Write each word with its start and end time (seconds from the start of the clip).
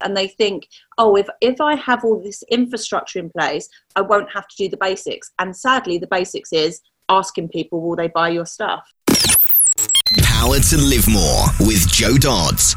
and 0.00 0.16
they 0.16 0.28
think, 0.28 0.68
oh, 0.98 1.16
if, 1.16 1.28
if 1.40 1.60
I 1.60 1.74
have 1.76 2.04
all 2.04 2.22
this 2.22 2.42
infrastructure 2.50 3.18
in 3.18 3.30
place, 3.30 3.68
I 3.96 4.00
won't 4.02 4.30
have 4.32 4.46
to 4.48 4.56
do 4.56 4.68
the 4.68 4.76
basics. 4.76 5.30
And 5.38 5.56
sadly, 5.56 5.98
the 5.98 6.06
basics 6.06 6.52
is 6.52 6.80
asking 7.08 7.48
people, 7.48 7.80
will 7.80 7.96
they 7.96 8.08
buy 8.08 8.28
your 8.28 8.46
stuff? 8.46 8.86
Power 10.22 10.58
to 10.58 10.76
Live 10.76 11.08
More 11.08 11.46
with 11.60 11.90
Joe 11.90 12.16
Dodds. 12.16 12.76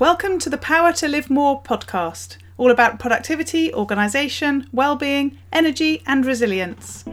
Welcome 0.00 0.38
to 0.40 0.50
the 0.50 0.58
Power 0.58 0.92
to 0.94 1.08
Live 1.08 1.28
More 1.30 1.62
podcast, 1.62 2.36
all 2.56 2.70
about 2.70 2.98
productivity, 2.98 3.72
organisation, 3.72 4.68
well-being, 4.72 5.38
energy 5.52 6.02
and 6.06 6.24
resilience. 6.24 7.04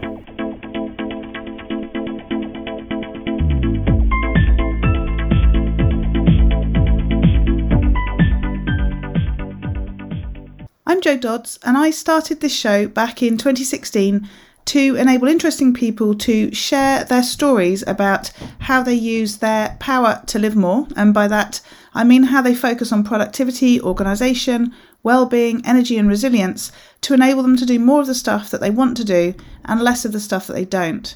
I'm 10.96 11.02
Joe 11.02 11.18
Dodds, 11.18 11.58
and 11.62 11.76
I 11.76 11.90
started 11.90 12.40
this 12.40 12.56
show 12.56 12.88
back 12.88 13.22
in 13.22 13.36
2016 13.36 14.26
to 14.64 14.96
enable 14.96 15.28
interesting 15.28 15.74
people 15.74 16.14
to 16.14 16.50
share 16.54 17.04
their 17.04 17.22
stories 17.22 17.86
about 17.86 18.30
how 18.60 18.82
they 18.82 18.94
use 18.94 19.36
their 19.36 19.76
power 19.78 20.22
to 20.28 20.38
live 20.38 20.56
more. 20.56 20.88
And 20.96 21.12
by 21.12 21.28
that, 21.28 21.60
I 21.92 22.02
mean 22.02 22.22
how 22.22 22.40
they 22.40 22.54
focus 22.54 22.92
on 22.92 23.04
productivity, 23.04 23.78
organisation, 23.78 24.72
well-being, 25.02 25.60
energy, 25.66 25.98
and 25.98 26.08
resilience 26.08 26.72
to 27.02 27.12
enable 27.12 27.42
them 27.42 27.58
to 27.58 27.66
do 27.66 27.78
more 27.78 28.00
of 28.00 28.06
the 28.06 28.14
stuff 28.14 28.50
that 28.50 28.62
they 28.62 28.70
want 28.70 28.96
to 28.96 29.04
do 29.04 29.34
and 29.66 29.82
less 29.82 30.06
of 30.06 30.12
the 30.12 30.18
stuff 30.18 30.46
that 30.46 30.54
they 30.54 30.64
don't. 30.64 31.14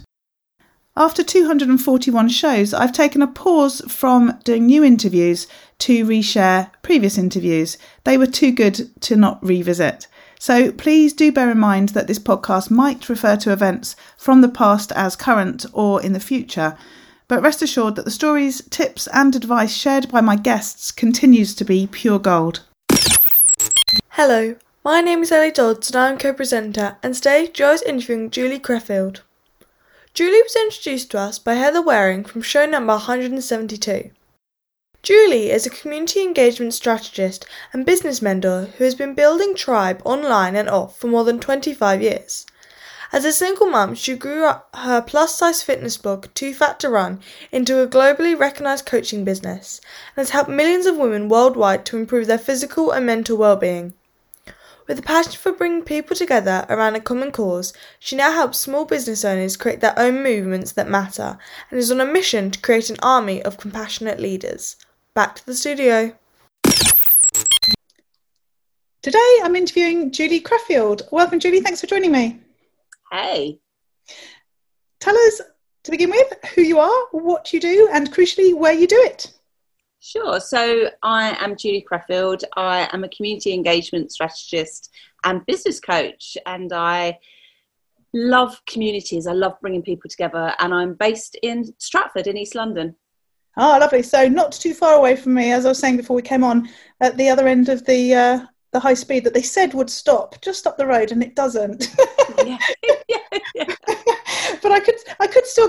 After 0.97 1.23
241 1.23 2.29
shows, 2.31 2.75
I've 2.75 2.93
taken 2.93 3.23
a 3.23 3.29
pause 3.29 3.81
from 3.87 4.37
doing 4.43 4.67
new 4.67 4.83
interviews 4.83 5.47
to 5.79 6.05
reshare 6.05 6.71
previous 6.83 7.17
interviews. 7.17 7.79
They 8.03 8.19
were 8.19 8.27
too 8.27 8.51
good 8.51 8.91
to 9.03 9.15
not 9.15 9.43
revisit. 9.43 10.09
So 10.41 10.73
please 10.73 11.13
do 11.13 11.31
bear 11.31 11.49
in 11.51 11.59
mind 11.59 11.91
that 11.91 12.09
this 12.09 12.19
podcast 12.19 12.71
might 12.71 13.09
refer 13.09 13.37
to 13.37 13.53
events 13.53 13.95
from 14.19 14.41
the 14.41 14.49
past 14.49 14.91
as 14.93 15.15
current 15.15 15.65
or 15.73 16.03
in 16.03 16.13
the 16.13 16.19
future. 16.19 16.77
But 17.29 17.43
rest 17.43 17.63
assured 17.63 17.95
that 17.95 18.05
the 18.05 18.11
stories, 18.11 18.61
tips, 18.71 19.07
and 19.13 19.37
advice 19.37 19.73
shared 19.73 20.11
by 20.11 20.21
my 20.21 20.35
guests 20.35 20.91
continues 20.91 21.55
to 21.55 21.65
be 21.65 21.87
pure 21.87 22.19
gold. 22.19 22.65
Hello, 24.09 24.57
my 24.85 25.01
name 25.01 25.23
is 25.23 25.31
Ellie 25.31 25.53
Dodds 25.53 25.91
and 25.91 25.97
I'm 25.97 26.19
co 26.19 26.33
presenter, 26.33 26.97
and 27.01 27.15
today 27.15 27.47
Joe 27.47 27.75
is 27.75 27.83
interviewing 27.83 28.31
Julie 28.31 28.59
Creffield. 28.59 29.21
Julie 30.13 30.43
was 30.43 30.57
introduced 30.57 31.13
to 31.13 31.21
us 31.21 31.39
by 31.39 31.55
Heather 31.55 31.81
Waring 31.81 32.25
from 32.25 32.43
show 32.43 32.67
number 32.67 32.95
172. 32.95 34.11
Julie 35.05 35.51
is 35.53 35.67
a 35.67 35.71
community 35.71 36.21
engagement 36.23 36.75
strategist 36.75 37.47
and 37.73 37.87
business 37.87 38.21
mentor 38.21 38.71
who 38.77 38.83
has 38.85 38.97
been 38.97 39.15
building 39.15 39.55
Tribe 39.55 40.03
online 40.05 40.57
and 40.57 40.69
off 40.69 40.99
for 40.99 41.07
more 41.07 41.23
than 41.23 41.39
25 41.39 42.03
years. 42.03 42.45
As 43.13 43.25
a 43.25 43.33
single 43.33 43.67
mum, 43.67 43.95
she 43.95 44.17
grew 44.17 44.51
her 44.75 45.01
plus 45.01 45.37
size 45.37 45.63
fitness 45.63 45.97
blog, 45.97 46.27
Too 46.35 46.55
Fat 46.55 46.81
to 46.81 46.89
Run, 46.89 47.21
into 47.53 47.81
a 47.81 47.87
globally 47.87 48.37
recognised 48.37 48.87
coaching 48.87 49.25
business 49.25 49.81
and 50.17 50.23
has 50.23 50.31
helped 50.31 50.51
millions 50.51 50.87
of 50.87 50.97
women 50.97 51.29
worldwide 51.29 51.87
to 51.87 51.97
improve 51.97 52.27
their 52.27 52.37
physical 52.37 52.91
and 52.91 53.07
mental 53.07 53.37
well 53.37 53.57
being. 53.57 53.95
With 54.91 54.99
a 54.99 55.03
passion 55.03 55.35
for 55.35 55.53
bringing 55.53 55.85
people 55.85 56.17
together 56.17 56.67
around 56.69 56.97
a 56.97 57.01
common 57.01 57.31
cause, 57.31 57.73
she 58.01 58.17
now 58.17 58.33
helps 58.33 58.59
small 58.59 58.85
business 58.85 59.25
owners 59.25 59.57
create 59.57 59.79
their 59.79 59.97
own 59.97 60.25
movements 60.25 60.73
that 60.73 60.89
matter 60.89 61.39
and 61.71 61.79
is 61.79 61.93
on 61.93 62.01
a 62.01 62.05
mission 62.05 62.51
to 62.51 62.61
create 62.61 62.91
an 62.91 62.97
army 63.01 63.41
of 63.41 63.57
compassionate 63.57 64.19
leaders. 64.19 64.75
Back 65.15 65.37
to 65.37 65.47
the 65.47 65.55
studio. 65.55 66.13
Today 69.01 69.39
I'm 69.45 69.55
interviewing 69.55 70.11
Julie 70.11 70.41
Creffield. 70.41 71.03
Welcome, 71.13 71.39
Julie. 71.39 71.61
Thanks 71.61 71.81
for 71.81 71.87
joining 71.87 72.11
me. 72.11 72.41
Hey. 73.13 73.61
Tell 74.99 75.17
us, 75.17 75.41
to 75.85 75.93
begin 75.93 76.11
with, 76.11 76.35
who 76.57 76.63
you 76.63 76.81
are, 76.81 77.07
what 77.13 77.53
you 77.53 77.61
do, 77.61 77.89
and 77.93 78.13
crucially, 78.13 78.57
where 78.57 78.75
you 78.75 78.89
do 78.89 79.01
it. 79.05 79.33
Sure. 80.01 80.41
So 80.41 80.91
I 81.03 81.37
am 81.45 81.57
Julie 81.57 81.87
Creffield. 81.89 82.43
I 82.57 82.89
am 82.93 83.05
a 83.05 83.09
community 83.09 83.53
engagement 83.53 84.11
strategist 84.11 84.91
and 85.25 85.45
business 85.45 85.79
coach, 85.79 86.39
and 86.47 86.73
I 86.73 87.19
love 88.15 88.61
communities. 88.67 89.27
I 89.27 89.33
love 89.33 89.61
bringing 89.61 89.83
people 89.83 90.09
together, 90.09 90.55
and 90.59 90.73
I'm 90.73 90.95
based 90.95 91.37
in 91.43 91.75
Stratford 91.79 92.27
in 92.27 92.39
East 92.39 92.55
London. 92.55 92.97
Oh, 93.59 93.77
lovely. 93.79 94.03
So 94.03 94.27
not 94.27 94.53
too 94.53 94.73
far 94.73 94.95
away 94.95 95.17
from 95.17 95.35
me, 95.35 95.53
as 95.53 95.67
I 95.67 95.69
was 95.69 95.79
saying 95.79 95.99
before 95.99 96.17
we 96.17 96.23
came 96.23 96.45
on, 96.45 96.69
at 97.01 97.19
the 97.19 97.29
other 97.29 97.47
end 97.47 97.69
of 97.69 97.85
the 97.85 98.15
uh, 98.15 98.41
the 98.73 98.81
high 98.81 98.95
speed 98.95 99.25
that 99.25 99.35
they 99.35 99.43
said 99.43 99.75
would 99.75 99.91
stop 99.91 100.41
just 100.41 100.67
up 100.67 100.79
the 100.79 100.87
road, 100.87 101.13
and 101.13 101.23
it 101.23 101.37
doesn't. 101.37 101.95
yeah. 102.47 102.57
yeah, 103.09 103.19
yeah. 103.55 103.65
but 104.63 104.73
I 104.73 104.81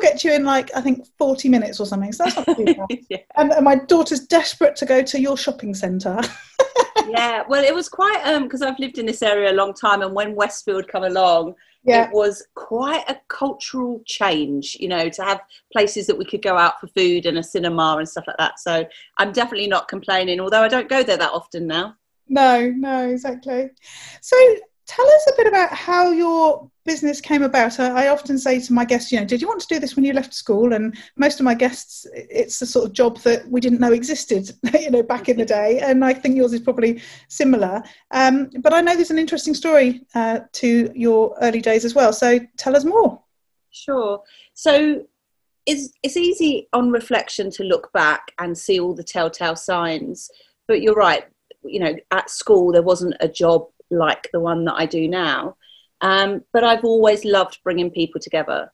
get 0.02 0.24
you 0.24 0.34
in 0.34 0.44
like 0.44 0.72
I 0.76 0.82
think 0.82 1.08
forty 1.18 1.50
minutes 1.50 1.80
or 1.80 1.86
something. 1.86 2.12
So 2.12 2.26
that's 2.26 2.36
not 2.36 2.58
too 2.58 2.66
bad. 2.90 3.00
yeah. 3.10 3.18
and, 3.38 3.52
and, 3.52 3.64
my 3.64 3.76
daughter's 3.76 4.22
desperate 4.22 4.76
to 4.78 4.86
go 4.86 5.02
to 5.02 5.20
your 5.20 5.38
shopping 5.38 5.74
centre. 5.74 6.20
yeah, 7.10 7.44
well, 7.48 7.64
it 7.64 7.74
was 7.74 7.90
quite 7.90 8.22
um 8.26 8.44
because 8.44 8.62
I've 8.62 8.80
lived 8.80 8.98
in 8.98 9.06
this 9.06 9.22
area 9.22 9.52
a 9.52 9.54
long 9.54 9.74
time, 9.74 10.02
and 10.02 10.14
when 10.14 10.36
Westfield 10.36 10.88
come 10.88 11.04
along, 11.04 11.56
yeah. 11.84 12.06
it 12.06 12.14
was 12.14 12.46
quite 12.56 13.04
a 13.10 13.20
cultural 13.28 14.02
change, 14.06 14.78
you 14.80 14.88
know, 14.88 15.10
to 15.10 15.24
have 15.24 15.42
places 15.72 16.08
that 16.08 16.18
we 16.18 16.26
could 16.26 16.42
go 16.42 16.58
out 16.58 16.80
for 16.80 16.88
food 16.88 17.26
and 17.26 17.38
a 17.38 17.44
cinema 17.44 17.96
and 17.98 18.08
stuff 18.08 18.26
like 18.28 18.38
that. 18.38 18.60
So 18.60 18.86
I'm 19.18 19.32
definitely 19.32 19.68
not 19.68 19.88
complaining, 19.88 20.40
although 20.40 20.62
I 20.62 20.68
don't 20.68 20.90
go 20.90 21.04
there 21.04 21.18
that 21.18 21.32
often 21.32 21.68
now. 21.68 21.96
No, 22.28 22.72
no, 22.72 23.10
exactly. 23.10 23.70
So 24.22 24.38
tell 24.88 25.08
us 25.08 25.28
a 25.28 25.38
bit 25.38 25.48
about 25.48 25.74
how 25.74 26.12
your 26.12 26.70
business 26.86 27.22
came 27.22 27.44
about. 27.44 27.80
I, 27.80 28.06
I, 28.06 28.08
often 28.08 28.38
say 28.38 28.60
to 28.60 28.74
my 28.74 28.86
guests, 28.86 29.12
you 29.12 29.20
know, 29.20 29.26
did 29.26 29.42
you 29.42 29.48
want 29.48 29.62
to 29.62 29.68
do 29.68 29.80
this 29.80 29.96
when 29.96 30.04
you 30.04 30.14
left 30.14 30.34
school? 30.34 30.74
And 30.74 30.98
most 31.16 31.40
of 31.40 31.44
my 31.44 31.54
guests, 31.54 32.08
it's 32.14 32.60
the 32.60 32.66
sort 32.66 32.88
of 32.88 32.94
job 32.94 33.20
that 33.20 33.48
we 33.48 33.62
didn't 33.62 33.80
know 33.80 33.94
existed, 33.94 34.52
you 34.80 34.90
know, 34.90 35.04
back 35.04 35.30
in 35.30 35.38
the 35.38 35.46
day. 35.46 35.80
And 35.80 36.04
I 36.04 36.14
think 36.14 36.36
yours 36.36 36.54
is 36.54 36.62
probably 36.62 37.02
similar. 37.28 37.84
Um, 38.12 38.50
but 38.60 38.74
I 38.74 38.82
know 38.82 38.96
there's 38.96 39.12
an 39.12 39.20
interesting 39.20 39.54
story 39.54 40.02
uh, 40.16 40.40
to 40.54 40.92
your 40.96 41.38
early 41.42 41.62
days 41.62 41.86
as 41.86 41.94
well. 41.94 42.12
So 42.14 42.40
tell 42.58 42.76
us 42.76 42.84
more. 42.84 43.22
Sure. 43.70 44.22
So 44.54 45.06
it's, 45.66 45.94
it's 46.02 46.18
easy 46.18 46.68
on 46.74 46.90
reflection 46.90 47.52
to 47.52 47.64
look 47.64 47.94
back 47.94 48.32
and 48.40 48.58
see 48.58 48.80
all 48.80 48.96
the 48.96 49.04
telltale 49.04 49.56
signs. 49.56 50.30
But 50.68 50.82
you're 50.82 50.96
right, 50.96 51.26
you 51.64 51.80
know, 51.80 51.96
at 52.10 52.30
school 52.30 52.72
there 52.72 52.82
wasn't 52.82 53.16
a 53.20 53.28
job 53.28 53.68
like 53.92 54.30
the 54.32 54.40
one 54.40 54.66
that 54.66 54.76
I 54.76 54.86
do 54.86 55.08
now. 55.08 55.56
Um, 56.02 56.42
but 56.52 56.64
I've 56.64 56.84
always 56.84 57.26
loved 57.26 57.60
bringing 57.64 57.92
people 57.92 58.20
together, 58.20 58.72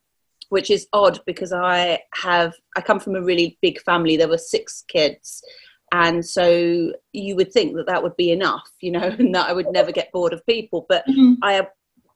which 0.50 0.72
is 0.72 0.88
odd 0.94 1.20
because 1.26 1.52
I 1.52 2.00
have 2.14 2.54
I 2.76 2.82
come 2.82 3.00
from 3.00 3.16
a 3.16 3.22
really 3.22 3.58
big 3.62 3.82
family. 3.82 4.16
There 4.16 4.30
were 4.30 4.38
six 4.38 4.84
kids, 4.88 5.44
and 5.92 6.26
so 6.26 6.94
you 7.12 7.36
would 7.36 7.52
think 7.52 7.76
that 7.76 7.88
that 7.88 8.04
would 8.04 8.16
be 8.16 8.32
enough, 8.32 8.70
you 8.80 8.92
know, 8.92 9.04
and 9.20 9.36
that 9.36 9.50
I 9.50 9.54
would 9.54 9.72
never 9.72 9.92
get 9.92 10.12
bored 10.12 10.34
of 10.34 10.46
people. 10.46 10.86
But 10.88 11.06
mm-hmm. 11.08 11.34
I 11.44 11.68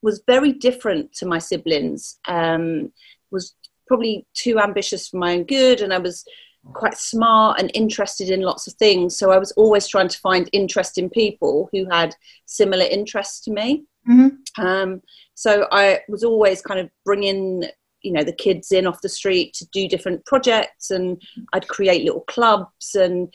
was 0.01 0.23
very 0.25 0.53
different 0.53 1.13
to 1.13 1.25
my 1.25 1.39
siblings. 1.39 2.19
Um, 2.27 2.91
was 3.31 3.53
probably 3.87 4.25
too 4.33 4.59
ambitious 4.59 5.09
for 5.09 5.17
my 5.17 5.33
own 5.33 5.43
good, 5.43 5.81
and 5.81 5.93
I 5.93 5.97
was 5.97 6.25
quite 6.73 6.97
smart 6.97 7.59
and 7.59 7.71
interested 7.73 8.29
in 8.29 8.41
lots 8.41 8.67
of 8.67 8.73
things. 8.73 9.17
So 9.17 9.31
I 9.31 9.37
was 9.37 9.51
always 9.53 9.87
trying 9.87 10.07
to 10.09 10.19
find 10.19 10.49
interesting 10.53 11.09
people 11.09 11.69
who 11.71 11.89
had 11.89 12.15
similar 12.45 12.85
interests 12.85 13.41
to 13.41 13.51
me. 13.51 13.85
Mm-hmm. 14.07 14.63
Um, 14.63 15.01
so 15.33 15.67
I 15.71 16.01
was 16.07 16.23
always 16.23 16.61
kind 16.61 16.79
of 16.79 16.89
bringing, 17.03 17.63
you 18.01 18.11
know, 18.11 18.23
the 18.23 18.33
kids 18.33 18.71
in 18.71 18.87
off 18.87 19.01
the 19.01 19.09
street 19.09 19.53
to 19.55 19.65
do 19.71 19.87
different 19.87 20.25
projects, 20.25 20.91
and 20.91 21.21
I'd 21.53 21.67
create 21.67 22.03
little 22.03 22.21
clubs. 22.21 22.95
And 22.95 23.33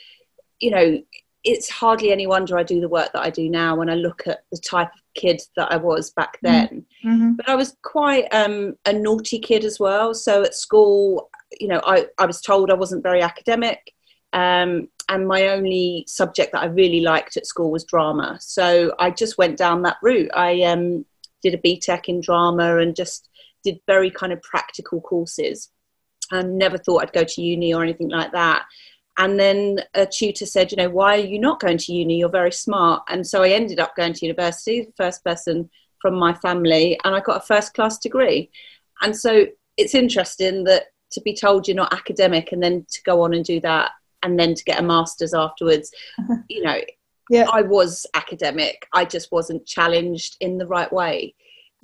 you 0.61 0.71
know, 0.71 1.03
it's 1.45 1.69
hardly 1.69 2.11
any 2.11 2.27
wonder 2.27 2.59
I 2.59 2.63
do 2.63 2.81
the 2.81 2.89
work 2.89 3.13
that 3.13 3.23
I 3.23 3.31
do 3.31 3.49
now 3.49 3.77
when 3.77 3.91
I 3.91 3.95
look 3.95 4.27
at 4.27 4.41
the 4.51 4.59
type 4.59 4.89
of 4.93 5.01
kid 5.15 5.41
that 5.57 5.71
I 5.71 5.77
was 5.77 6.11
back 6.11 6.39
mm-hmm. 6.45 6.53
then. 6.53 6.87
Mm-hmm. 7.05 7.33
But 7.35 7.49
I 7.49 7.55
was 7.55 7.77
quite 7.83 8.27
um, 8.33 8.77
a 8.85 8.93
naughty 8.93 9.39
kid 9.39 9.65
as 9.65 9.79
well. 9.79 10.15
So 10.15 10.43
at 10.43 10.55
school, 10.55 11.31
you 11.61 11.69
know, 11.69 11.81
I, 11.85 12.07
I 12.19 12.27
was 12.27 12.41
told 12.41 12.71
I 12.71 12.75
wasn't 12.75 13.03
very 13.03 13.23
academic. 13.23 13.93
Um, 14.33 14.89
and 15.09 15.27
my 15.27 15.49
only 15.49 16.05
subject 16.09 16.53
that 16.53 16.63
I 16.63 16.67
really 16.67 17.01
liked 17.01 17.37
at 17.37 17.47
school 17.47 17.71
was 17.71 17.85
drama. 17.85 18.39
So 18.41 18.95
I 18.99 19.11
just 19.11 19.39
went 19.39 19.57
down 19.57 19.83
that 19.83 19.99
route. 20.03 20.31
I 20.35 20.63
um, 20.63 21.07
did 21.43 21.55
a 21.55 21.59
BTEC 21.59 22.09
in 22.09 22.21
drama 22.21 22.79
and 22.79 22.97
just 22.97 23.29
did 23.63 23.79
very 23.87 24.11
kind 24.11 24.33
of 24.33 24.43
practical 24.43 25.01
courses 25.01 25.71
and 26.33 26.59
never 26.59 26.77
thought 26.77 27.03
I'd 27.03 27.13
go 27.13 27.25
to 27.25 27.43
uni 27.43 27.73
or 27.73 27.83
anything 27.83 28.09
like 28.09 28.33
that. 28.33 28.65
And 29.19 29.41
then 29.41 29.81
a 29.95 30.07
tutor 30.07 30.45
said, 30.45 30.71
you 30.71 30.77
know, 30.77 30.91
why 30.91 31.17
are 31.17 31.25
you 31.25 31.39
not 31.39 31.61
going 31.61 31.79
to 31.79 31.93
uni? 31.93 32.19
You're 32.19 32.29
very 32.29 32.53
smart. 32.53 33.03
And 33.09 33.27
so 33.27 33.43
I 33.43 33.51
ended 33.51 33.81
up 33.81 33.97
going 33.97 34.13
to 34.13 34.27
university, 34.27 34.83
the 34.83 34.93
first 34.97 35.25
person 35.25 35.71
from 36.01 36.15
my 36.15 36.35
family, 36.35 36.99
and 37.05 37.15
I 37.15 37.21
got 37.21 37.43
a 37.43 37.47
first 37.47 37.73
class 37.75 37.99
degree. 37.99 38.51
And 39.01 39.17
so 39.17 39.47
it's 39.77 39.95
interesting 39.95 40.65
that 40.65 40.87
to 41.13 41.21
be 41.21 41.35
told 41.35 41.67
you're 41.67 41.77
not 41.77 41.93
academic 41.93 42.53
and 42.53 42.63
then 42.63 42.87
to 42.91 43.03
go 43.03 43.23
on 43.23 43.35
and 43.35 43.45
do 43.45 43.61
that 43.61 43.93
and 44.23 44.39
then 44.39 44.55
to 44.55 44.65
get 44.65 44.81
a 44.81 44.83
master's 44.83 45.35
afterwards. 45.35 45.93
you 46.49 46.63
know, 46.63 46.81
yeah. 47.31 47.47
I 47.53 47.63
was 47.63 48.07
academic. 48.15 48.87
I 48.93 49.05
just 49.05 49.31
wasn't 49.33 49.67
challenged 49.67 50.37
in 50.41 50.59
the 50.59 50.67
right 50.67 50.93
way. 50.93 51.35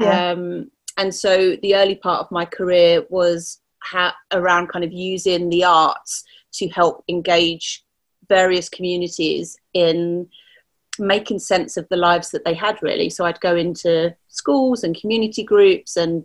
Yeah. 0.00 0.30
Um, 0.32 0.70
and 0.96 1.14
so 1.14 1.56
the 1.62 1.76
early 1.76 1.94
part 1.94 2.20
of 2.20 2.30
my 2.30 2.44
career 2.44 3.04
was 3.08 3.60
ha- 3.82 4.16
around 4.32 4.68
kind 4.68 4.84
of 4.84 4.92
using 4.92 5.48
the 5.48 5.64
arts 5.64 6.24
to 6.54 6.68
help 6.68 7.04
engage 7.08 7.84
various 8.28 8.68
communities 8.68 9.56
in 9.74 10.28
making 10.98 11.38
sense 11.38 11.76
of 11.76 11.88
the 11.88 11.96
lives 11.96 12.30
that 12.30 12.44
they 12.44 12.54
had 12.54 12.78
really 12.82 13.08
so 13.08 13.24
i'd 13.24 13.40
go 13.40 13.56
into 13.56 14.14
schools 14.28 14.84
and 14.84 15.00
community 15.00 15.42
groups 15.42 15.96
and 15.96 16.24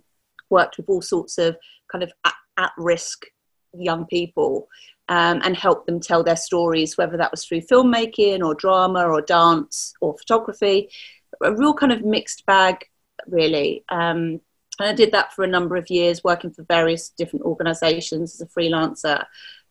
worked 0.50 0.78
with 0.78 0.90
all 0.90 1.02
sorts 1.02 1.38
of 1.38 1.56
kind 1.90 2.04
of 2.04 2.12
at, 2.58 2.72
risk 2.78 3.26
young 3.74 4.06
people 4.06 4.68
um, 5.10 5.42
and 5.44 5.56
help 5.56 5.86
them 5.86 6.00
tell 6.00 6.24
their 6.24 6.36
stories 6.36 6.98
whether 6.98 7.18
that 7.18 7.32
was 7.32 7.46
through 7.46 7.62
filmmaking 7.62 8.44
or 8.44 8.56
drama 8.56 9.06
or 9.08 9.22
dance 9.22 9.94
or 10.02 10.18
photography 10.18 10.90
a 11.44 11.54
real 11.54 11.74
kind 11.74 11.92
of 11.92 12.04
mixed 12.04 12.46
bag 12.46 12.86
really 13.28 13.84
um, 13.90 14.40
and 14.80 14.90
I 14.90 14.94
did 14.94 15.12
that 15.12 15.34
for 15.34 15.44
a 15.44 15.48
number 15.48 15.76
of 15.76 15.90
years, 15.90 16.24
working 16.24 16.52
for 16.52 16.64
various 16.64 17.10
different 17.10 17.46
organisations 17.46 18.36
as 18.36 18.42
a 18.42 18.60
freelancer. 18.60 19.24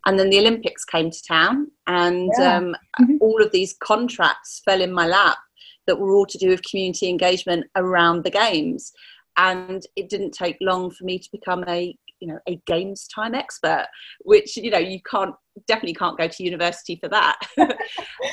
And 0.05 0.19
then 0.19 0.31
the 0.31 0.39
Olympics 0.39 0.85
came 0.85 1.11
to 1.11 1.23
town, 1.23 1.71
and 1.87 2.31
yeah. 2.39 2.57
um, 2.57 2.77
mm-hmm. 3.01 3.17
all 3.21 3.43
of 3.43 3.51
these 3.51 3.75
contracts 3.81 4.63
fell 4.65 4.81
in 4.81 4.93
my 4.93 5.07
lap 5.07 5.39
that 5.87 5.99
were 5.99 6.15
all 6.15 6.27
to 6.27 6.39
do 6.39 6.49
with 6.49 6.63
community 6.65 7.09
engagement 7.09 7.67
around 7.77 8.25
the 8.25 8.31
games. 8.31 8.93
And 9.37 9.85
it 9.97 10.09
didn't 10.09 10.33
take 10.33 10.57
long 10.61 10.91
for 10.91 11.05
me 11.05 11.19
to 11.19 11.29
become 11.31 11.65
a 11.69 11.97
you 12.21 12.29
know 12.29 12.39
a 12.49 12.61
games 12.67 13.07
time 13.15 13.35
expert 13.35 13.87
which 14.25 14.57
you 14.57 14.71
know 14.71 14.79
you 14.79 15.01
can't 15.09 15.35
definitely 15.67 15.95
can't 15.95 16.19
go 16.19 16.29
to 16.29 16.45
university 16.45 16.97
for 16.97 17.09
that 17.09 17.39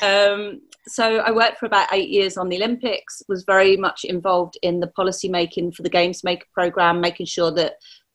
um, 0.02 0.60
so 0.86 1.18
i 1.18 1.30
worked 1.30 1.58
for 1.58 1.66
about 1.66 1.88
eight 1.92 2.08
years 2.08 2.36
on 2.36 2.48
the 2.48 2.56
olympics 2.56 3.22
was 3.28 3.44
very 3.44 3.76
much 3.76 4.04
involved 4.04 4.56
in 4.62 4.80
the 4.80 4.88
policy 4.88 5.28
making 5.28 5.72
for 5.72 5.82
the 5.82 5.90
games 5.90 6.24
maker 6.24 6.46
program 6.52 7.00
making 7.00 7.26
sure 7.26 7.50
that 7.50 7.74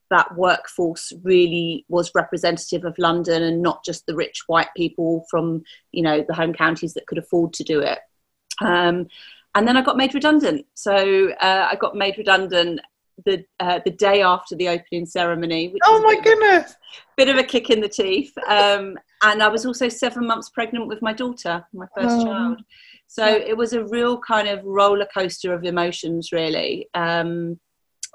that 0.10 0.36
workforce 0.36 1.14
really 1.24 1.86
was 1.88 2.12
representative 2.16 2.84
of 2.84 2.98
london 2.98 3.44
and 3.44 3.62
not 3.62 3.84
just 3.86 4.06
the 4.06 4.16
rich 4.16 4.44
white 4.48 4.70
people 4.76 5.26
from 5.30 5.62
you 5.92 6.02
know 6.02 6.24
the 6.28 6.34
home 6.34 6.54
counties 6.54 6.94
that 6.94 7.08
could 7.08 7.18
afford 7.18 7.54
to 7.54 7.64
do 7.64 7.80
it 7.80 8.00
um, 8.62 9.08
and 9.56 9.68
then 9.68 9.78
I 9.78 9.82
got 9.82 9.98
made 9.98 10.14
redundant. 10.14 10.66
So 10.76 11.32
uh, 11.42 11.68
I 11.72 11.76
got 11.76 11.96
made 11.96 12.18
redundant 12.18 12.82
the 13.26 13.44
uh, 13.60 13.80
the 13.86 13.92
day 13.92 14.22
after 14.22 14.56
the 14.56 14.70
opening 14.70 15.06
ceremony. 15.06 15.74
oh 15.86 16.02
my 16.02 16.20
goodness! 16.22 16.76
bit 17.18 17.30
of 17.30 17.38
a 17.38 17.44
kick 17.44 17.70
in 17.70 17.82
the 17.82 17.90
teeth. 17.90 18.34
Um, 18.48 18.98
and 19.24 19.44
I 19.44 19.50
was 19.50 19.66
also 19.66 19.90
seven 19.90 20.26
months 20.26 20.50
pregnant 20.50 20.88
with 20.88 21.02
my 21.02 21.14
daughter, 21.14 21.66
my 21.74 21.86
first 21.96 22.16
oh. 22.20 22.24
child. 22.24 22.62
So 23.08 23.26
yeah. 23.26 23.44
it 23.48 23.58
was 23.58 23.74
a 23.74 23.84
real 23.86 24.20
kind 24.20 24.48
of 24.48 24.64
roller 24.64 25.08
coaster 25.14 25.54
of 25.54 25.64
emotions, 25.64 26.32
really. 26.32 26.88
Um, 26.94 27.60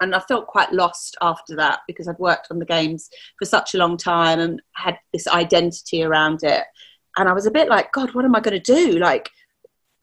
and 0.01 0.15
I 0.15 0.21
felt 0.21 0.47
quite 0.47 0.73
lost 0.73 1.17
after 1.21 1.55
that 1.56 1.81
because 1.87 2.09
I'd 2.09 2.19
worked 2.19 2.49
on 2.51 2.59
the 2.59 2.65
games 2.65 3.11
for 3.39 3.45
such 3.45 3.75
a 3.75 3.79
long 3.79 3.97
time 3.97 4.41
and 4.41 4.62
had 4.75 4.99
this 5.12 5.29
identity 5.29 6.03
around 6.03 6.43
it. 6.43 6.65
And 7.17 7.29
I 7.29 7.33
was 7.33 7.47
a 7.47 7.51
bit 7.51 7.69
like, 7.69 7.93
God, 7.93 8.15
what 8.15 8.25
am 8.25 8.35
I 8.35 8.41
going 8.41 8.61
to 8.61 8.75
do? 8.75 8.99
Like, 8.99 9.31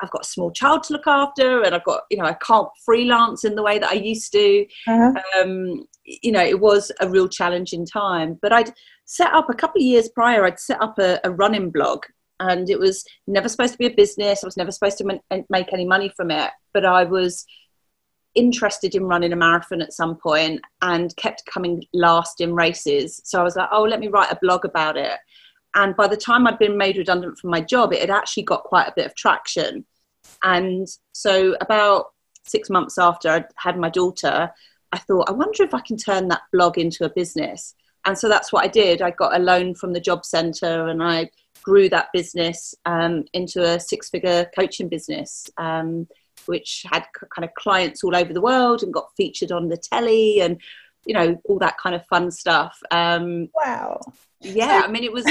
I've 0.01 0.11
got 0.11 0.25
a 0.25 0.29
small 0.29 0.51
child 0.51 0.83
to 0.83 0.93
look 0.93 1.07
after, 1.07 1.63
and 1.63 1.75
I've 1.75 1.83
got 1.83 2.03
you 2.09 2.17
know 2.17 2.25
I 2.25 2.33
can't 2.33 2.67
freelance 2.85 3.43
in 3.43 3.55
the 3.55 3.63
way 3.63 3.79
that 3.79 3.89
I 3.89 3.93
used 3.93 4.31
to. 4.33 4.65
Uh-huh. 4.87 5.13
Um, 5.39 5.85
you 6.05 6.31
know, 6.31 6.43
it 6.43 6.59
was 6.59 6.91
a 6.99 7.09
real 7.09 7.29
challenging 7.29 7.85
time. 7.85 8.37
But 8.41 8.53
I'd 8.53 8.73
set 9.05 9.33
up 9.33 9.49
a 9.49 9.55
couple 9.55 9.81
of 9.81 9.85
years 9.85 10.09
prior. 10.09 10.45
I'd 10.45 10.59
set 10.59 10.81
up 10.81 10.97
a, 10.99 11.19
a 11.23 11.31
running 11.31 11.69
blog, 11.69 12.05
and 12.39 12.69
it 12.69 12.79
was 12.79 13.05
never 13.27 13.49
supposed 13.49 13.73
to 13.73 13.79
be 13.79 13.87
a 13.87 13.95
business. 13.95 14.43
I 14.43 14.47
was 14.47 14.57
never 14.57 14.71
supposed 14.71 14.97
to 14.99 15.21
make 15.29 15.73
any 15.73 15.85
money 15.85 16.11
from 16.15 16.31
it. 16.31 16.51
But 16.73 16.85
I 16.85 17.03
was 17.03 17.45
interested 18.35 18.95
in 18.95 19.03
running 19.03 19.33
a 19.33 19.35
marathon 19.35 19.81
at 19.81 19.93
some 19.93 20.15
point 20.15 20.61
and 20.81 21.15
kept 21.17 21.45
coming 21.45 21.83
last 21.93 22.41
in 22.41 22.53
races. 22.53 23.21
So 23.25 23.39
I 23.39 23.43
was 23.43 23.55
like, 23.55 23.69
oh, 23.71 23.83
let 23.83 23.99
me 23.99 24.07
write 24.07 24.31
a 24.31 24.39
blog 24.41 24.65
about 24.65 24.97
it. 24.97 25.17
And 25.75 25.95
by 25.95 26.07
the 26.07 26.17
time 26.17 26.47
I'd 26.47 26.59
been 26.59 26.77
made 26.77 26.97
redundant 26.97 27.37
from 27.37 27.49
my 27.49 27.61
job, 27.61 27.93
it 27.93 28.01
had 28.01 28.09
actually 28.09 28.43
got 28.43 28.63
quite 28.63 28.87
a 28.87 28.93
bit 28.95 29.05
of 29.05 29.15
traction. 29.15 29.85
And 30.43 30.87
so, 31.13 31.55
about 31.61 32.07
six 32.43 32.69
months 32.69 32.97
after 32.97 33.29
I'd 33.29 33.45
had 33.55 33.77
my 33.77 33.89
daughter, 33.89 34.51
I 34.91 34.97
thought, 34.97 35.29
I 35.29 35.33
wonder 35.33 35.63
if 35.63 35.73
I 35.73 35.81
can 35.81 35.97
turn 35.97 36.27
that 36.29 36.41
blog 36.51 36.77
into 36.77 37.05
a 37.05 37.09
business. 37.09 37.75
And 38.05 38.17
so 38.17 38.27
that's 38.27 38.51
what 38.51 38.63
I 38.63 38.67
did. 38.67 39.01
I 39.01 39.11
got 39.11 39.35
a 39.35 39.43
loan 39.43 39.75
from 39.75 39.93
the 39.93 39.99
job 39.99 40.25
centre 40.25 40.87
and 40.87 41.03
I 41.03 41.29
grew 41.63 41.87
that 41.89 42.09
business 42.13 42.73
um, 42.85 43.25
into 43.33 43.63
a 43.63 43.79
six 43.79 44.09
figure 44.09 44.49
coaching 44.57 44.89
business, 44.89 45.49
um, 45.57 46.07
which 46.47 46.83
had 46.91 47.03
c- 47.03 47.27
kind 47.33 47.45
of 47.45 47.53
clients 47.53 48.03
all 48.03 48.15
over 48.15 48.33
the 48.33 48.41
world 48.41 48.81
and 48.81 48.93
got 48.93 49.15
featured 49.15 49.51
on 49.51 49.69
the 49.69 49.77
telly 49.77 50.41
and, 50.41 50.59
you 51.05 51.13
know, 51.13 51.39
all 51.45 51.59
that 51.59 51.77
kind 51.77 51.95
of 51.95 52.05
fun 52.07 52.31
stuff. 52.31 52.81
Um, 52.89 53.49
wow 53.53 54.01
yeah. 54.41 54.81
I 54.83 54.91
mean 54.91 55.03
it 55.03 55.11
was 55.11 55.25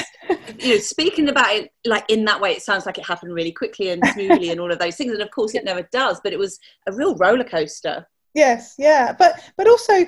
you 0.58 0.74
know 0.74 0.78
speaking 0.78 1.28
about 1.28 1.54
it 1.54 1.72
like 1.84 2.04
in 2.08 2.24
that 2.24 2.40
way 2.40 2.52
it 2.52 2.62
sounds 2.62 2.86
like 2.86 2.98
it 2.98 3.06
happened 3.06 3.34
really 3.34 3.52
quickly 3.52 3.90
and 3.90 4.04
smoothly 4.08 4.50
and 4.50 4.60
all 4.60 4.70
of 4.70 4.78
those 4.78 4.96
things. 4.96 5.12
And 5.12 5.22
of 5.22 5.30
course 5.30 5.54
it 5.54 5.64
never 5.64 5.82
does 5.92 6.20
but 6.22 6.32
it 6.32 6.38
was 6.38 6.58
a 6.86 6.92
real 6.92 7.16
roller 7.16 7.44
coaster. 7.44 8.06
Yes. 8.34 8.74
Yeah. 8.78 9.12
But 9.12 9.42
but 9.56 9.68
also 9.68 10.04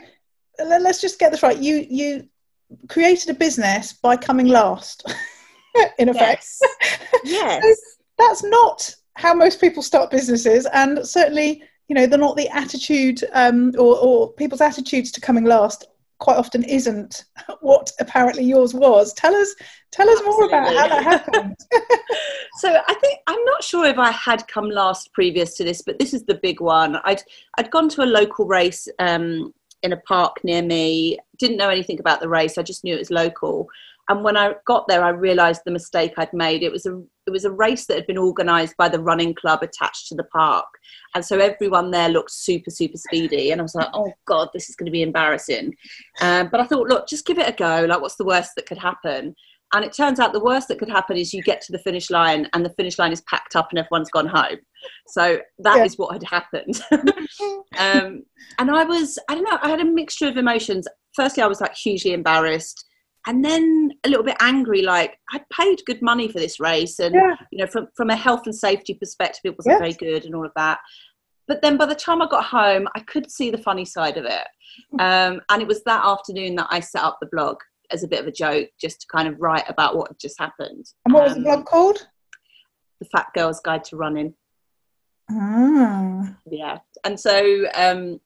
let's 0.65 1.01
just 1.01 1.19
get 1.19 1.31
this 1.31 1.43
right. 1.43 1.59
You 1.59 1.87
you 1.89 2.29
created 2.89 3.31
a 3.31 3.35
business 3.35 3.93
by 3.93 4.17
coming 4.17 4.47
last 4.47 5.05
in 5.99 6.09
effect. 6.09 6.47
Yes, 6.61 6.61
yes. 7.25 7.63
so 7.63 7.75
that's 8.19 8.45
not 8.45 8.95
how 9.15 9.35
most 9.35 9.61
people 9.61 9.83
start 9.83 10.11
businesses. 10.11 10.67
And 10.73 11.07
certainly 11.07 11.63
you 11.89 11.95
know 11.95 12.07
they're 12.07 12.19
not 12.19 12.37
the 12.37 12.49
attitude 12.49 13.23
um, 13.33 13.73
or, 13.79 13.99
or 13.99 14.33
people's 14.35 14.61
attitudes 14.61 15.11
to 15.13 15.21
coming 15.21 15.45
last 15.45 15.87
quite 16.23 16.37
often 16.37 16.63
isn't 16.63 17.25
what 17.61 17.91
apparently 17.99 18.45
yours 18.45 18.75
was. 18.75 19.13
Tell 19.15 19.35
us, 19.35 19.55
tell 19.91 20.09
us 20.09 20.21
Absolutely. 20.21 20.39
more 20.39 20.49
about 20.49 20.75
how 20.77 20.89
that 20.89 21.03
happened. 21.03 21.57
so 22.59 22.69
I 22.87 22.95
think 22.95 23.19
I'm 23.27 23.45
not 23.45 23.65
sure 23.65 23.85
if 23.87 23.99
I 23.99 24.13
had 24.13 24.47
come 24.47 24.71
last 24.71 25.13
previous 25.13 25.57
to 25.57 25.65
this, 25.65 25.83
but 25.83 25.99
this 25.99 26.15
is 26.15 26.25
the 26.25 26.39
big 26.41 26.61
one. 26.61 26.97
I'd 27.05 27.23
I'd 27.59 27.73
gone 27.73 27.89
to 27.91 28.05
a 28.05 28.07
local 28.07 28.47
race 28.47 28.87
um, 29.01 29.53
in 29.83 29.93
a 29.93 29.97
park 29.97 30.37
near 30.45 30.63
me. 30.63 31.19
Didn't 31.39 31.57
know 31.57 31.69
anything 31.69 31.99
about 31.99 32.21
the 32.21 32.29
race. 32.29 32.57
I 32.57 32.63
just 32.63 32.85
knew 32.85 32.95
it 32.95 33.01
was 33.01 33.11
local. 33.11 33.69
And 34.13 34.23
when 34.23 34.37
I 34.37 34.55
got 34.67 34.87
there, 34.89 35.03
I 35.03 35.09
realised 35.09 35.63
the 35.65 35.71
mistake 35.71 36.13
I'd 36.19 36.35
made. 36.35 36.63
It 36.63 36.71
was 36.71 36.85
a 36.85 37.03
it 37.27 37.31
was 37.31 37.47
a 37.47 37.51
race 37.51 37.87
that 37.87 37.97
had 37.97 38.07
been 38.07 38.19
organised 38.19 38.77
by 38.77 38.91
the 38.91 39.01
running 39.01 39.33
club 39.33 39.63
attached 39.63 40.09
to 40.09 40.15
the 40.15 40.25
park, 40.25 40.67
and 41.15 41.25
so 41.25 41.39
everyone 41.39 41.91
there 41.91 42.11
looked 42.11 42.31
super 42.31 42.71
super 42.71 42.99
speedy. 42.99 43.51
And 43.51 43.61
I 43.61 43.63
was 43.63 43.75
like, 43.75 43.89
oh 43.95 44.13
god, 44.27 44.51
this 44.53 44.69
is 44.69 44.77
going 44.77 44.85
to 44.85 44.93
be 44.93 45.01
embarrassing. 45.01 45.75
Um, 46.21 46.49
but 46.51 46.61
I 46.61 46.67
thought, 46.67 46.89
look, 46.89 47.09
just 47.09 47.25
give 47.25 47.39
it 47.39 47.49
a 47.49 47.53
go. 47.53 47.87
Like, 47.89 48.03
what's 48.03 48.17
the 48.17 48.27
worst 48.27 48.51
that 48.57 48.67
could 48.67 48.77
happen? 48.77 49.35
And 49.75 49.83
it 49.83 49.95
turns 49.95 50.21
out 50.21 50.35
the 50.35 50.45
worst 50.45 50.69
that 50.69 50.79
could 50.79 50.91
happen 50.91 51.17
is 51.17 51.33
you 51.33 51.43
get 51.43 51.63
to 51.63 51.73
the 51.73 51.79
finish 51.79 52.11
line 52.11 52.47
and 52.53 52.63
the 52.63 52.75
finish 52.75 52.99
line 52.99 53.13
is 53.13 53.23
packed 53.23 53.57
up 53.57 53.69
and 53.71 53.79
everyone's 53.79 54.11
gone 54.11 54.27
home. 54.27 54.59
So 55.07 55.39
that 55.61 55.79
yeah. 55.79 55.85
is 55.85 55.97
what 55.97 56.13
had 56.13 56.25
happened. 56.25 56.83
um, 57.79 58.25
and 58.59 58.71
I 58.71 58.85
was, 58.85 59.19
I 59.31 59.35
don't 59.35 59.45
know, 59.45 59.59
I 59.63 59.71
had 59.71 59.81
a 59.81 59.87
mixture 59.87 60.29
of 60.29 60.37
emotions. 60.37 60.87
Firstly, 61.15 61.43
I 61.43 61.47
was 61.47 61.63
like 61.63 61.75
hugely 61.75 62.13
embarrassed 62.13 62.85
and 63.27 63.45
then 63.45 63.91
a 64.05 64.09
little 64.09 64.25
bit 64.25 64.37
angry 64.41 64.83
like 64.83 65.19
i'd 65.33 65.49
paid 65.51 65.81
good 65.87 66.01
money 66.03 66.29
for 66.29 66.39
this 66.39 66.59
race 66.61 66.99
and 66.99 67.15
yeah. 67.15 67.35
you 67.51 67.59
know 67.59 67.67
from, 67.67 67.87
from 67.95 68.11
a 68.11 68.17
health 68.17 68.43
and 68.47 68.55
safety 68.55 68.95
perspective 68.95 69.41
it 69.45 69.57
wasn't 69.57 69.73
yes. 69.73 69.81
very 69.81 69.93
good 69.93 70.25
and 70.25 70.35
all 70.35 70.45
of 70.45 70.53
that 70.57 70.79
but 71.49 71.63
then 71.63 71.77
by 71.77 71.87
the 71.87 71.95
time 71.95 72.23
i 72.23 72.29
got 72.29 72.45
home 72.45 72.89
i 72.95 73.01
could 73.01 73.31
see 73.31 73.51
the 73.51 73.59
funny 73.59 73.85
side 73.85 74.17
of 74.17 74.25
it 74.25 74.47
hmm. 74.91 75.01
um, 75.01 75.41
and 75.51 75.63
it 75.63 75.69
was 75.69 75.83
that 75.85 76.05
afternoon 76.05 76.55
that 76.55 76.69
i 76.71 76.81
set 76.81 77.03
up 77.03 77.19
the 77.21 77.29
blog 77.33 77.59
as 77.91 78.03
a 78.03 78.09
bit 78.09 78.21
of 78.21 78.27
a 78.27 78.33
joke 78.33 78.69
just 78.81 79.03
to 79.03 79.07
kind 79.15 79.29
of 79.29 79.41
write 79.41 79.69
about 79.69 79.97
what 79.97 80.09
had 80.09 80.19
just 80.19 80.39
happened 80.39 80.87
and 81.05 81.15
what 81.15 81.25
was 81.25 81.35
um, 81.35 81.43
the 81.43 81.45
blog 81.45 81.67
called 81.67 82.09
the 83.01 83.07
fat 83.07 83.27
girl's 83.35 83.61
guide 83.61 83.85
to 83.85 83.97
running 83.97 84.35
ah. 85.31 86.35
yeah 86.51 86.79
and 87.05 87.19
so 87.19 87.67
um, 87.75 88.21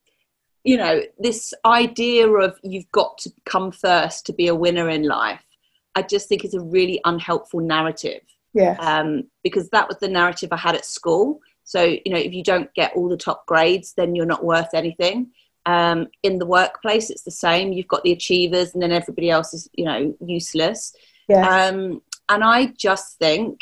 you 0.67 0.77
know, 0.77 1.01
this 1.19 1.55
idea 1.65 2.29
of 2.29 2.59
you've 2.63 2.91
got 2.91 3.19
to 3.19 3.33
come 3.45 3.71
first 3.71 4.27
to 4.27 4.33
be 4.33 4.49
a 4.49 4.55
winner 4.55 4.89
in 4.91 5.05
life, 5.05 5.41
I 5.95 6.03
just 6.03 6.29
think 6.29 6.45
is 6.45 6.55
a 6.55 6.61
really 6.61 7.01
unhelpful 7.05 7.61
narrative. 7.61 8.23
Yeah. 8.53 8.77
Um, 8.81 9.25
because 9.45 9.71
that 9.71 9.87
was 9.87 9.99
the 9.99 10.09
narrative 10.09 10.51
I 10.53 10.57
had 10.57 10.75
at 10.75 10.85
school. 10.85 11.41
So, 11.65 11.83
you 11.83 12.13
know, 12.13 12.19
if 12.19 12.33
you 12.33 12.43
don't 12.43 12.73
get 12.75 12.93
all 12.95 13.09
the 13.09 13.17
top 13.17 13.47
grades, 13.47 13.95
then 13.95 14.15
you're 14.15 14.27
not 14.27 14.45
worth 14.45 14.75
anything. 14.75 15.31
Um, 15.67 16.09
in 16.23 16.39
the 16.39 16.47
workplace, 16.47 17.11
it's 17.11 17.23
the 17.23 17.31
same. 17.31 17.73
You've 17.73 17.89
got 17.89 18.03
the 18.03 18.13
achievers, 18.13 18.73
and 18.73 18.83
then 18.83 18.93
everybody 18.93 19.31
else 19.31 19.55
is, 19.55 19.69
you 19.73 19.85
know, 19.85 20.17
useless. 20.21 20.95
Yes. 21.29 21.47
Um, 21.47 22.03
and 22.29 22.43
I 22.43 22.67
just 22.67 23.19
think 23.19 23.61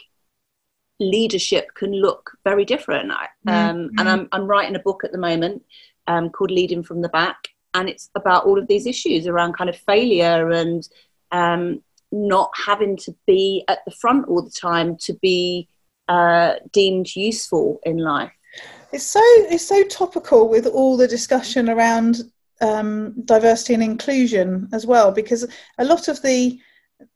leadership 1.00 1.74
can 1.74 1.92
look 1.92 2.32
very 2.44 2.64
different. 2.64 3.10
Mm-hmm. 3.10 3.48
Um, 3.48 3.90
and 3.98 4.08
I'm, 4.08 4.28
I'm 4.32 4.46
writing 4.46 4.76
a 4.76 4.80
book 4.80 5.02
at 5.04 5.12
the 5.12 5.18
moment 5.18 5.62
um, 6.06 6.30
called 6.30 6.50
Leading 6.50 6.82
from 6.82 7.02
the 7.02 7.08
Back. 7.08 7.48
And 7.74 7.88
it's 7.88 8.10
about 8.14 8.44
all 8.44 8.58
of 8.58 8.68
these 8.68 8.86
issues 8.86 9.26
around 9.26 9.54
kind 9.54 9.68
of 9.68 9.76
failure 9.76 10.50
and 10.50 10.88
um, 11.32 11.82
not 12.12 12.50
having 12.54 12.96
to 12.98 13.14
be 13.26 13.64
at 13.68 13.80
the 13.84 13.90
front 13.90 14.28
all 14.28 14.42
the 14.42 14.50
time 14.50 14.96
to 14.98 15.14
be 15.14 15.68
uh, 16.08 16.54
deemed 16.72 17.16
useful 17.16 17.80
in 17.84 17.98
life. 17.98 18.32
It's 18.92 19.04
so 19.04 19.20
it's 19.24 19.66
so 19.66 19.82
topical 19.84 20.48
with 20.48 20.66
all 20.66 20.96
the 20.96 21.08
discussion 21.08 21.68
around 21.68 22.22
um, 22.60 23.20
diversity 23.24 23.74
and 23.74 23.82
inclusion 23.82 24.68
as 24.72 24.86
well, 24.86 25.10
because 25.10 25.44
a 25.78 25.84
lot 25.84 26.06
of 26.06 26.22
the 26.22 26.60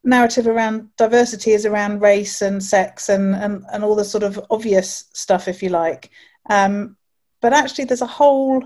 narrative 0.03 0.49
around 0.49 0.89
diversity 0.97 1.53
is 1.53 1.65
around 1.65 2.01
race 2.01 2.43
and 2.43 2.61
sex 2.63 3.09
and, 3.09 3.35
and, 3.37 3.65
and 3.73 3.85
all 3.85 3.95
the 3.95 4.05
sort 4.05 4.25
of 4.25 4.45
obvious 4.51 5.05
stuff, 5.13 5.47
if 5.47 5.63
you 5.63 5.69
like. 5.69 6.11
Um, 6.51 6.97
but 7.41 7.53
actually, 7.53 7.85
there's 7.85 8.03
a 8.03 8.07
whole 8.07 8.65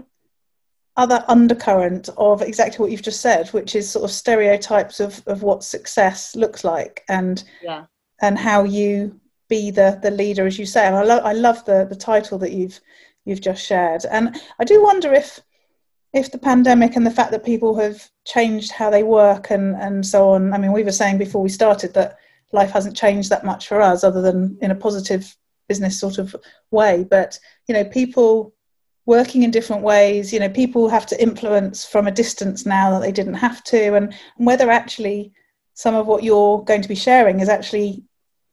other 0.96 1.24
undercurrent 1.28 2.10
of 2.18 2.42
exactly 2.42 2.82
what 2.82 2.90
you've 2.90 3.02
just 3.02 3.20
said, 3.20 3.48
which 3.48 3.74
is 3.74 3.90
sort 3.90 4.04
of 4.04 4.10
stereotypes 4.10 5.00
of, 5.00 5.22
of 5.26 5.42
what 5.42 5.64
success 5.64 6.36
looks 6.36 6.64
like 6.64 7.02
and 7.08 7.44
yeah. 7.62 7.86
and 8.20 8.38
how 8.38 8.64
you 8.64 9.18
be 9.48 9.70
the 9.70 9.98
the 10.02 10.10
leader, 10.10 10.46
as 10.46 10.58
you 10.58 10.66
say. 10.66 10.86
And 10.86 10.96
I 10.96 11.02
love 11.02 11.24
I 11.24 11.32
love 11.32 11.64
the 11.64 11.86
the 11.88 11.96
title 11.96 12.38
that 12.38 12.52
you've 12.52 12.78
you've 13.24 13.40
just 13.40 13.64
shared. 13.64 14.04
And 14.10 14.40
I 14.58 14.64
do 14.64 14.82
wonder 14.82 15.12
if 15.12 15.40
if 16.12 16.30
the 16.30 16.38
pandemic 16.38 16.94
and 16.94 17.06
the 17.06 17.10
fact 17.10 17.30
that 17.30 17.44
people 17.44 17.74
have 17.76 18.10
changed 18.26 18.72
how 18.72 18.90
they 18.90 19.02
work 19.02 19.50
and 19.50 19.74
and 19.76 20.04
so 20.04 20.30
on. 20.30 20.52
I 20.52 20.58
mean, 20.58 20.72
we 20.72 20.84
were 20.84 20.92
saying 20.92 21.18
before 21.18 21.42
we 21.42 21.48
started 21.48 21.94
that 21.94 22.18
life 22.52 22.70
hasn't 22.70 22.96
changed 22.96 23.30
that 23.30 23.44
much 23.44 23.66
for 23.66 23.80
us, 23.80 24.04
other 24.04 24.20
than 24.20 24.58
in 24.60 24.70
a 24.70 24.74
positive 24.74 25.34
business 25.68 25.98
sort 25.98 26.18
of 26.18 26.36
way. 26.70 27.06
But 27.08 27.38
you 27.66 27.74
know, 27.74 27.84
people 27.84 28.54
working 29.06 29.42
in 29.42 29.50
different 29.50 29.82
ways. 29.82 30.32
You 30.32 30.40
know, 30.40 30.48
people 30.48 30.88
have 30.88 31.06
to 31.06 31.22
influence 31.22 31.84
from 31.84 32.06
a 32.06 32.12
distance 32.12 32.64
now 32.64 32.90
that 32.90 33.02
they 33.02 33.12
didn't 33.12 33.34
have 33.34 33.62
to, 33.64 33.94
and, 33.94 34.14
and 34.38 34.46
whether 34.46 34.70
actually 34.70 35.32
some 35.74 35.94
of 35.94 36.06
what 36.06 36.22
you're 36.22 36.62
going 36.64 36.82
to 36.82 36.88
be 36.88 36.94
sharing 36.94 37.40
is 37.40 37.48
actually 37.48 38.04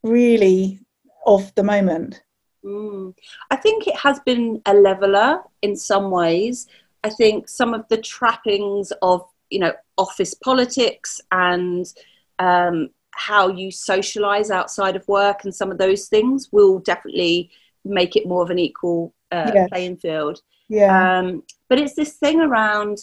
really 0.04 0.80
of 1.26 1.54
the 1.56 1.64
moment. 1.64 2.22
Mm. 2.64 3.14
I 3.52 3.56
think 3.56 3.88
it 3.88 3.96
has 3.96 4.20
been 4.22 4.62
a 4.66 4.74
leveler 4.74 5.42
in 5.62 5.76
some 5.76 6.12
ways. 6.12 6.68
I 7.04 7.10
think 7.10 7.48
some 7.48 7.74
of 7.74 7.88
the 7.90 7.98
trappings 7.98 8.92
of 9.02 9.26
you 9.50 9.60
know 9.60 9.74
office 9.98 10.34
politics 10.34 11.22
and 11.32 11.86
um, 12.40 12.90
how 13.12 13.50
you 13.50 13.72
socialize 13.72 14.52
outside 14.52 14.96
of 14.96 15.08
work 15.08 15.44
and 15.44 15.54
some 15.54 15.72
of 15.72 15.78
those 15.78 16.08
things 16.08 16.50
will 16.52 16.80
definitely 16.80 17.50
make 17.84 18.16
it 18.16 18.28
more 18.28 18.44
of 18.44 18.50
an 18.50 18.60
equal 18.60 19.14
uh, 19.32 19.52
yes. 19.54 19.70
playing 19.70 19.98
field. 19.98 20.42
Yeah. 20.70 21.20
Um, 21.20 21.44
but 21.68 21.80
it's 21.80 21.96
this 21.96 22.14
thing 22.14 22.40
around 22.40 22.98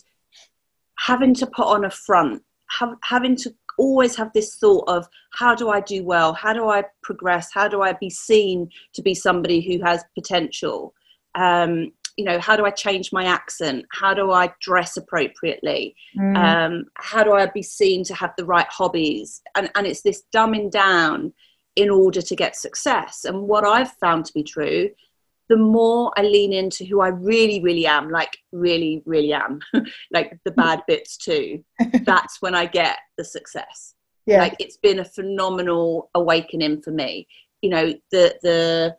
having 0.98 1.34
to 1.34 1.46
put 1.46 1.66
on 1.66 1.84
a 1.84 1.90
front, 1.90 2.42
have, 2.70 2.94
having 3.02 3.36
to 3.36 3.54
always 3.78 4.16
have 4.16 4.32
this 4.32 4.56
thought 4.56 4.84
of 4.88 5.06
how 5.32 5.54
do 5.54 5.68
I 5.68 5.80
do 5.80 6.02
well? 6.04 6.32
How 6.32 6.52
do 6.52 6.68
I 6.68 6.84
progress? 7.02 7.50
How 7.52 7.68
do 7.68 7.82
I 7.82 7.92
be 7.92 8.10
seen 8.10 8.70
to 8.94 9.02
be 9.02 9.14
somebody 9.14 9.60
who 9.60 9.84
has 9.84 10.04
potential? 10.14 10.94
Um, 11.34 11.92
you 12.16 12.24
know, 12.24 12.38
how 12.38 12.56
do 12.56 12.64
I 12.64 12.70
change 12.70 13.12
my 13.12 13.24
accent? 13.24 13.84
How 13.92 14.14
do 14.14 14.32
I 14.32 14.50
dress 14.60 14.96
appropriately? 14.96 15.94
Mm. 16.18 16.36
Um, 16.36 16.84
how 16.94 17.22
do 17.22 17.32
I 17.32 17.44
be 17.46 17.62
seen 17.62 18.04
to 18.04 18.14
have 18.14 18.32
the 18.38 18.46
right 18.46 18.66
hobbies? 18.70 19.42
And, 19.54 19.70
and 19.74 19.86
it's 19.86 20.00
this 20.00 20.22
dumbing 20.34 20.70
down 20.70 21.34
in 21.74 21.90
order 21.90 22.22
to 22.22 22.34
get 22.34 22.56
success. 22.56 23.26
And 23.26 23.42
what 23.42 23.66
I've 23.66 23.92
found 23.92 24.24
to 24.24 24.32
be 24.32 24.42
true 24.42 24.88
the 25.48 25.56
more 25.56 26.12
I 26.16 26.22
lean 26.22 26.52
into 26.52 26.84
who 26.84 27.00
I 27.00 27.08
really, 27.08 27.60
really 27.60 27.86
am, 27.86 28.10
like 28.10 28.36
really, 28.52 29.02
really 29.06 29.32
am, 29.32 29.60
like 30.12 30.38
the 30.44 30.50
hmm. 30.50 30.60
bad 30.60 30.82
bits 30.86 31.16
too, 31.16 31.64
that's 32.04 32.40
when 32.40 32.54
I 32.54 32.66
get 32.66 32.98
the 33.16 33.24
success. 33.24 33.94
Yeah. 34.26 34.40
Like 34.40 34.56
it's 34.58 34.76
been 34.76 34.98
a 34.98 35.04
phenomenal 35.04 36.10
awakening 36.14 36.82
for 36.82 36.90
me. 36.90 37.28
You 37.62 37.70
know, 37.70 37.94
the 38.10 38.36
the 38.42 38.96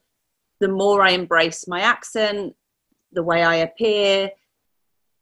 the 0.60 0.70
more 0.70 1.02
I 1.02 1.12
embrace 1.12 1.68
my 1.68 1.82
accent, 1.82 2.56
the 3.12 3.24
way 3.24 3.44
I 3.44 3.56
appear, 3.56 4.32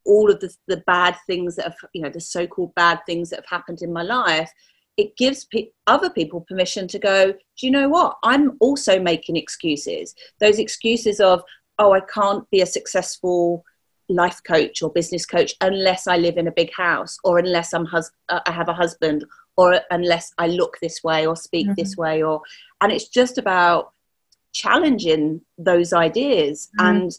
all 0.06 0.32
of 0.32 0.40
the 0.40 0.56
the 0.68 0.84
bad 0.86 1.18
things 1.26 1.56
that 1.56 1.66
have, 1.66 1.76
you 1.94 2.04
know, 2.04 2.10
the 2.10 2.22
so-called 2.22 2.76
bad 2.76 3.00
things 3.08 3.32
that 3.32 3.38
have 3.38 3.50
happened 3.50 3.82
in 3.82 3.92
my 3.92 4.04
life, 4.04 4.52
it 4.98 5.18
gives 5.18 5.46
pe- 5.46 5.70
other 5.88 6.10
people 6.10 6.42
permission 6.42 6.88
to 6.88 7.00
go, 7.00 7.32
do 7.32 7.66
you 7.66 7.72
know 7.72 7.90
what? 7.90 8.18
I'm 8.24 8.58
also 8.60 9.00
making 9.00 9.36
excuses. 9.36 10.16
Those 10.40 10.60
excuses 10.60 11.20
of, 11.20 11.44
oh, 11.80 11.94
I 11.94 12.00
can't 12.02 12.50
be 12.50 12.62
a 12.62 12.66
successful 12.66 13.64
life 14.08 14.42
coach 14.46 14.82
or 14.82 14.92
business 14.92 15.26
coach 15.26 15.54
unless 15.62 16.08
I 16.08 16.18
live 16.18 16.38
in 16.38 16.48
a 16.48 16.52
big 16.52 16.72
house 16.74 17.18
or 17.24 17.40
unless 17.40 17.74
I'm 17.74 17.86
hus- 17.86 18.12
uh, 18.30 18.40
I 18.46 18.52
have 18.52 18.70
a 18.70 18.74
husband 18.74 19.26
or 19.58 19.82
unless 19.90 20.32
I 20.38 20.48
look 20.48 20.78
this 20.80 21.04
way 21.04 21.26
or 21.26 21.36
speak 21.36 21.68
mm-hmm. 21.68 21.74
this 21.76 21.98
way 21.98 22.22
or 22.22 22.42
and 22.82 22.92
it's 22.92 23.08
just 23.08 23.38
about 23.38 23.94
challenging 24.54 25.42
those 25.58 25.92
ideas 25.92 26.70
mm-hmm. 26.80 26.96
and 26.96 27.18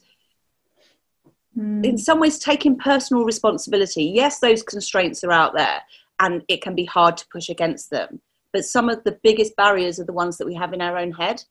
mm. 1.59 1.85
in 1.85 1.99
some 1.99 2.21
ways 2.21 2.39
taking 2.39 2.79
personal 2.79 3.25
responsibility 3.25 4.05
yes 4.05 4.39
those 4.39 4.63
constraints 4.63 5.25
are 5.25 5.33
out 5.33 5.55
there 5.55 5.83
and 6.19 6.43
it 6.49 6.63
can 6.63 6.75
be 6.75 6.85
hard 6.85 7.17
to 7.19 7.27
push 7.29 7.49
against 7.49 7.91
them. 7.91 8.21
But 8.53 8.65
some 8.65 8.89
of 8.89 9.05
the 9.05 9.19
biggest 9.23 9.57
barriers 9.57 10.01
are 10.01 10.05
the 10.05 10.13
ones 10.13 10.39
that 10.39 10.47
we 10.47 10.55
have 10.55 10.73
in 10.73 10.81
our 10.81 10.97
own 10.97 11.13
head. 11.13 11.43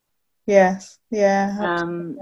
Yes, 0.46 1.00
yeah. 1.12 1.58
Um, 1.60 2.18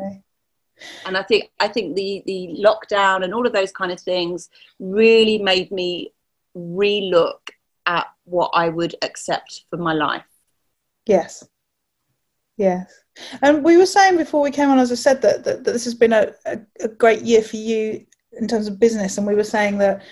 and 1.06 1.18
I 1.18 1.24
think 1.24 1.52
I 1.60 1.68
think 1.68 1.96
the 1.96 2.24
the 2.26 2.58
lockdown 2.60 3.24
and 3.24 3.34
all 3.34 3.46
of 3.46 3.54
those 3.54 3.72
kind 3.72 3.92
of 3.92 4.00
things 4.00 4.50
really 4.80 5.38
made 5.38 5.72
me 5.72 6.14
relook 6.56 7.50
at 7.86 8.08
what 8.26 8.52
I 8.54 8.70
would 8.70 8.96
accept 9.02 9.66
for 9.70 9.78
my 9.78 9.94
life. 9.94 10.24
Yes. 11.06 11.48
Yes. 12.58 13.04
And 13.42 13.64
we 13.64 13.78
were 13.78 13.86
saying 13.86 14.18
before 14.18 14.42
we 14.42 14.52
came 14.52 14.70
on, 14.70 14.80
as 14.80 14.92
I 14.92 14.96
said, 14.96 15.22
that, 15.22 15.44
that, 15.44 15.64
that 15.64 15.72
this 15.72 15.84
has 15.86 15.96
been 15.96 16.14
a, 16.14 16.34
a, 16.46 16.60
a, 16.82 16.88
great 16.88 17.22
year 17.22 17.42
for 17.42 17.58
you 17.58 18.06
in 18.34 18.48
terms 18.48 18.68
of 18.68 18.80
business. 18.80 19.18
And 19.18 19.28
we 19.28 19.36
were 19.36 19.44
saying 19.44 19.80
that 19.80 20.04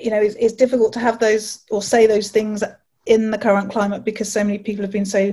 you 0.00 0.10
know 0.10 0.20
it's, 0.20 0.34
it's 0.36 0.54
difficult 0.54 0.92
to 0.92 1.00
have 1.00 1.18
those 1.18 1.64
or 1.70 1.82
say 1.82 2.06
those 2.06 2.30
things 2.30 2.62
in 3.06 3.30
the 3.30 3.38
current 3.38 3.70
climate 3.70 4.04
because 4.04 4.30
so 4.30 4.44
many 4.44 4.58
people 4.58 4.82
have 4.82 4.92
been 4.92 5.04
so 5.04 5.32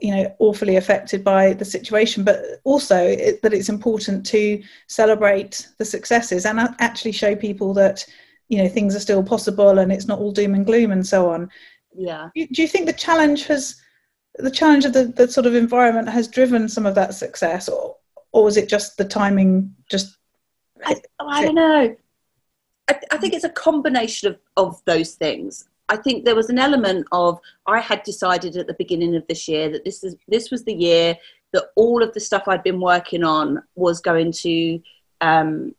you 0.00 0.14
know 0.14 0.34
awfully 0.38 0.76
affected 0.76 1.24
by 1.24 1.52
the 1.52 1.64
situation. 1.64 2.24
But 2.24 2.60
also 2.64 2.96
it, 2.96 3.42
that 3.42 3.54
it's 3.54 3.68
important 3.68 4.26
to 4.26 4.62
celebrate 4.86 5.68
the 5.78 5.84
successes 5.84 6.46
and 6.46 6.60
actually 6.78 7.12
show 7.12 7.34
people 7.34 7.72
that 7.74 8.04
you 8.48 8.58
know 8.58 8.68
things 8.68 8.94
are 8.94 9.00
still 9.00 9.22
possible 9.22 9.78
and 9.78 9.92
it's 9.92 10.06
not 10.06 10.18
all 10.18 10.32
doom 10.32 10.54
and 10.54 10.66
gloom 10.66 10.92
and 10.92 11.06
so 11.06 11.30
on. 11.30 11.50
Yeah. 11.94 12.30
Do 12.34 12.62
you 12.62 12.68
think 12.68 12.86
the 12.86 12.92
challenge 12.92 13.46
has 13.46 13.80
the 14.36 14.50
challenge 14.50 14.84
of 14.84 14.92
the, 14.92 15.06
the 15.06 15.28
sort 15.28 15.46
of 15.46 15.54
environment 15.54 16.08
has 16.08 16.26
driven 16.26 16.68
some 16.68 16.86
of 16.86 16.94
that 16.96 17.14
success 17.14 17.68
or 17.68 17.96
or 18.32 18.42
was 18.42 18.56
it 18.56 18.68
just 18.68 18.96
the 18.96 19.04
timing 19.04 19.72
just 19.88 20.16
I, 20.84 20.96
oh, 21.20 21.28
I 21.28 21.44
don't 21.44 21.54
know 21.54 21.96
I, 22.88 22.98
I 23.12 23.16
think 23.16 23.34
it's 23.34 23.44
a 23.44 23.50
combination 23.50 24.28
of, 24.28 24.38
of 24.56 24.82
those 24.84 25.14
things. 25.14 25.68
I 25.88 25.96
think 25.96 26.24
there 26.24 26.34
was 26.34 26.48
an 26.48 26.58
element 26.58 27.06
of 27.12 27.40
I 27.66 27.80
had 27.80 28.02
decided 28.02 28.56
at 28.56 28.66
the 28.66 28.74
beginning 28.74 29.14
of 29.16 29.26
this 29.26 29.48
year 29.48 29.68
that 29.70 29.84
this 29.84 30.02
is 30.02 30.16
this 30.28 30.50
was 30.50 30.64
the 30.64 30.74
year 30.74 31.16
that 31.52 31.64
all 31.76 32.02
of 32.02 32.12
the 32.14 32.20
stuff 32.20 32.44
I'd 32.48 32.62
been 32.62 32.80
working 32.80 33.22
on 33.22 33.62
was 33.76 34.00
going 34.00 34.32
to 34.32 34.80
um, 35.20 35.74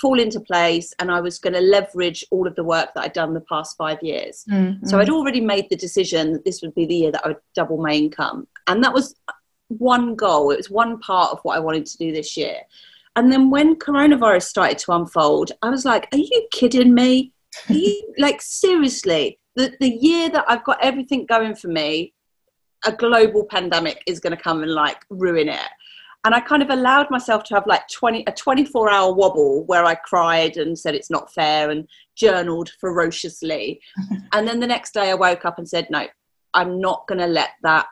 fall 0.00 0.18
into 0.18 0.40
place, 0.40 0.92
and 0.98 1.10
I 1.10 1.20
was 1.20 1.38
going 1.38 1.52
to 1.54 1.60
leverage 1.60 2.24
all 2.30 2.46
of 2.46 2.56
the 2.56 2.64
work 2.64 2.92
that 2.94 3.04
I'd 3.04 3.12
done 3.12 3.32
the 3.32 3.40
past 3.42 3.76
five 3.76 4.02
years. 4.02 4.44
Mm-hmm. 4.50 4.86
So 4.86 4.98
I'd 4.98 5.10
already 5.10 5.40
made 5.40 5.70
the 5.70 5.76
decision 5.76 6.32
that 6.32 6.44
this 6.44 6.60
would 6.60 6.74
be 6.74 6.86
the 6.86 6.94
year 6.94 7.12
that 7.12 7.24
I 7.24 7.28
would 7.28 7.40
double 7.54 7.78
my 7.78 7.92
income, 7.92 8.48
and 8.66 8.82
that 8.82 8.92
was 8.92 9.14
one 9.68 10.16
goal. 10.16 10.50
It 10.50 10.56
was 10.56 10.70
one 10.70 10.98
part 10.98 11.30
of 11.30 11.38
what 11.42 11.56
I 11.56 11.60
wanted 11.60 11.86
to 11.86 11.98
do 11.98 12.12
this 12.12 12.36
year. 12.36 12.58
And 13.16 13.30
then 13.30 13.50
when 13.50 13.76
coronavirus 13.76 14.44
started 14.44 14.78
to 14.78 14.92
unfold, 14.92 15.52
I 15.62 15.70
was 15.70 15.84
like, 15.84 16.08
are 16.12 16.18
you 16.18 16.48
kidding 16.52 16.94
me? 16.94 17.32
You, 17.68 18.14
like, 18.18 18.40
seriously, 18.40 19.38
the, 19.56 19.74
the 19.80 19.90
year 19.90 20.30
that 20.30 20.44
I've 20.48 20.64
got 20.64 20.82
everything 20.82 21.26
going 21.26 21.54
for 21.54 21.68
me, 21.68 22.14
a 22.86 22.92
global 22.92 23.44
pandemic 23.44 24.02
is 24.06 24.18
going 24.18 24.36
to 24.36 24.42
come 24.42 24.62
and 24.62 24.72
like 24.72 25.04
ruin 25.10 25.48
it. 25.48 25.60
And 26.24 26.34
I 26.34 26.40
kind 26.40 26.62
of 26.62 26.70
allowed 26.70 27.10
myself 27.10 27.42
to 27.44 27.54
have 27.54 27.66
like 27.66 27.88
20, 27.88 28.24
a 28.26 28.32
24 28.32 28.90
hour 28.90 29.12
wobble 29.12 29.64
where 29.64 29.84
I 29.84 29.96
cried 29.96 30.56
and 30.56 30.78
said 30.78 30.94
it's 30.94 31.10
not 31.10 31.32
fair 31.34 31.70
and 31.70 31.86
journaled 32.14 32.70
ferociously. 32.80 33.80
and 34.32 34.46
then 34.46 34.60
the 34.60 34.66
next 34.66 34.94
day 34.94 35.10
I 35.10 35.14
woke 35.14 35.44
up 35.44 35.58
and 35.58 35.68
said, 35.68 35.88
no, 35.90 36.06
I'm 36.54 36.80
not 36.80 37.06
going 37.08 37.18
to 37.18 37.26
let 37.26 37.50
that 37.62 37.86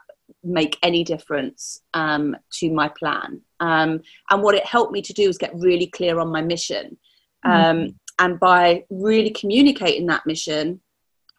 make 0.44 0.78
any 0.82 1.02
difference 1.02 1.82
um, 1.92 2.36
to 2.54 2.70
my 2.70 2.88
plan. 2.88 3.42
Um, 3.60 4.00
and 4.30 4.42
what 4.42 4.54
it 4.54 4.64
helped 4.64 4.92
me 4.92 5.02
to 5.02 5.12
do 5.12 5.26
was 5.26 5.38
get 5.38 5.54
really 5.54 5.86
clear 5.86 6.18
on 6.18 6.28
my 6.28 6.42
mission. 6.42 6.96
Um, 7.44 7.52
mm-hmm. 7.52 7.88
And 8.18 8.40
by 8.40 8.84
really 8.90 9.30
communicating 9.30 10.06
that 10.06 10.26
mission, 10.26 10.80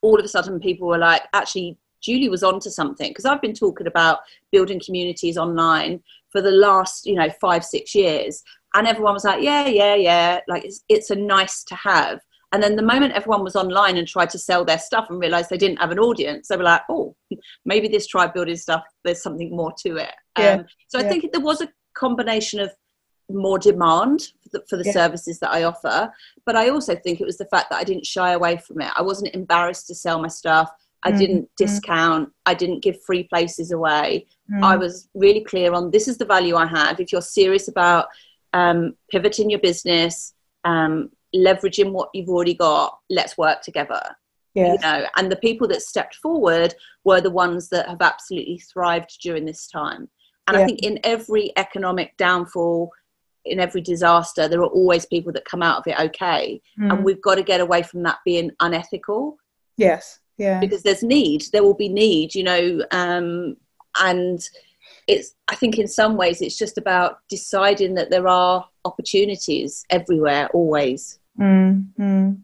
all 0.01 0.17
of 0.17 0.25
a 0.25 0.27
sudden 0.27 0.59
people 0.59 0.87
were 0.87 0.97
like, 0.97 1.23
actually, 1.33 1.77
Julie 2.01 2.29
was 2.29 2.43
onto 2.43 2.69
something. 2.69 3.09
Because 3.09 3.25
I've 3.25 3.41
been 3.41 3.53
talking 3.53 3.87
about 3.87 4.19
building 4.51 4.81
communities 4.83 5.37
online 5.37 6.01
for 6.29 6.41
the 6.41 6.51
last, 6.51 7.05
you 7.05 7.15
know, 7.15 7.29
five, 7.41 7.63
six 7.63 7.93
years. 7.93 8.43
And 8.73 8.87
everyone 8.87 9.13
was 9.13 9.25
like, 9.25 9.43
yeah, 9.43 9.67
yeah, 9.67 9.95
yeah. 9.95 10.39
Like 10.47 10.65
it's, 10.65 10.83
it's 10.89 11.11
a 11.11 11.15
nice 11.15 11.63
to 11.65 11.75
have. 11.75 12.21
And 12.53 12.61
then 12.61 12.75
the 12.75 12.81
moment 12.81 13.13
everyone 13.13 13.43
was 13.43 13.55
online 13.55 13.97
and 13.97 14.07
tried 14.07 14.29
to 14.31 14.39
sell 14.39 14.65
their 14.65 14.79
stuff 14.79 15.09
and 15.09 15.19
realized 15.19 15.49
they 15.49 15.57
didn't 15.57 15.79
have 15.79 15.91
an 15.91 15.99
audience, 15.99 16.47
they 16.47 16.57
were 16.57 16.63
like, 16.63 16.81
oh, 16.89 17.15
maybe 17.65 17.87
this 17.87 18.07
tribe 18.07 18.33
building 18.33 18.57
stuff, 18.57 18.83
there's 19.03 19.21
something 19.21 19.55
more 19.55 19.73
to 19.85 19.97
it. 19.97 20.13
Yeah. 20.37 20.53
Um, 20.53 20.65
so 20.87 20.99
I 20.99 21.03
think 21.03 21.31
there 21.31 21.41
was 21.41 21.61
a 21.61 21.69
combination 21.95 22.59
of 22.59 22.71
more 23.29 23.57
demand 23.59 24.21
for 24.43 24.49
the, 24.59 24.63
for 24.69 24.77
the 24.77 24.83
Yeah. 24.85 24.91
services 24.91 25.39
that 25.39 25.51
I 25.51 25.63
offer. 25.63 26.11
But 26.45 26.55
I 26.57 26.69
also 26.69 26.95
think 26.95 27.21
it 27.21 27.25
was 27.25 27.37
the 27.37 27.45
fact 27.45 27.69
that 27.69 27.77
I 27.79 27.83
didn't 27.83 28.05
shy 28.05 28.31
away 28.31 28.57
from 28.57 28.81
it. 28.81 28.91
I 28.95 29.01
wasn't 29.01 29.33
embarrassed 29.33 29.87
to 29.87 29.95
sell 29.95 30.19
my 30.21 30.27
stuff. 30.27 30.69
I 31.03 31.11
Mm, 31.11 31.17
didn't 31.17 31.43
mm. 31.43 31.49
discount. 31.57 32.29
I 32.45 32.53
didn't 32.53 32.81
give 32.83 33.01
free 33.03 33.23
places 33.23 33.71
away. 33.71 34.27
Mm. 34.51 34.63
I 34.63 34.75
was 34.75 35.07
really 35.13 35.43
clear 35.43 35.73
on 35.73 35.91
this 35.91 36.07
is 36.07 36.17
the 36.17 36.25
value 36.25 36.55
I 36.55 36.65
have. 36.67 36.99
If 36.99 37.11
you're 37.11 37.21
serious 37.21 37.67
about 37.69 38.07
um, 38.53 38.95
pivoting 39.09 39.49
your 39.49 39.59
business, 39.61 40.33
um, 40.65 41.09
leveraging 41.33 41.91
what 41.93 42.09
you've 42.13 42.29
already 42.29 42.53
got, 42.53 42.99
let's 43.09 43.37
work 43.37 43.61
together. 43.61 44.01
yeah. 44.53 44.73
You 44.73 44.79
know, 44.79 45.05
and 45.15 45.31
the 45.31 45.37
people 45.37 45.67
that 45.69 45.81
stepped 45.81 46.15
forward 46.15 46.75
were 47.05 47.21
the 47.21 47.31
ones 47.31 47.69
that 47.69 47.87
have 47.87 48.01
absolutely 48.01 48.59
thrived 48.59 49.17
during 49.23 49.45
this 49.45 49.67
time. 49.67 50.09
And 50.51 50.59
Yeah. 50.59 50.63
I 50.63 50.67
think 50.67 50.83
in 50.83 50.99
every 51.03 51.51
economic 51.55 52.17
downfall, 52.17 52.91
in 53.45 53.59
every 53.59 53.81
disaster, 53.81 54.47
there 54.47 54.61
are 54.61 54.67
always 54.67 55.05
people 55.05 55.31
that 55.33 55.45
come 55.45 55.63
out 55.63 55.77
of 55.77 55.87
it 55.87 55.99
okay. 55.99 56.61
Mm. 56.79 56.91
And 56.91 57.05
we've 57.05 57.21
got 57.21 57.35
to 57.35 57.43
get 57.43 57.61
away 57.61 57.83
from 57.83 58.03
that 58.03 58.19
being 58.25 58.51
unethical 58.59 59.37
yes. 59.77 60.19
Yeah. 60.37 60.59
because 60.59 60.83
there's 60.83 61.03
need 61.03 61.45
there 61.53 61.63
will 61.63 61.75
be 61.75 61.89
need 61.89 62.33
you 62.33 62.43
know 62.43 62.83
um, 62.91 63.57
and 63.99 64.39
it's 65.07 65.35
i 65.47 65.55
think 65.55 65.77
in 65.77 65.87
some 65.87 66.15
ways 66.17 66.41
it's 66.41 66.57
just 66.57 66.77
about 66.77 67.19
deciding 67.29 67.95
that 67.95 68.09
there 68.09 68.27
are 68.27 68.67
opportunities 68.85 69.85
everywhere 69.89 70.49
always 70.53 71.19
Mm, 71.39 71.87
mm. 71.97 72.37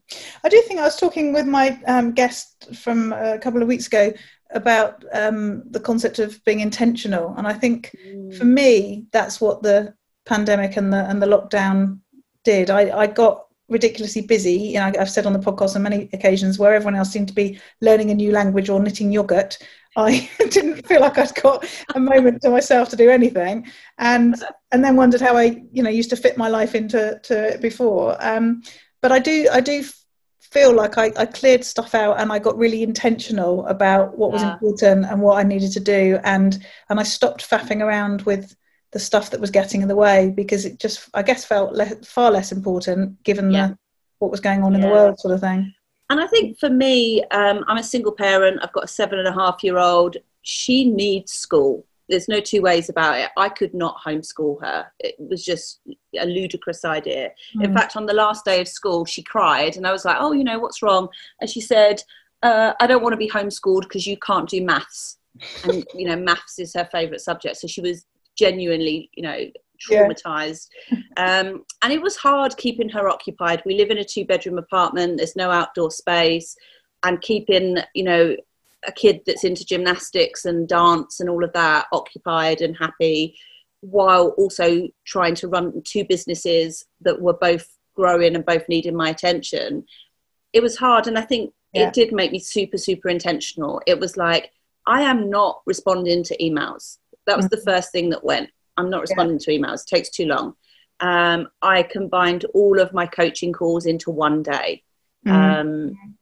I 0.45 0.49
do 0.49 0.61
think 0.61 0.79
I 0.79 0.83
was 0.83 0.95
talking 0.95 1.33
with 1.33 1.45
my 1.45 1.77
um, 1.87 2.13
guest 2.13 2.73
from 2.73 3.11
a 3.11 3.37
couple 3.37 3.61
of 3.61 3.67
weeks 3.67 3.85
ago 3.87 4.13
about 4.51 5.04
um, 5.13 5.63
the 5.70 5.80
concept 5.80 6.20
of 6.20 6.44
being 6.46 6.60
intentional, 6.60 7.34
and 7.38 7.48
I 7.48 7.54
think 7.54 7.96
for 8.38 8.46
me 8.46 9.06
that's 9.12 9.42
what 9.42 9.63
the 9.63 9.94
pandemic 10.25 10.77
and 10.77 10.92
the 10.92 11.10
and 11.10 11.22
the 11.22 11.27
lockdown 11.27 12.00
did. 12.44 12.70
I, 12.70 12.98
I 12.98 13.08
got 13.08 13.48
ridiculously 13.70 14.22
busy. 14.22 14.54
You 14.54 14.80
know, 14.80 14.92
I've 15.00 15.10
said 15.10 15.25
on 15.25 15.34
the 15.34 15.39
podcast 15.39 15.75
on 15.75 15.84
many 15.84 16.10
occasions 16.13 16.58
where 16.58 16.74
everyone 16.74 16.96
else 16.96 17.12
seemed 17.12 17.27
to 17.27 17.34
be 17.34 17.60
learning 17.82 18.12
a 18.12 18.16
new 18.16 18.32
language 18.32 18.70
or 18.70 18.80
knitting 18.80 19.12
yogurt. 19.12 19.58
I 19.98 20.30
didn't 20.38 20.86
feel 20.86 21.01
like 21.01 21.18
I'd 21.18 21.34
got 21.42 21.68
a 21.96 22.00
moment 22.00 22.44
to 22.44 22.51
myself 22.51 22.89
to 22.89 22.96
do 22.96 23.10
anything, 23.10 23.68
and 23.98 24.36
and 24.72 24.84
then 24.84 24.96
wondered 24.96 25.22
how 25.22 25.36
I, 25.36 25.63
you 25.72 25.82
know, 25.82 25.89
used 25.89 26.12
to 26.12 26.16
fit 26.16 26.38
my 26.38 26.50
life 26.50 26.75
into 26.75 27.20
to 27.24 27.54
it 27.54 27.62
before. 27.62 28.16
Um, 28.20 28.62
but 29.01 29.12
I 29.12 29.20
do, 29.20 29.48
I 29.51 29.60
do 29.62 29.84
feel 30.51 30.74
like 30.74 30.98
I, 30.98 31.12
I 31.18 31.25
cleared 31.25 31.63
stuff 31.63 31.94
out 31.96 32.20
and 32.20 32.32
I 32.32 32.39
got 32.39 32.58
really 32.58 32.84
intentional 32.84 33.66
about 33.68 34.18
what 34.18 34.32
was 34.32 34.42
Yeah. 34.42 34.54
important 34.54 35.06
and 35.06 35.22
what 35.22 35.38
I 35.38 35.44
needed 35.44 35.72
to 35.74 35.80
do, 35.80 36.20
and 36.24 36.63
and 36.89 37.00
I 37.00 37.04
stopped 37.04 37.48
faffing 37.50 37.82
around 37.82 38.22
with 38.24 38.56
the 38.92 39.00
stuff 39.00 39.30
that 39.32 39.42
was 39.42 39.51
getting 39.51 39.82
in 39.82 39.88
the 39.89 39.96
way 39.96 40.30
because 40.36 40.63
it 40.66 40.80
just, 40.80 41.10
I 41.13 41.22
guess, 41.22 41.44
felt 41.44 41.74
le- 41.74 42.01
far 42.04 42.32
less 42.32 42.51
important 42.51 43.22
given 43.24 43.51
Yeah. 43.51 43.68
the 43.70 43.77
what 44.20 44.32
was 44.32 44.39
going 44.39 44.63
on 44.63 44.74
in 44.75 44.82
the 44.82 44.88
world, 44.88 45.20
sort 45.20 45.34
of 45.36 45.42
thing. 45.42 45.74
and 46.10 46.20
i 46.22 46.25
think 46.27 46.58
for 46.58 46.70
me 46.70 47.22
um, 47.32 47.63
i'm 47.68 47.77
a 47.77 47.84
single 47.84 48.12
parent 48.13 48.60
i've 48.63 48.72
got 48.74 48.86
a 48.86 48.88
seven 48.88 49.20
and 49.20 49.27
a 49.27 49.34
half 49.34 49.63
year 49.63 49.77
old 49.77 50.16
she 50.42 50.86
needs 50.89 51.34
school 51.34 51.86
there's 52.09 52.27
no 52.27 52.39
two 52.39 52.61
ways 52.61 52.89
about 52.89 53.17
it 53.19 53.29
i 53.37 53.49
could 53.49 53.73
not 53.73 53.97
homeschool 54.05 54.59
her 54.61 54.87
it 54.99 55.15
was 55.19 55.43
just 55.43 55.81
a 56.19 56.25
ludicrous 56.25 56.83
idea 56.85 57.31
In 57.61 57.71
Mm. 57.71 57.73
fact, 57.73 57.95
on 57.95 58.05
the 58.05 58.13
last 58.13 58.45
day 58.45 58.59
of 58.61 58.67
school, 58.67 59.05
she 59.05 59.23
cried, 59.23 59.77
and 59.77 59.85
I 59.87 59.91
was 59.91 60.05
like, 60.05 60.17
"Oh, 60.19 60.31
you 60.31 60.43
know 60.43 60.59
what's 60.59 60.81
wrong?" 60.81 61.09
And 61.41 61.49
she 61.49 61.61
said, 61.61 62.01
uh, 62.43 62.73
"I 62.79 62.87
don't 62.87 63.03
want 63.03 63.13
to 63.13 63.17
be 63.17 63.29
homeschooled 63.29 63.83
because 63.83 64.05
you 64.07 64.17
can't 64.17 64.49
do 64.49 64.61
maths." 64.63 65.17
And 65.63 65.83
you 65.93 66.05
know, 66.07 66.15
maths 66.15 66.59
is 66.59 66.73
her 66.75 66.87
favourite 66.91 67.21
subject, 67.21 67.57
so 67.57 67.67
she 67.67 67.81
was 67.81 68.05
genuinely, 68.37 69.09
you 69.17 69.23
know, 69.23 69.37
Yeah. 69.89 70.07
traumatized. 70.07 70.67
Um, 71.17 71.47
and 71.81 71.91
it 71.93 72.01
was 72.01 72.15
hard 72.17 72.55
keeping 72.57 72.89
her 72.89 73.09
occupied. 73.09 73.61
We 73.65 73.75
live 73.75 73.91
in 73.91 73.98
a 74.00 74.03
two-bedroom 74.03 74.57
apartment. 74.57 75.17
There's 75.17 75.35
no 75.35 75.50
outdoor 75.51 75.91
space, 75.91 76.55
and 77.03 77.22
keeping, 77.22 77.77
you 77.93 78.03
know, 78.03 78.35
a 78.85 78.92
kid 78.92 79.22
that's 79.25 79.44
into 79.44 79.66
gymnastics 79.66 80.46
and 80.46 80.68
dance 80.68 81.20
and 81.20 81.29
all 81.29 81.44
of 81.44 81.53
that 81.53 81.87
occupied 81.92 82.61
and 82.61 82.77
happy 82.77 83.37
while 83.81 84.29
also 84.37 84.87
trying 85.05 85.35
to 85.35 85.48
run 85.48 85.81
two 85.83 86.03
businesses 86.03 86.85
that 87.01 87.22
were 87.22 87.33
both 87.33 87.68
growing 87.96 88.35
and 88.35 88.46
both 88.46 88.68
needing 88.70 88.96
my 88.96 89.09
attention. 89.09 89.85
It 90.53 90.61
was 90.61 90.77
hard 90.77 91.07
and 91.07 91.18
i 91.18 91.22
think 91.22 91.53
Yeah. 91.74 91.87
it 91.87 91.94
did 91.94 92.11
make 92.13 92.31
me 92.31 92.40
super 92.40 92.77
super 92.77 93.09
intentional. 93.09 93.81
It 93.87 94.00
was 94.00 94.18
like 94.18 94.51
i 94.85 95.01
am 95.01 95.29
not 95.29 95.61
responding 95.66 96.24
to 96.24 96.37
emails. 96.37 96.98
That 97.25 97.37
was 97.37 97.50
the 97.50 97.61
first 97.66 97.92
thing 97.92 98.09
that 98.11 98.24
went. 98.24 98.50
I'm 98.77 98.90
not 98.90 99.01
responding 99.01 99.40
to 99.40 99.51
emails. 99.51 99.81
It 99.83 99.96
takes 99.96 100.09
too 100.09 100.25
long. 100.25 100.55
Um, 101.00 101.50
i 101.61 101.83
combined 101.83 102.46
all 102.53 102.79
of 102.79 102.94
my 102.94 103.05
coaching 103.05 103.53
calls 103.53 103.85
into 103.85 104.11
one 104.11 104.44
day. 104.44 104.83
Mm. 105.25 105.59
um, 105.59 106.18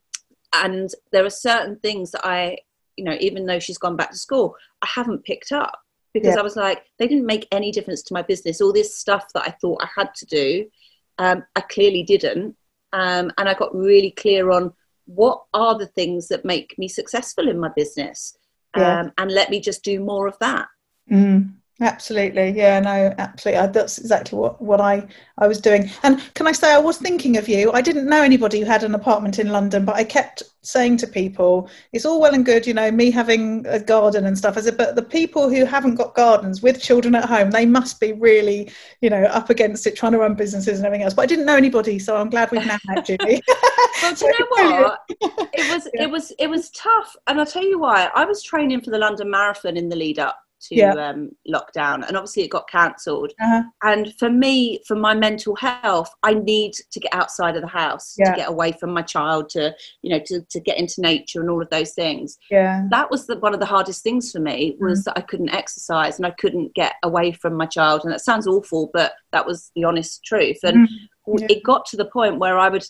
and 0.63 0.89
there 1.11 1.25
are 1.25 1.29
certain 1.29 1.77
things 1.79 2.11
that 2.11 2.25
I, 2.25 2.57
you 2.95 3.03
know, 3.03 3.17
even 3.19 3.45
though 3.45 3.59
she's 3.59 3.77
gone 3.77 3.95
back 3.95 4.11
to 4.11 4.17
school, 4.17 4.55
I 4.81 4.87
haven't 4.87 5.23
picked 5.25 5.51
up 5.51 5.77
because 6.13 6.35
Yeah. 6.35 6.39
I 6.39 6.43
was 6.43 6.55
like, 6.55 6.83
they 6.97 7.07
didn't 7.07 7.25
make 7.25 7.47
any 7.51 7.71
difference 7.71 8.01
to 8.03 8.13
my 8.13 8.21
business. 8.21 8.61
All 8.61 8.71
this 8.71 8.95
stuff 8.95 9.25
that 9.33 9.43
I 9.43 9.51
thought 9.61 9.83
I 9.83 9.89
had 9.95 10.13
to 10.15 10.25
do, 10.25 10.65
um, 11.17 11.43
I 11.55 11.61
clearly 11.61 12.03
didn't. 12.03 12.55
Um, 12.93 13.31
and 13.37 13.49
I 13.49 13.53
got 13.53 13.75
really 13.75 14.11
clear 14.11 14.51
on 14.51 14.71
what 15.05 15.43
are 15.53 15.77
the 15.77 15.87
things 15.87 16.29
that 16.29 16.45
make 16.45 16.77
me 16.77 16.87
successful 16.87 17.49
in 17.49 17.59
my 17.59 17.69
business. 17.75 18.37
Yeah. 18.77 19.01
Um, 19.01 19.11
and 19.17 19.31
let 19.31 19.49
me 19.49 19.59
just 19.59 19.83
do 19.83 19.99
more 19.99 20.27
of 20.27 20.37
that. 20.39 20.67
Mm, 21.11 21.55
absolutely. 21.81 22.51
Yeah, 22.51 22.79
no, 22.79 23.13
absolutely. 23.17 23.67
That's 23.73 23.97
exactly 23.97 24.37
what, 24.39 24.61
what 24.61 24.79
I, 24.79 25.05
I 25.37 25.47
was 25.47 25.59
doing. 25.59 25.89
And 26.03 26.21
can 26.33 26.47
I 26.47 26.51
say, 26.53 26.73
I 26.73 26.77
was 26.77 26.97
thinking 26.97 27.37
of 27.37 27.47
you. 27.49 27.71
I 27.73 27.81
didn't 27.81 28.07
know 28.07 28.21
anybody 28.21 28.59
who 28.59 28.65
had 28.65 28.83
an 28.83 28.95
apartment 28.95 29.39
in 29.39 29.49
London, 29.51 29.83
but 29.83 29.95
I 29.95 30.03
kept 30.05 30.43
saying 30.61 30.97
to 30.97 31.07
people, 31.07 31.69
it's 31.91 32.05
all 32.05 32.21
well 32.21 32.33
and 32.33 32.45
good, 32.45 32.65
you 32.65 32.73
know, 32.73 32.89
me 32.91 33.11
having 33.11 33.65
a 33.67 33.79
garden 33.79 34.25
and 34.25 34.37
stuff. 34.37 34.57
I 34.57 34.61
said, 34.61 34.77
but 34.77 34.95
the 34.95 35.03
people 35.03 35.49
who 35.49 35.65
haven't 35.65 35.95
got 35.95 36.15
gardens 36.15 36.61
with 36.61 36.81
children 36.81 37.13
at 37.13 37.25
home, 37.25 37.51
they 37.51 37.65
must 37.65 37.99
be 37.99 38.13
really, 38.13 38.71
you 39.01 39.09
know, 39.09 39.23
up 39.25 39.49
against 39.49 39.85
it, 39.85 39.95
trying 39.97 40.13
to 40.13 40.19
run 40.19 40.35
businesses 40.35 40.79
and 40.79 40.85
everything 40.85 41.03
else. 41.03 41.13
But 41.13 41.23
I 41.23 41.27
didn't 41.27 41.45
know 41.45 41.57
anybody, 41.57 41.99
so 41.99 42.15
I'm 42.15 42.29
glad 42.29 42.51
we've 42.51 42.65
now 42.65 42.77
met 42.87 43.05
Julie. 43.05 43.41
Well, 44.01 44.13
do 44.13 44.25
you 44.25 44.31
know 44.39 44.45
what? 44.81 44.99
It 45.53 45.65
was 45.67 45.87
Yeah. 45.93 46.03
it 46.03 46.11
was 46.11 46.31
it 46.37 46.47
was 46.47 46.69
tough, 46.71 47.15
and 47.27 47.39
I'll 47.39 47.45
tell 47.45 47.63
you 47.63 47.79
why. 47.79 48.09
I 48.13 48.25
was 48.25 48.43
training 48.43 48.81
for 48.81 48.91
the 48.91 48.97
London 48.99 49.29
Marathon 49.29 49.77
in 49.77 49.89
the 49.89 49.95
lead 49.95 50.19
up 50.19 50.44
to 50.61 50.75
Yeah. 50.75 50.93
um, 50.93 51.31
lockdown, 51.47 52.07
and 52.07 52.15
obviously 52.17 52.43
it 52.43 52.49
got 52.49 52.67
cancelled. 52.69 53.31
Uh-huh. 53.41 53.63
And 53.83 54.13
for 54.17 54.29
me, 54.29 54.81
for 54.87 54.95
my 54.95 55.13
mental 55.13 55.55
health, 55.55 56.09
I 56.23 56.33
need 56.33 56.73
to 56.91 56.99
get 56.99 57.13
outside 57.13 57.55
of 57.55 57.61
the 57.61 57.67
house 57.67 58.15
Yeah. 58.17 58.31
to 58.31 58.35
get 58.37 58.49
away 58.49 58.71
from 58.71 58.91
my 58.91 59.01
child, 59.01 59.49
to 59.49 59.75
you 60.01 60.09
know, 60.11 60.19
to, 60.25 60.41
to 60.49 60.59
get 60.59 60.77
into 60.77 61.01
nature 61.01 61.41
and 61.41 61.49
all 61.49 61.61
of 61.61 61.69
those 61.69 61.91
things. 61.93 62.37
Yeah. 62.49 62.87
That 62.91 63.11
was 63.11 63.27
the, 63.27 63.37
one 63.39 63.53
of 63.53 63.59
the 63.59 63.65
hardest 63.65 64.01
things 64.03 64.31
for 64.31 64.39
me 64.39 64.75
was 64.79 65.03
that 65.03 65.17
I 65.17 65.21
couldn't 65.21 65.49
exercise 65.53 66.17
and 66.17 66.25
I 66.25 66.31
couldn't 66.31 66.73
get 66.73 66.93
away 67.03 67.31
from 67.31 67.55
my 67.55 67.65
child. 67.65 68.01
And 68.03 68.11
that 68.13 68.21
sounds 68.21 68.47
awful, 68.47 68.89
but 68.93 69.13
that 69.31 69.45
was 69.45 69.71
the 69.75 69.83
honest 69.83 70.23
truth. 70.23 70.59
And 70.63 70.87
Mhm. 70.87 71.39
Yeah. 71.39 71.47
it 71.49 71.63
got 71.63 71.85
to 71.87 71.97
the 71.97 72.05
point 72.05 72.37
where 72.39 72.57
I 72.59 72.69
would 72.69 72.85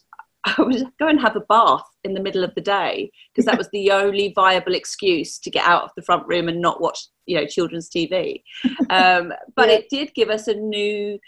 I 0.57 0.61
would 0.61 0.83
go 0.99 1.07
and 1.07 1.19
have 1.19 1.35
a 1.35 1.41
bath 1.41 1.83
in 2.03 2.13
the 2.13 2.19
middle 2.21 2.43
of 2.43 2.53
the 2.55 2.61
day 2.61 3.11
because 3.33 3.45
that 3.45 3.57
was 3.57 3.69
the 3.73 3.91
only 3.91 4.31
viable 4.35 4.75
excuse 4.75 5.39
to 5.39 5.49
get 5.49 5.65
out 5.65 5.83
of 5.83 5.91
the 5.95 6.03
front 6.03 6.27
room 6.27 6.47
and 6.47 6.61
not 6.61 6.81
watch 6.81 7.07
you 7.25 7.35
know 7.37 7.45
children's 7.45 7.89
TV. 7.89 8.43
Um, 8.89 9.33
but 9.55 9.69
Yeah. 9.69 9.75
it 9.75 9.89
did 9.89 10.13
give 10.13 10.29
us 10.29 10.47
a 10.47 10.53
new 10.53 11.19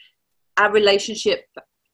our 0.58 0.72
relationship 0.72 1.46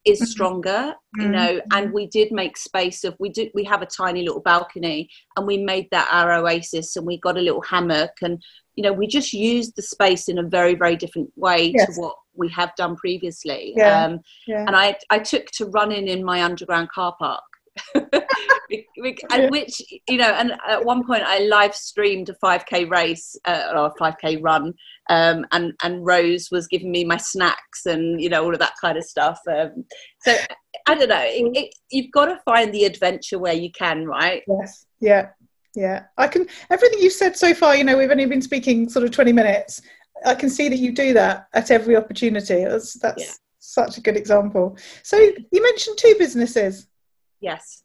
is 0.04 0.20
Mhm. 0.20 0.26
stronger 0.26 0.94
you 1.16 1.28
Mhm. 1.28 1.30
know 1.32 1.60
and 1.72 1.92
we 1.92 2.06
did 2.06 2.30
make 2.32 2.56
space 2.56 3.04
of 3.04 3.14
we 3.18 3.28
do 3.30 3.48
we 3.54 3.64
have 3.64 3.82
a 3.82 3.86
tiny 3.86 4.22
little 4.22 4.40
balcony 4.40 5.08
and 5.36 5.46
we 5.46 5.56
made 5.58 5.88
that 5.90 6.08
our 6.10 6.32
oasis 6.32 6.96
and 6.96 7.06
we 7.06 7.18
got 7.18 7.38
a 7.38 7.40
little 7.40 7.62
hammock 7.62 8.10
and 8.22 8.42
you 8.76 8.82
know 8.82 8.92
we 8.92 9.06
just 9.06 9.32
used 9.32 9.74
the 9.76 9.82
space 9.82 10.28
in 10.28 10.38
a 10.38 10.42
very 10.42 10.74
very 10.74 10.96
different 10.96 11.30
way 11.36 11.72
Yes. 11.74 11.94
to 11.94 12.00
what 12.00 12.16
we 12.34 12.48
have 12.50 12.74
done 12.76 12.96
previously 12.96 13.72
Yeah. 13.76 14.04
um, 14.06 14.20
Yeah. 14.46 14.64
and 14.66 14.74
I, 14.76 14.96
I 15.08 15.20
took 15.20 15.46
to 15.52 15.66
running 15.66 16.08
in 16.08 16.24
my 16.24 16.42
underground 16.42 16.90
car 16.90 17.14
park. 17.18 17.44
And 19.30 19.50
which 19.50 19.82
you 20.08 20.16
know 20.16 20.32
and 20.32 20.52
at 20.66 20.84
one 20.84 21.04
point 21.06 21.22
i 21.24 21.40
live 21.40 21.74
streamed 21.74 22.28
a 22.30 22.34
5k 22.34 22.90
race 22.90 23.36
uh, 23.44 23.64
or 23.74 23.86
a 23.86 23.94
5k 24.00 24.42
run 24.42 24.72
um, 25.10 25.44
and 25.52 25.74
and 25.82 26.04
rose 26.06 26.48
was 26.50 26.66
giving 26.66 26.90
me 26.90 27.04
my 27.04 27.16
snacks 27.18 27.84
and 27.86 28.20
you 28.20 28.30
know 28.30 28.42
all 28.42 28.52
of 28.52 28.60
that 28.60 28.72
kind 28.80 28.96
of 28.96 29.04
stuff 29.04 29.38
um, 29.48 29.84
so 30.22 30.34
i 30.86 30.94
don't 30.94 31.08
know 31.08 31.20
it, 31.22 31.56
it, 31.56 31.74
you've 31.90 32.10
got 32.12 32.26
to 32.26 32.38
find 32.44 32.72
the 32.72 32.84
adventure 32.84 33.38
where 33.38 33.52
you 33.54 33.70
can 33.72 34.06
right 34.06 34.42
Yes. 34.48 34.86
Yeah. 35.00 35.28
Yeah. 35.74 36.04
I 36.16 36.28
can, 36.28 36.46
everything 36.70 37.00
you've 37.00 37.12
said 37.12 37.36
so 37.36 37.52
far, 37.52 37.76
you 37.76 37.84
know, 37.84 37.96
we've 37.96 38.10
only 38.10 38.26
been 38.26 38.42
speaking 38.42 38.88
sort 38.88 39.04
of 39.04 39.10
20 39.10 39.32
minutes. 39.32 39.82
I 40.24 40.34
can 40.34 40.48
see 40.48 40.68
that 40.68 40.78
you 40.78 40.92
do 40.92 41.12
that 41.14 41.48
at 41.52 41.70
every 41.70 41.96
opportunity. 41.96 42.64
That's, 42.64 42.94
that's 42.94 43.22
Yeah. 43.22 43.32
such 43.58 43.98
a 43.98 44.00
good 44.00 44.16
example. 44.16 44.76
So 45.02 45.16
you 45.18 45.62
mentioned 45.62 45.98
two 45.98 46.14
businesses. 46.18 46.86
Yes. 47.44 47.82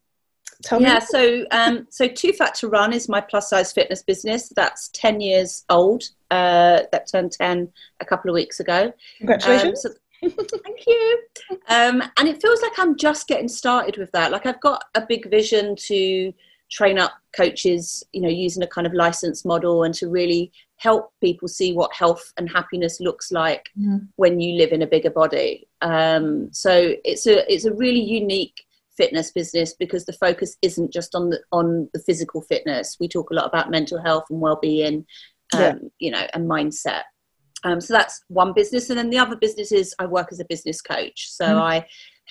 Tell 0.63 0.82
yeah, 0.82 0.95
me. 0.95 1.02
so 1.15 1.45
um, 1.52 1.88
so 1.89 2.08
Too 2.08 2.34
Fat 2.34 2.54
to 2.56 2.67
Run 2.67 2.91
is 2.91 3.08
my 3.08 3.22
plus 3.22 3.50
size 3.50 3.72
fitness 3.72 4.04
business. 4.04 4.50
That's 4.56 4.89
ten 4.89 5.22
years 5.22 5.63
old. 5.69 6.04
Uh, 6.32 6.82
that 6.91 7.08
turned 7.12 7.32
ten 7.32 7.72
a 8.02 8.06
couple 8.06 8.30
of 8.30 8.34
weeks 8.36 8.60
ago. 8.60 8.80
Um, 8.88 8.93
Congratulations. 9.19 9.82
so- 9.84 9.89
thank 10.65 10.86
you. 10.86 11.19
Um, 11.69 12.04
and 12.17 12.28
it 12.28 12.41
feels 12.41 12.62
like 12.62 12.78
I'm 12.78 12.98
just 12.98 13.26
getting 13.28 13.48
started 13.48 13.95
with 13.98 14.12
that. 14.12 14.34
Like 14.34 14.45
I've 14.45 14.60
got 14.60 14.84
a 14.95 15.06
big 15.08 15.30
vision 15.30 15.78
to 15.88 16.34
train 16.69 17.00
up 17.00 17.13
coaches, 17.32 18.04
you 18.12 18.22
know, 18.22 18.28
using 18.30 18.62
a 18.62 18.67
kind 18.67 18.86
of 18.86 18.93
license 18.93 19.45
model 19.45 19.84
and 19.84 19.93
to 19.95 20.10
really 20.10 20.52
help 20.76 21.13
people 21.22 21.48
see 21.48 21.72
what 21.74 21.93
health 21.93 22.34
and 22.38 22.50
happiness 22.50 23.00
looks 23.00 23.32
like 23.32 23.69
Mhm. 23.80 24.08
when 24.17 24.41
you 24.41 24.58
live 24.58 24.74
in 24.74 24.82
a 24.82 24.88
bigger 24.88 25.10
body. 25.10 25.67
Um, 25.82 26.50
so 26.52 26.95
it's 27.06 27.26
a 27.28 27.50
it's 27.54 27.63
a 27.65 27.74
really 27.74 28.02
unique 28.02 28.65
fitness 29.00 29.32
business 29.40 29.74
because 29.84 30.04
the 30.06 30.20
focus 30.26 30.52
isn't 30.62 30.92
just 30.92 31.12
on 31.16 31.30
the 31.32 31.40
on 31.60 31.68
the 31.94 32.04
physical 32.08 32.42
fitness. 32.52 32.98
We 33.00 33.08
talk 33.08 33.28
a 33.32 33.38
lot 33.40 33.50
about 33.52 33.72
mental 33.78 34.00
health 34.08 34.26
and 34.30 34.42
well-being, 34.46 34.98
um, 35.54 35.62
Yeah. 35.62 35.76
you 36.04 36.12
know, 36.12 36.26
and 36.34 36.50
mindset. 36.56 37.04
Um, 37.68 37.80
so 37.82 37.94
that's 37.94 38.16
one 38.28 38.54
business, 38.54 38.90
and 38.90 38.98
then 39.00 39.10
the 39.10 39.18
other 39.24 39.38
business 39.46 39.72
is 39.72 39.96
I 40.04 40.06
work 40.18 40.30
as 40.32 40.40
a 40.40 40.52
business 40.54 40.80
coach. 40.82 41.20
So 41.40 41.46
Mm. 41.46 41.62
I 41.74 41.86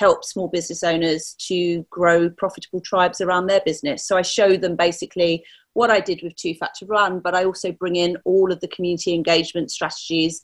help 0.04 0.24
small 0.24 0.48
business 0.48 0.82
owners 0.92 1.34
to 1.48 1.58
grow 1.98 2.30
profitable 2.42 2.82
tribes 2.90 3.20
around 3.20 3.44
their 3.46 3.62
business. 3.70 4.06
So 4.06 4.16
I 4.16 4.22
show 4.22 4.50
them 4.56 4.76
basically 4.76 5.44
what 5.78 5.90
I 5.90 6.00
did 6.00 6.20
with 6.22 6.34
Too 6.36 6.54
Fat 6.54 6.72
to 6.78 6.86
Run, 6.86 7.20
but 7.20 7.34
I 7.34 7.44
also 7.44 7.72
bring 7.72 7.96
in 7.96 8.16
all 8.24 8.48
of 8.52 8.60
the 8.60 8.72
community 8.76 9.12
engagement 9.14 9.70
strategies 9.70 10.34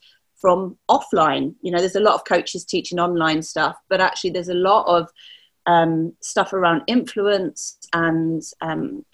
from 0.43 0.77
offline. 0.97 1.55
You 1.63 1.71
know, 1.73 1.79
there's 1.79 2.03
a 2.03 2.09
lot 2.09 2.17
of 2.17 2.25
coaches 2.35 2.65
teaching 2.65 2.99
online 3.07 3.43
stuff, 3.43 3.77
but 3.91 4.01
actually 4.01 4.33
there's 4.35 4.55
a 4.57 4.63
lot 4.71 4.85
of 4.97 5.03
um, 5.67 6.13
stuff 6.21 6.53
around 6.53 6.83
influence 6.87 7.79
and 7.93 8.43
um, 8.61 9.05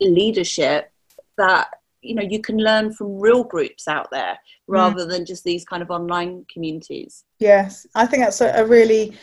leadership 0.00 0.90
that 1.36 1.68
you 2.02 2.14
know 2.14 2.22
you 2.22 2.40
can 2.40 2.58
learn 2.58 2.92
from 2.92 3.18
real 3.18 3.42
groups 3.42 3.88
out 3.88 4.10
there 4.10 4.38
rather 4.66 5.04
than 5.06 5.24
just 5.24 5.44
these 5.44 5.64
kind 5.64 5.82
of 5.82 5.90
online 5.90 6.44
communities. 6.52 7.24
Yes, 7.38 7.86
I 7.94 8.06
think 8.06 8.22
that's 8.22 8.40
a, 8.40 8.50
a 8.56 8.64
really 8.66 9.16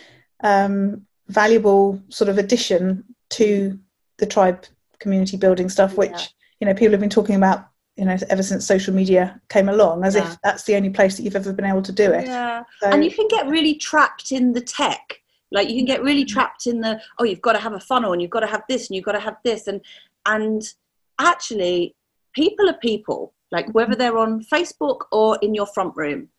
um, 0.44 1.06
valuable 1.28 2.02
sort 2.10 2.30
of 2.30 2.38
addition 2.38 3.04
to 3.32 3.80
the 4.18 4.26
tribe 4.26 4.66
community 5.00 5.38
building 5.38 5.70
stuff, 5.70 5.96
which 5.98 6.12
Yeah. 6.12 6.26
you 6.60 6.68
know 6.68 6.74
people 6.74 6.92
have 6.92 7.00
been 7.00 7.10
talking 7.10 7.36
about, 7.36 7.68
you 7.96 8.06
know, 8.06 8.18
ever 8.30 8.44
since 8.44 8.66
social 8.66 8.94
media 8.94 9.40
came 9.50 9.70
along, 9.70 10.04
as 10.04 10.16
Yeah. 10.16 10.32
if 10.32 10.38
that's 10.44 10.64
the 10.64 10.76
only 10.76 10.90
place 10.90 11.18
that 11.18 11.24
you've 11.24 11.36
ever 11.36 11.54
been 11.54 11.66
able 11.66 11.82
to 11.84 11.92
do 11.92 12.12
it. 12.12 12.26
Yeah. 12.26 12.64
So, 12.82 12.90
and 12.90 13.04
you 13.06 13.12
can 13.12 13.28
get 13.28 13.48
really 13.48 13.76
trapped 13.76 14.32
in 14.32 14.54
the 14.54 14.62
tech 14.62 15.21
like 15.52 15.70
you 15.70 15.76
can 15.76 15.86
get 15.86 16.04
really 16.04 16.24
mm-hmm. 16.24 16.34
trapped 16.34 16.68
in 16.68 16.82
the 16.82 17.00
oh 17.20 17.24
you've 17.24 17.42
got 17.42 17.54
to 17.54 17.60
have 17.60 17.74
a 17.74 17.80
funnel 17.80 18.14
and 18.14 18.22
you've 18.22 18.32
got 18.32 18.42
to 18.42 18.48
have 18.48 18.64
this 18.70 18.88
and 18.88 18.96
you've 18.96 19.06
got 19.06 19.14
to 19.14 19.20
have 19.20 19.38
this 19.44 19.68
and 19.68 19.82
and 20.26 20.74
actually 21.20 21.96
people 22.34 22.70
are 22.70 22.78
people. 22.78 23.34
Like 23.52 23.74
whether 23.74 23.92
mm-hmm. 23.92 24.00
they're 24.00 24.18
on 24.18 24.46
facebook 24.46 25.02
or 25.12 25.38
in 25.42 25.54
your 25.54 25.68
front 25.68 25.96
room 25.96 26.30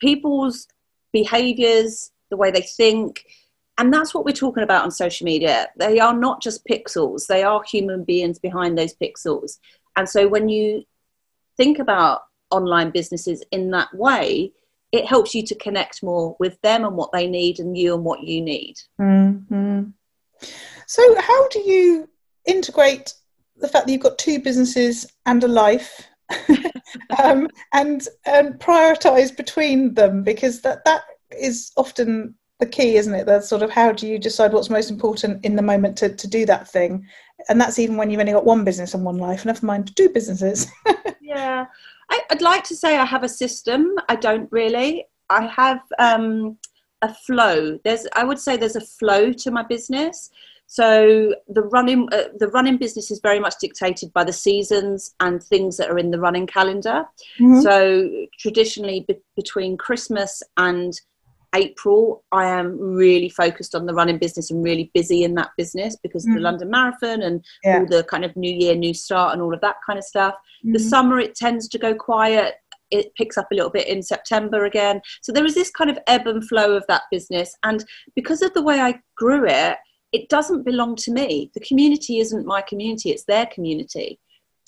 people's 0.00 0.66
behaviors 1.12 2.10
the 2.30 2.36
way 2.36 2.50
they 2.50 2.62
think 2.62 3.24
and 3.78 3.92
that's 3.92 4.14
what 4.14 4.24
we're 4.24 4.32
talking 4.32 4.62
about 4.62 4.84
on 4.84 4.90
social 4.90 5.26
media. 5.26 5.68
They 5.76 5.98
are 5.98 6.14
not 6.14 6.40
just 6.40 6.66
pixels. 6.66 7.26
They 7.26 7.42
are 7.42 7.62
human 7.62 8.04
beings 8.04 8.38
behind 8.38 8.78
those 8.78 8.94
pixels. 8.94 9.58
And 9.96 10.08
so 10.08 10.26
when 10.28 10.48
you 10.48 10.84
think 11.56 11.78
about 11.78 12.22
online 12.50 12.90
businesses 12.90 13.42
in 13.50 13.70
that 13.72 13.92
way 13.94 14.52
it 14.92 15.06
helps 15.06 15.34
you 15.34 15.44
to 15.44 15.54
connect 15.56 16.02
more 16.02 16.36
with 16.38 16.60
them 16.62 16.84
and 16.84 16.96
what 16.96 17.12
they 17.12 17.26
need 17.26 17.58
and 17.58 17.76
you 17.76 17.94
and 17.94 18.04
what 18.04 18.22
you 18.22 18.40
need. 18.40 18.76
Mhm. 19.00 19.92
So, 20.86 21.20
how 21.20 21.48
do 21.48 21.60
you 21.60 22.08
integrate 22.46 23.14
the 23.56 23.68
fact 23.68 23.86
that 23.86 23.92
you've 23.92 24.02
got 24.02 24.18
two 24.18 24.38
businesses 24.40 25.06
and 25.24 25.42
a 25.42 25.48
life, 25.48 26.06
um, 27.22 27.48
and 27.72 28.06
and 28.24 28.54
prioritize 28.60 29.36
between 29.36 29.94
them? 29.94 30.22
Because 30.22 30.60
that 30.62 30.84
that 30.84 31.02
is 31.36 31.72
often 31.76 32.34
the 32.60 32.66
key, 32.66 32.96
isn't 32.96 33.14
it? 33.14 33.26
That's 33.26 33.48
sort 33.48 33.62
of 33.62 33.70
how 33.70 33.92
do 33.92 34.06
you 34.06 34.18
decide 34.18 34.52
what's 34.52 34.70
most 34.70 34.90
important 34.90 35.44
in 35.44 35.56
the 35.56 35.62
moment 35.62 35.98
to, 35.98 36.14
to 36.14 36.28
do 36.28 36.46
that 36.46 36.68
thing, 36.68 37.06
and 37.48 37.60
that's 37.60 37.78
even 37.78 37.96
when 37.96 38.10
you've 38.10 38.20
only 38.20 38.32
got 38.32 38.46
one 38.46 38.64
business 38.64 38.94
and 38.94 39.04
one 39.04 39.18
life. 39.18 39.44
Never 39.44 39.66
mind 39.66 39.94
two 39.96 40.08
businesses. 40.10 40.66
Yeah. 41.26 41.66
I, 42.10 42.20
I'd 42.30 42.42
like 42.42 42.64
to 42.64 42.76
say 42.76 42.96
I 42.96 43.04
have 43.04 43.24
a 43.24 43.28
system. 43.28 43.94
I 44.08 44.16
don't 44.16 44.50
really. 44.52 45.06
I 45.30 45.46
have 45.46 45.80
um, 45.98 46.58
a 47.02 47.12
flow. 47.12 47.78
There's, 47.84 48.06
I 48.14 48.24
would 48.24 48.38
say, 48.38 48.56
there's 48.56 48.76
a 48.76 48.80
flow 48.80 49.32
to 49.32 49.50
my 49.50 49.62
business. 49.62 50.30
So 50.68 51.34
the 51.48 51.62
running, 51.62 52.08
uh, 52.12 52.28
the 52.38 52.48
running 52.48 52.76
business 52.76 53.10
is 53.10 53.20
very 53.20 53.38
much 53.38 53.54
dictated 53.60 54.12
by 54.12 54.24
the 54.24 54.32
seasons 54.32 55.14
and 55.20 55.42
things 55.42 55.76
that 55.76 55.90
are 55.90 55.98
in 55.98 56.10
the 56.10 56.18
running 56.18 56.46
calendar. 56.46 57.06
Mhm. 57.38 57.62
So 57.62 58.26
traditionally, 58.38 59.04
be- 59.06 59.20
between 59.36 59.76
Christmas 59.76 60.42
and 60.56 61.00
April, 61.56 62.24
I 62.32 62.44
am 62.46 62.78
really 62.78 63.28
focused 63.28 63.74
on 63.74 63.86
the 63.86 63.94
running 63.94 64.18
business 64.18 64.50
and 64.50 64.62
really 64.62 64.90
busy 64.94 65.24
in 65.24 65.34
that 65.34 65.50
business 65.56 65.96
because 66.02 66.26
of 66.26 66.34
the 66.34 66.40
Mhm. 66.40 66.42
London 66.48 66.70
Marathon 66.70 67.22
and 67.22 67.44
Yeah. 67.64 67.80
all 67.80 67.86
the 67.86 68.04
kind 68.04 68.24
of 68.24 68.36
New 68.36 68.52
Year, 68.52 68.74
New 68.74 68.94
Start, 68.94 69.32
and 69.32 69.42
all 69.42 69.54
of 69.54 69.60
that 69.62 69.76
kind 69.86 69.98
of 69.98 70.04
stuff. 70.04 70.34
The 70.62 70.78
Mhm. 70.78 70.90
summer, 70.92 71.18
it 71.18 71.34
tends 71.34 71.68
to 71.68 71.78
go 71.78 71.94
quiet. 71.94 72.56
It 72.90 73.14
picks 73.16 73.36
up 73.38 73.48
a 73.50 73.54
little 73.54 73.70
bit 73.70 73.88
in 73.88 74.02
September 74.02 74.64
again. 74.64 75.00
So 75.22 75.32
there 75.32 75.44
is 75.44 75.54
this 75.54 75.70
kind 75.70 75.90
of 75.90 75.98
ebb 76.06 76.26
and 76.26 76.46
flow 76.46 76.76
of 76.76 76.84
that 76.88 77.02
business. 77.10 77.56
And 77.64 77.84
because 78.14 78.42
of 78.42 78.52
the 78.54 78.62
way 78.62 78.80
I 78.80 79.00
grew 79.16 79.46
it, 79.46 79.76
it 80.12 80.28
doesn't 80.28 80.62
belong 80.62 80.94
to 80.96 81.10
me. 81.10 81.50
The 81.54 81.60
community 81.60 82.20
isn't 82.20 82.46
my 82.46 82.62
community, 82.62 83.10
it's 83.10 83.24
their 83.24 83.46
community. 83.46 84.20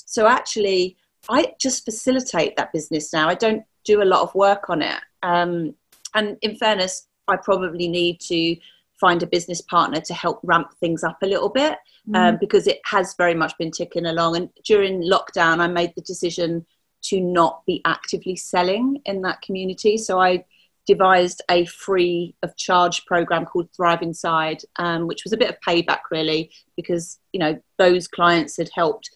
So 0.05 0.27
actually, 0.27 0.96
I 1.29 1.55
just 1.61 1.85
facilitate 1.85 2.57
that 2.57 2.72
business 2.72 3.12
now. 3.12 3.29
I 3.29 3.35
don't 3.35 3.62
do 3.85 4.03
a 4.03 4.11
lot 4.12 4.22
of 4.22 4.35
work 4.35 4.68
on 4.68 4.83
it. 4.83 5.01
Um, 5.22 5.74
and 6.18 6.37
in 6.42 6.57
fairness, 6.57 7.07
I 7.28 7.37
probably 7.37 7.88
need 7.88 8.20
to 8.20 8.57
find 9.00 9.22
a 9.22 9.26
business 9.26 9.61
partner 9.61 10.00
to 10.00 10.14
help 10.14 10.40
ramp 10.42 10.72
things 10.81 11.04
up 11.04 11.18
a 11.22 11.26
little 11.26 11.48
bit 11.48 11.78
um, 12.14 12.37
because 12.40 12.66
it 12.66 12.81
has 12.85 13.14
very 13.16 13.35
much 13.35 13.57
been 13.59 13.70
ticking 13.70 14.07
along. 14.07 14.37
And 14.37 14.48
during 14.64 15.02
lockdown, 15.02 15.61
I 15.61 15.68
made 15.68 15.92
the 15.94 16.02
decision 16.02 16.66
to 17.02 17.20
not 17.20 17.64
be 17.64 17.81
actively 17.85 18.35
selling 18.35 19.00
in 19.04 19.22
that 19.22 19.40
community. 19.42 19.96
So 19.96 20.20
I 20.20 20.44
devised 20.87 21.42
a 21.50 21.64
free 21.66 22.35
of 22.42 22.57
charge 22.57 23.04
program 23.07 23.44
called 23.44 23.68
Thrive 23.76 24.02
Inside, 24.02 24.62
um, 24.76 25.07
which 25.07 25.22
was 25.22 25.33
a 25.33 25.37
bit 25.37 25.50
of 25.50 25.57
payback 25.66 26.00
really, 26.11 26.50
because 26.76 27.18
you 27.33 27.38
know 27.38 27.61
those 27.76 28.09
clients 28.09 28.57
had 28.57 28.70
helped 28.74 29.11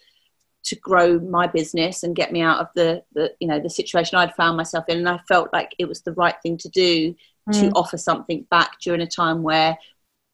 to 0.65 0.77
grow 0.77 1.19
my 1.19 1.47
business 1.47 2.03
and 2.05 2.15
get 2.15 2.33
me 2.33 2.41
out 2.41 2.61
of 2.61 2.69
the, 2.75 3.03
the 3.15 3.33
you 3.41 3.49
know 3.49 3.59
the 3.61 3.71
situation 3.71 4.17
I'd 4.19 4.35
found 4.35 4.57
myself 4.57 4.85
in, 4.89 4.99
and 4.99 5.09
I 5.09 5.19
felt 5.29 5.53
like 5.53 5.75
it 5.79 5.89
was 5.89 6.03
the 6.03 6.13
right 6.13 6.35
thing 6.43 6.57
to 6.59 6.69
do 6.69 7.15
to 7.53 7.67
Mm. 7.69 7.73
offer 7.75 7.97
something 7.99 8.47
back 8.51 8.79
during 8.81 9.01
a 9.01 9.07
time 9.07 9.43
where 9.43 9.77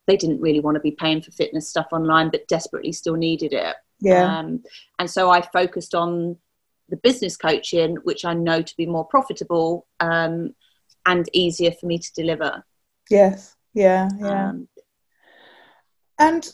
they 0.06 0.16
didn't 0.18 0.42
really 0.42 0.60
want 0.60 0.74
to 0.74 0.80
be 0.80 0.90
paying 0.90 1.22
for 1.22 1.30
fitness 1.30 1.66
stuff 1.66 1.86
online, 1.90 2.28
but 2.30 2.46
desperately 2.48 2.92
still 2.92 3.14
needed 3.14 3.54
it. 3.54 3.76
yeah. 4.00 4.38
Um, 4.40 4.62
and 4.98 5.10
so 5.10 5.30
I 5.30 5.40
focused 5.40 5.94
on 5.94 6.36
the 6.90 6.98
business 6.98 7.36
coaching, 7.38 7.96
which 8.04 8.26
I 8.26 8.34
know 8.34 8.60
to 8.60 8.76
be 8.76 8.84
more 8.84 9.06
profitable 9.06 9.86
um, 10.00 10.54
and 11.06 11.26
easier 11.32 11.70
for 11.72 11.86
me 11.86 11.98
to 11.98 12.12
deliver. 12.14 12.62
yes. 13.08 13.56
Yeah. 13.72 14.08
Yeah. 14.18 14.50
Um, 14.50 14.68
And 16.18 16.52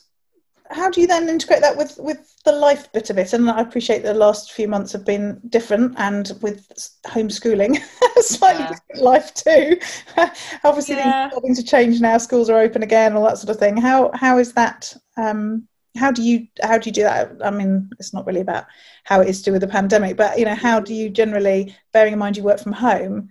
how 0.71 0.89
do 0.91 1.01
you 1.01 1.07
then 1.07 1.29
integrate 1.29 1.61
that 1.61 1.77
with 1.77 1.97
with 1.99 2.35
the 2.45 2.53
life 2.53 2.91
bit 2.93 3.11
of 3.11 3.19
it? 3.19 3.33
And 3.33 3.51
I 3.51 3.61
appreciate 3.61 4.03
the 4.03 4.15
last 4.15 4.53
few 4.53 4.67
months 4.69 4.93
have 4.93 5.05
been 5.05 5.41
different, 5.49 5.95
and 5.99 6.33
with 6.43 6.69
homeschooling, 7.07 7.79
slightly 8.21 8.63
Yeah. 8.63 8.69
different 8.71 9.03
life 9.03 9.35
too. 9.35 9.79
Obviously, 10.65 10.95
things 10.95 11.07
Yeah. 11.07 11.27
are 11.27 11.31
starting 11.31 11.55
to 11.55 11.63
change 11.63 12.01
now. 12.01 12.19
Schools 12.19 12.49
are 12.51 12.59
open 12.59 12.83
again, 12.83 13.15
all 13.17 13.25
that 13.25 13.39
sort 13.39 13.51
of 13.51 13.59
thing. 13.59 13.77
How 13.77 14.11
how 14.15 14.39
is 14.39 14.53
that? 14.55 14.95
Um, 15.17 15.69
how 15.97 16.11
do 16.11 16.23
you 16.23 16.49
how 16.63 16.79
do 16.79 16.89
you 16.89 16.93
do 16.93 17.03
that? 17.03 17.33
I 17.45 17.51
mean, 17.51 17.91
it's 17.99 18.13
not 18.15 18.27
really 18.27 18.41
about 18.41 18.65
how 19.05 19.21
it 19.21 19.29
is 19.29 19.39
to 19.41 19.45
do 19.47 19.53
with 19.53 19.61
the 19.61 19.69
pandemic, 19.69 20.17
but 20.17 20.39
you 20.39 20.45
know, 20.45 20.55
how 20.55 20.81
do 20.81 20.93
you 20.95 21.09
generally, 21.11 21.77
bearing 21.93 22.13
in 22.15 22.19
mind 22.19 22.37
you 22.37 22.43
work 22.43 22.59
from 22.59 22.73
home, 22.73 23.29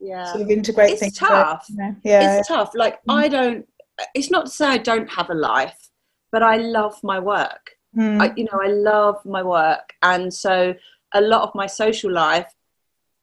yeah. 0.00 0.24
sort 0.24 0.42
of 0.42 0.50
integrate 0.50 0.90
It's 0.92 1.00
things? 1.00 1.18
tough. 1.18 1.66
you 1.68 1.76
know, 1.76 1.94
yeah, 2.02 2.38
It's 2.38 2.48
tough. 2.48 2.72
Like, 2.74 2.94
Mm. 3.04 3.14
I 3.14 3.28
don't, 3.28 3.68
it's 4.14 4.30
not 4.30 4.46
to 4.46 4.50
say 4.50 4.66
I 4.66 4.78
don't 4.78 5.08
have 5.10 5.30
a 5.30 5.34
life, 5.34 5.76
but 6.32 6.42
I 6.42 6.56
love 6.56 6.98
my 7.02 7.18
work. 7.18 7.76
Mm, 7.96 8.20
I, 8.20 8.32
you 8.36 8.44
know, 8.44 8.60
I 8.62 8.68
love 8.68 9.24
my 9.24 9.42
work, 9.42 9.94
and 10.02 10.32
so 10.32 10.74
a 11.12 11.20
lot 11.20 11.42
of 11.42 11.54
my 11.54 11.66
social 11.66 12.12
life 12.12 12.52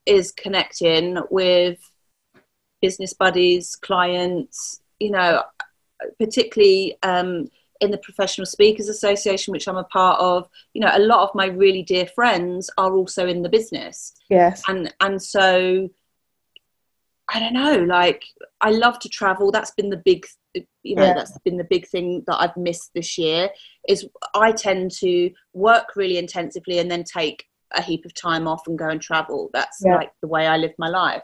is 0.06 0.32
connecting 0.32 1.18
with 1.30 1.80
business 2.82 3.14
buddies, 3.14 3.76
clients. 3.76 4.82
You 5.00 5.12
know, 5.12 5.44
particularly 6.20 6.98
um, 7.04 7.50
in 7.80 7.92
the 7.92 7.98
Professional 8.00 8.46
Speakers 8.46 8.90
Association, 8.90 9.52
which 9.52 9.68
I'm 9.68 9.78
a 9.78 9.84
part 9.84 10.20
of. 10.20 10.50
You 10.74 10.82
know, 10.82 10.92
a 10.94 11.00
lot 11.00 11.28
of 11.28 11.36
my 11.36 11.48
really 11.48 11.84
dear 11.84 12.08
friends 12.08 12.70
are 12.78 12.94
also 12.94 13.28
in 13.28 13.42
the 13.42 13.50
business, 13.50 14.14
yes. 14.30 14.64
and 14.68 14.94
and 15.00 15.22
so 15.22 15.90
I 17.34 17.40
don't 17.40 17.54
know, 17.54 17.84
like 17.84 18.24
I 18.62 18.70
love 18.72 19.00
to 19.00 19.10
travel. 19.10 19.52
That's 19.52 19.72
been 19.72 19.90
the 19.90 20.02
big, 20.06 20.26
you 20.84 20.96
know, 20.96 21.04
Yeah. 21.08 21.14
that's 21.14 21.38
been 21.40 21.58
the 21.58 21.66
big 21.70 21.88
thing 21.88 22.24
that 22.28 22.38
I've 22.40 22.56
missed 22.56 22.92
this 22.96 23.18
year. 23.18 23.50
Is 23.88 24.08
I 24.34 24.52
tend 24.54 24.92
to 25.00 25.32
work 25.54 25.96
really 25.96 26.18
intensively 26.18 26.80
and 26.80 26.90
then 26.90 27.04
take 27.04 27.46
a 27.76 27.82
heap 27.82 28.06
of 28.06 28.14
time 28.14 28.48
off 28.48 28.66
and 28.68 28.78
go 28.80 28.88
and 28.88 29.02
travel. 29.02 29.50
That's 29.54 29.82
Yeah. 29.86 29.96
like 29.96 30.12
the 30.22 30.28
way 30.30 30.48
I 30.48 30.56
live 30.58 30.74
my 30.78 30.88
life, 30.88 31.24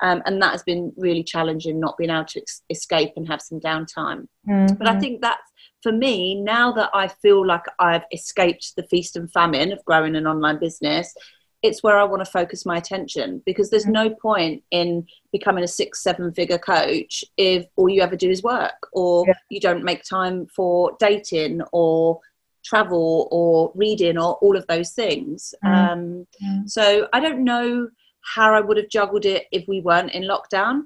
um, 0.00 0.22
and 0.24 0.40
that 0.40 0.52
has 0.52 0.62
been 0.62 0.92
really 0.96 1.24
challenging. 1.24 1.80
Not 1.80 1.96
being 1.98 2.10
able 2.10 2.26
to 2.26 2.40
ex- 2.40 2.62
escape 2.70 3.12
and 3.16 3.26
have 3.26 3.42
some 3.42 3.58
downtime. 3.58 4.28
But 4.46 4.86
I 4.86 5.00
think 5.00 5.20
that's 5.20 5.42
for 5.82 5.90
me 5.90 6.40
now 6.40 6.70
that 6.72 6.90
I 6.94 7.08
feel 7.08 7.44
like 7.44 7.64
I've 7.80 8.04
escaped 8.12 8.76
the 8.76 8.84
feast 8.84 9.16
and 9.16 9.30
famine 9.32 9.72
of 9.72 9.84
growing 9.84 10.14
an 10.14 10.26
online 10.28 10.58
business. 10.60 11.12
It's 11.62 11.82
where 11.82 11.98
I 11.98 12.04
want 12.04 12.24
to 12.24 12.30
focus 12.30 12.64
my 12.64 12.76
attention 12.78 13.42
because 13.44 13.68
there's 13.70 13.86
no 13.86 14.08
point 14.10 14.62
in 14.70 15.06
becoming 15.32 15.62
a 15.64 15.68
six, 15.68 16.02
seven 16.02 16.32
figure 16.32 16.58
coach 16.58 17.24
if 17.36 17.66
all 17.76 17.88
you 17.88 18.00
ever 18.02 18.16
do 18.16 18.30
is 18.30 18.42
work 18.42 18.88
or 18.92 19.24
Yeah. 19.26 19.34
you 19.50 19.60
don't 19.60 19.84
make 19.84 20.02
time 20.02 20.46
for 20.46 20.96
dating 20.98 21.60
or 21.72 22.20
travel 22.64 23.28
or 23.30 23.72
reading 23.74 24.16
or 24.18 24.34
all 24.36 24.56
of 24.56 24.66
those 24.68 24.92
things. 24.92 25.54
Mm. 25.64 25.74
Um, 25.92 26.26
Mm. 26.42 26.68
so 26.68 27.08
I 27.12 27.20
don't 27.20 27.44
know 27.44 27.88
how 28.22 28.54
I 28.54 28.60
would 28.60 28.76
have 28.76 28.88
juggled 28.88 29.24
it 29.26 29.46
if 29.52 29.66
we 29.68 29.80
weren't 29.80 30.12
in 30.12 30.24
lockdown. 30.24 30.84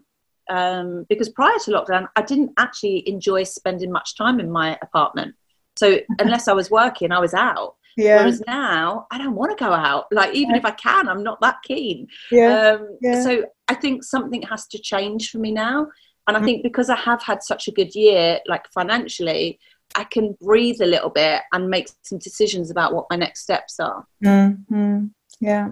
Um, 0.51 1.07
because 1.09 1.31
prior 1.31 1.59
to 1.65 1.71
lockdown, 1.71 2.09
I 2.17 2.23
didn't 2.23 2.53
actually 2.59 3.09
enjoy 3.09 3.45
spending 3.45 3.91
much 3.91 4.15
time 4.17 4.39
in 4.41 4.51
my 4.51 4.79
apartment. 4.83 5.35
So 5.77 5.99
unless 6.19 6.49
I 6.49 6.53
was 6.53 6.71
working, 6.71 7.13
I 7.13 7.19
was 7.19 7.33
out. 7.35 7.77
Yeah, 7.97 8.19
Whereas 8.19 8.43
now, 8.47 9.07
I 9.11 9.19
don't 9.19 9.35
want 9.35 9.57
to 9.57 9.65
go 9.65 9.73
out. 9.73 10.07
Like 10.13 10.35
even 10.35 10.57
if 10.57 10.65
I 10.65 10.71
can, 10.73 11.09
I'm 11.09 11.23
not 11.23 11.41
that 11.41 11.57
keen. 11.65 12.07
yeah, 12.31 12.73
Um, 12.73 12.99
yeah. 13.01 13.23
So 13.23 13.45
I 13.69 13.75
think 13.75 14.03
something 14.05 14.43
has 14.43 14.67
to 14.69 14.79
change 14.79 15.31
for 15.31 15.39
me 15.39 15.53
now. 15.53 15.89
And 16.27 16.37
I 16.37 16.41
Mm. 16.41 16.45
think 16.45 16.63
because 16.63 16.89
I 16.91 16.97
have 16.97 17.23
had 17.23 17.43
such 17.43 17.69
a 17.69 17.73
good 17.73 17.95
year, 17.95 18.41
like 18.47 18.67
financially, 18.73 19.59
I 19.95 20.05
can 20.05 20.37
breathe 20.41 20.81
a 20.81 20.87
little 20.87 21.11
bit 21.11 21.43
and 21.53 21.69
make 21.69 21.89
some 22.03 22.19
decisions 22.19 22.71
about 22.71 22.95
what 22.95 23.07
my 23.11 23.17
next 23.17 23.43
steps 23.43 23.79
are. 23.79 24.07
Mm, 24.25 24.65
mm, 24.71 25.11
yeah. 25.41 25.69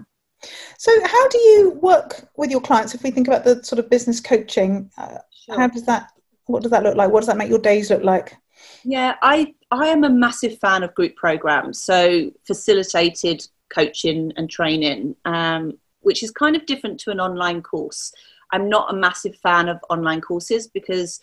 So, 0.77 0.91
how 1.05 1.27
do 1.29 1.37
you 1.39 1.71
work 1.81 2.29
with 2.37 2.51
your 2.51 2.61
clients? 2.61 2.93
If 2.93 3.03
we 3.03 3.11
think 3.11 3.27
about 3.27 3.43
the 3.43 3.63
sort 3.63 3.79
of 3.79 3.89
business 3.89 4.19
coaching, 4.19 4.91
uh, 4.97 5.17
how 5.49 5.67
does 5.67 5.83
that? 5.83 6.11
What 6.45 6.61
does 6.63 6.71
that 6.71 6.83
look 6.83 6.95
like? 6.95 7.09
What 7.11 7.21
does 7.21 7.27
that 7.27 7.37
make 7.37 7.49
your 7.49 7.59
days 7.59 7.89
look 7.89 8.03
like? 8.03 8.35
Yeah, 8.83 9.15
I 9.21 9.55
I 9.73 9.87
am 9.87 10.03
a 10.03 10.09
massive 10.09 10.59
fan 10.59 10.83
of 10.83 10.93
group 10.93 11.15
programs, 11.15 11.81
so 11.81 12.31
facilitated 12.45 13.47
coaching 13.73 14.31
and 14.37 14.47
training, 14.47 15.15
um, 15.25 15.79
which 16.01 16.21
is 16.21 16.29
kind 16.29 16.55
of 16.55 16.67
different 16.67 16.99
to 17.01 17.11
an 17.11 17.19
online 17.19 17.63
course. 17.63 18.13
I'm 18.51 18.69
not 18.69 18.93
a 18.93 18.95
massive 18.95 19.35
fan 19.37 19.67
of 19.69 19.79
online 19.89 20.21
courses 20.21 20.67
because 20.67 21.19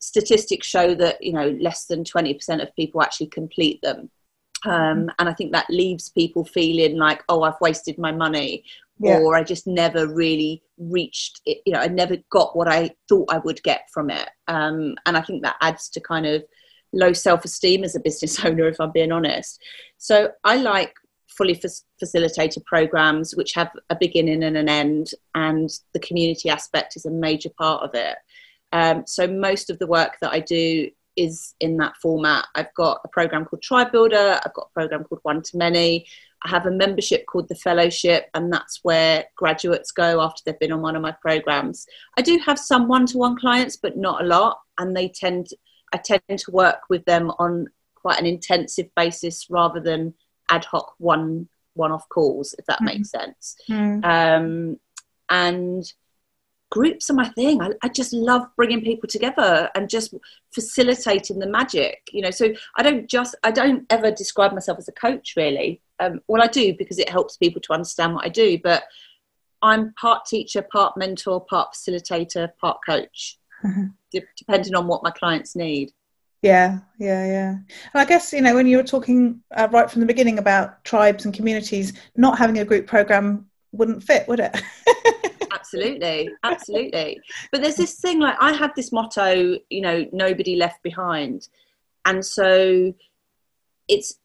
statistics 0.00 0.66
show 0.66 0.94
that 0.96 1.22
you 1.22 1.32
know 1.32 1.48
less 1.60 1.86
than 1.86 2.04
20% 2.04 2.62
of 2.62 2.76
people 2.76 3.02
actually 3.02 3.28
complete 3.28 3.80
them. 3.82 4.10
Um, 4.66 5.10
and 5.18 5.28
I 5.28 5.32
think 5.32 5.52
that 5.52 5.70
leaves 5.70 6.10
people 6.10 6.44
feeling 6.44 6.96
like, 6.96 7.22
oh, 7.30 7.42
I've 7.42 7.60
wasted 7.60 7.96
my 7.98 8.12
money, 8.12 8.64
Yeah. 9.00 9.18
or 9.18 9.34
I 9.34 9.42
just 9.42 9.66
never 9.66 10.06
really 10.06 10.62
reached 10.78 11.40
it. 11.46 11.62
You 11.64 11.72
know, 11.72 11.80
I 11.80 11.88
never 11.88 12.16
got 12.30 12.54
what 12.54 12.68
I 12.68 12.90
thought 13.08 13.32
I 13.32 13.38
would 13.38 13.62
get 13.62 13.88
from 13.92 14.10
it. 14.10 14.28
Um, 14.46 14.94
and 15.06 15.16
I 15.16 15.22
think 15.22 15.42
that 15.42 15.56
adds 15.62 15.88
to 15.90 16.00
kind 16.00 16.26
of 16.26 16.44
low 16.92 17.12
self 17.12 17.44
esteem 17.44 17.84
as 17.84 17.94
a 17.94 18.00
business 18.00 18.38
owner, 18.44 18.66
if 18.68 18.80
I'm 18.80 18.92
being 18.92 19.12
honest. 19.12 19.60
So 19.98 20.30
I 20.44 20.56
like 20.56 20.94
fully 21.28 21.54
fac- 21.54 21.70
facilitated 21.98 22.64
programs 22.66 23.34
which 23.34 23.54
have 23.54 23.70
a 23.90 23.96
beginning 23.96 24.42
and 24.42 24.56
an 24.56 24.68
end, 24.68 25.12
and 25.34 25.70
the 25.94 26.00
community 26.00 26.48
aspect 26.48 26.96
is 26.96 27.06
a 27.06 27.10
major 27.10 27.50
part 27.58 27.82
of 27.82 27.94
it. 27.94 28.16
Um, 28.72 29.04
so 29.06 29.26
most 29.26 29.70
of 29.70 29.78
the 29.78 29.86
work 29.86 30.16
that 30.20 30.32
I 30.32 30.40
do 30.40 30.90
is 31.16 31.54
in 31.60 31.76
that 31.76 31.94
format. 32.00 32.46
I've 32.54 32.72
got 32.74 33.00
a 33.04 33.08
program 33.08 33.44
called 33.44 33.62
Tribe 33.62 33.92
Builder, 33.92 34.40
I've 34.44 34.54
got 34.54 34.68
a 34.70 34.74
program 34.74 35.04
called 35.04 35.20
One 35.22 35.42
to 35.42 35.56
Many. 35.56 36.06
I 36.44 36.48
have 36.48 36.66
a 36.66 36.70
membership 36.70 37.26
called 37.26 37.48
the 37.48 37.54
Fellowship, 37.54 38.28
and 38.34 38.52
that's 38.52 38.80
where 38.82 39.26
graduates 39.36 39.92
go 39.92 40.20
after 40.20 40.42
they've 40.44 40.58
been 40.58 40.72
on 40.72 40.82
one 40.82 40.96
of 40.96 41.02
my 41.02 41.12
programs. 41.22 41.86
I 42.18 42.22
do 42.22 42.38
have 42.44 42.58
some 42.58 42.88
one-to-one 42.88 43.38
clients, 43.38 43.76
but 43.76 43.96
not 43.96 44.22
a 44.22 44.26
lot, 44.26 44.58
and 44.78 44.96
they 44.96 45.08
tend 45.08 45.48
I 45.92 45.98
tend 45.98 46.22
to 46.38 46.50
work 46.50 46.82
with 46.88 47.04
them 47.04 47.30
on 47.38 47.68
quite 47.94 48.18
an 48.18 48.26
intensive 48.26 48.88
basis 48.96 49.48
rather 49.50 49.80
than 49.80 50.14
ad 50.48 50.64
hoc 50.64 50.94
one 50.98 51.48
one-off 51.74 52.06
calls, 52.10 52.54
if 52.58 52.66
that 52.66 52.80
Mhm. 52.80 52.84
makes 52.84 53.10
sense. 53.10 53.56
Mm, 53.66 54.04
Um, 54.04 54.80
and 55.30 55.90
groups 56.70 57.08
are 57.08 57.14
my 57.14 57.28
thing. 57.30 57.62
I, 57.62 57.70
I 57.82 57.88
just 57.88 58.12
love 58.12 58.46
bringing 58.56 58.82
people 58.82 59.08
together 59.08 59.70
and 59.74 59.88
just 59.88 60.12
facilitating 60.54 61.38
the 61.38 61.46
magic. 61.46 62.02
You 62.12 62.22
know, 62.22 62.30
so 62.30 62.52
I 62.76 62.82
don't 62.82 63.08
just 63.08 63.34
I 63.42 63.50
don't 63.50 63.86
ever 63.90 64.10
describe 64.10 64.52
myself 64.52 64.78
as 64.78 64.88
a 64.88 64.92
coach 64.92 65.34
really. 65.36 65.80
Um, 65.98 66.20
well, 66.28 66.42
I 66.42 66.46
do 66.46 66.74
because 66.76 66.98
it 66.98 67.08
helps 67.08 67.36
people 67.38 67.60
to 67.62 67.72
understand 67.72 68.14
what 68.14 68.24
I 68.26 68.28
do, 68.28 68.58
but 68.62 68.84
I'm 69.62 69.94
part 69.94 70.26
teacher, 70.26 70.60
part 70.60 70.96
mentor, 70.96 71.40
part 71.44 71.72
facilitator, 71.72 72.50
part 72.60 72.78
coach, 72.84 73.38
depending 74.36 74.74
on 74.74 74.86
what 74.86 75.02
my 75.02 75.10
clients 75.10 75.56
need. 75.56 75.92
Yeah, 76.42 76.80
yeah, 76.98 77.24
yeah. 77.24 77.50
And 77.50 77.66
I 77.94 78.04
guess, 78.04 78.32
you 78.32 78.40
know, 78.40 78.54
when 78.54 78.66
you 78.66 78.76
were 78.76 78.82
talking 78.82 79.40
uh, 79.54 79.68
right 79.70 79.90
from 79.90 80.00
the 80.00 80.06
beginning 80.06 80.38
about 80.38 80.82
tribes 80.84 81.24
and 81.24 81.32
communities, 81.32 81.92
not 82.16 82.36
having 82.36 82.58
a 82.58 82.64
group 82.64 82.86
program 82.86 83.46
wouldn't 83.70 84.02
fit, 84.02 84.26
would 84.26 84.40
it? 84.40 84.60
absolutely 85.52 86.28
absolutely 86.42 87.20
but 87.50 87.62
there's 87.62 87.76
this 87.76 87.94
thing 87.94 88.20
like 88.20 88.36
i 88.40 88.52
had 88.52 88.70
this 88.76 88.92
motto 88.92 89.56
you 89.70 89.80
know 89.80 90.04
nobody 90.12 90.56
left 90.56 90.82
behind 90.82 91.48
and 92.04 92.24
so 92.24 92.92
it's 93.88 94.18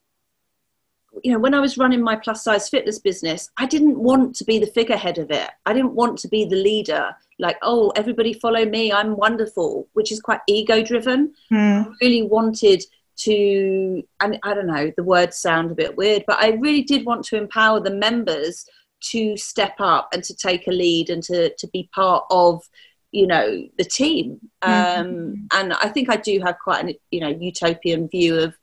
you 1.23 1.31
know 1.31 1.39
when 1.39 1.53
i 1.53 1.59
was 1.59 1.77
running 1.77 2.01
my 2.01 2.15
plus 2.15 2.43
size 2.43 2.67
fitness 2.67 2.99
business 2.99 3.49
i 3.57 3.65
didn't 3.65 3.97
want 3.97 4.35
to 4.35 4.43
be 4.43 4.59
the 4.59 4.67
figurehead 4.67 5.17
of 5.17 5.31
it 5.31 5.49
i 5.65 5.73
didn't 5.73 5.93
want 5.93 6.17
to 6.17 6.27
be 6.27 6.43
the 6.43 6.55
leader 6.55 7.15
like 7.39 7.57
oh 7.61 7.91
everybody 7.95 8.33
follow 8.33 8.65
me 8.65 8.91
i'm 8.91 9.15
wonderful 9.15 9.87
which 9.93 10.11
is 10.11 10.19
quite 10.19 10.39
ego 10.47 10.81
driven 10.83 11.33
Mm, 11.51 11.87
I 11.87 11.91
really 12.01 12.23
wanted 12.23 12.83
to 13.17 14.03
and 14.21 14.39
I 14.43 14.53
don't 14.53 14.67
know 14.67 14.91
the 14.95 15.03
words 15.03 15.37
sound 15.37 15.71
a 15.71 15.75
bit 15.75 15.95
weird 15.97 16.23
but 16.27 16.37
I 16.39 16.49
really 16.65 16.83
did 16.83 17.05
want 17.05 17.25
to 17.25 17.37
empower 17.37 17.79
the 17.79 17.95
members 18.07 18.65
to 19.11 19.37
step 19.37 19.75
up 19.79 20.09
and 20.13 20.23
to 20.23 20.35
take 20.35 20.67
a 20.67 20.71
lead 20.71 21.09
and 21.09 21.23
to 21.23 21.53
to 21.55 21.67
be 21.67 21.89
part 21.93 22.25
of 22.29 22.63
you 23.11 23.25
know 23.25 23.47
the 23.77 23.85
team. 23.85 24.39
Um 24.61 24.73
Mhm. 24.73 25.47
and 25.53 25.73
I 25.73 25.89
think 25.89 26.09
I 26.09 26.17
do 26.17 26.39
have 26.45 26.57
quite 26.63 26.83
an 26.83 26.93
you 27.11 27.21
know 27.21 27.29
utopian 27.29 28.07
view 28.09 28.37
of 28.37 28.53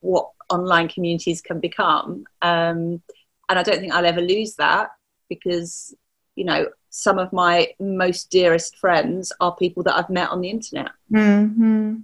what 0.00 0.30
online 0.50 0.88
communities 0.88 1.40
can 1.40 1.58
become. 1.60 2.24
Um 2.42 3.02
and 3.48 3.58
I 3.58 3.62
don't 3.62 3.80
think 3.80 3.92
I'll 3.94 4.06
ever 4.14 4.20
lose 4.20 4.54
that 4.56 4.90
because 5.28 5.94
you 6.36 6.44
know 6.44 6.68
some 6.96 7.18
of 7.18 7.32
my 7.32 7.68
most 7.80 8.30
dearest 8.30 8.76
friends 8.76 9.32
are 9.40 9.56
people 9.56 9.82
that 9.82 9.96
I've 9.96 10.10
met 10.10 10.30
on 10.30 10.40
the 10.40 10.50
internet 10.50 10.90
mm, 11.12 11.56
mm. 11.56 12.02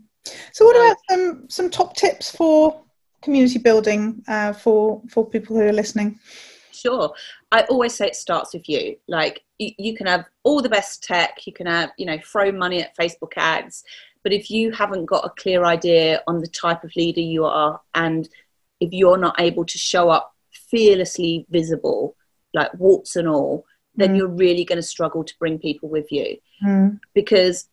So, 0.52 0.64
what 0.64 0.76
about 0.76 0.96
some 1.08 1.48
some 1.48 1.70
top 1.70 1.96
tips 1.96 2.34
for 2.34 2.82
community 3.22 3.58
building 3.58 4.22
uh, 4.28 4.52
for 4.52 5.02
for 5.08 5.28
people 5.28 5.56
who 5.56 5.62
are 5.62 5.72
listening? 5.72 6.18
Sure. 6.72 7.12
I 7.52 7.62
always 7.62 7.94
say 7.94 8.06
it 8.06 8.16
starts 8.16 8.54
with 8.54 8.68
you. 8.68 8.96
Like 9.08 9.42
you, 9.58 9.72
you 9.78 9.96
can 9.96 10.06
have 10.06 10.24
all 10.44 10.62
the 10.62 10.68
best 10.68 11.02
tech, 11.02 11.46
you 11.46 11.52
can 11.52 11.66
have, 11.66 11.90
you 11.98 12.06
know, 12.06 12.18
throw 12.24 12.52
money 12.52 12.82
at 12.82 12.96
Facebook 12.96 13.32
ads, 13.36 13.84
but 14.22 14.32
if 14.32 14.50
you 14.50 14.72
haven't 14.72 15.06
got 15.06 15.24
a 15.24 15.30
clear 15.30 15.64
idea 15.64 16.22
on 16.26 16.40
the 16.40 16.46
type 16.46 16.84
of 16.84 16.94
leader 16.96 17.20
you 17.20 17.44
are 17.44 17.80
and 17.94 18.28
if 18.80 18.92
you're 18.92 19.18
not 19.18 19.38
able 19.38 19.64
to 19.66 19.76
show 19.76 20.08
up 20.08 20.34
fearlessly 20.52 21.44
visible, 21.50 22.16
like 22.54 22.72
warts 22.74 23.16
and 23.16 23.28
all, 23.28 23.66
then 24.00 24.14
Mm. 24.14 24.16
you're 24.18 24.28
really 24.44 24.64
going 24.64 24.76
to 24.76 24.82
struggle 24.82 25.22
to 25.24 25.34
bring 25.38 25.58
people 25.58 25.88
with 25.88 26.10
you 26.10 26.36
Mm, 26.62 27.00
because 27.14 27.68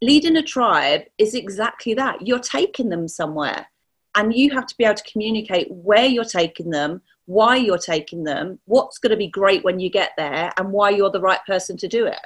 leading 0.00 0.36
a 0.36 0.42
tribe 0.42 1.02
is 1.18 1.34
exactly 1.34 1.94
that. 1.94 2.26
You're 2.26 2.38
taking 2.38 2.88
them 2.90 3.08
somewhere, 3.08 3.66
and 4.14 4.34
you 4.34 4.50
have 4.52 4.66
to 4.66 4.76
be 4.76 4.84
able 4.84 4.94
to 4.96 5.10
communicate 5.12 5.68
where 5.70 6.06
you're 6.06 6.24
taking 6.24 6.70
them, 6.70 7.02
why 7.26 7.56
you're 7.56 7.78
taking 7.78 8.24
them, 8.24 8.60
what's 8.66 8.98
going 8.98 9.10
to 9.10 9.16
be 9.16 9.28
great 9.28 9.64
when 9.64 9.80
you 9.80 9.90
get 9.90 10.12
there, 10.16 10.52
and 10.56 10.70
why 10.72 10.90
you're 10.90 11.10
the 11.10 11.20
right 11.20 11.40
person 11.46 11.76
to 11.78 11.88
do 11.88 12.06
it. 12.06 12.20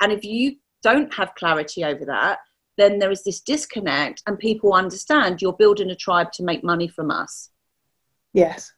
And 0.00 0.10
if 0.12 0.24
you 0.24 0.56
don't 0.82 1.12
have 1.14 1.34
clarity 1.36 1.84
over 1.84 2.04
that, 2.06 2.38
then 2.76 2.98
there 2.98 3.10
is 3.12 3.22
this 3.22 3.40
disconnect, 3.40 4.22
and 4.26 4.38
people 4.38 4.72
understand 4.72 5.40
you're 5.42 5.52
building 5.52 5.90
a 5.90 5.94
tribe 5.96 6.32
to 6.32 6.42
make 6.42 6.64
money 6.64 6.88
from 6.88 7.10
us. 7.10 7.50
yes. 8.32 8.72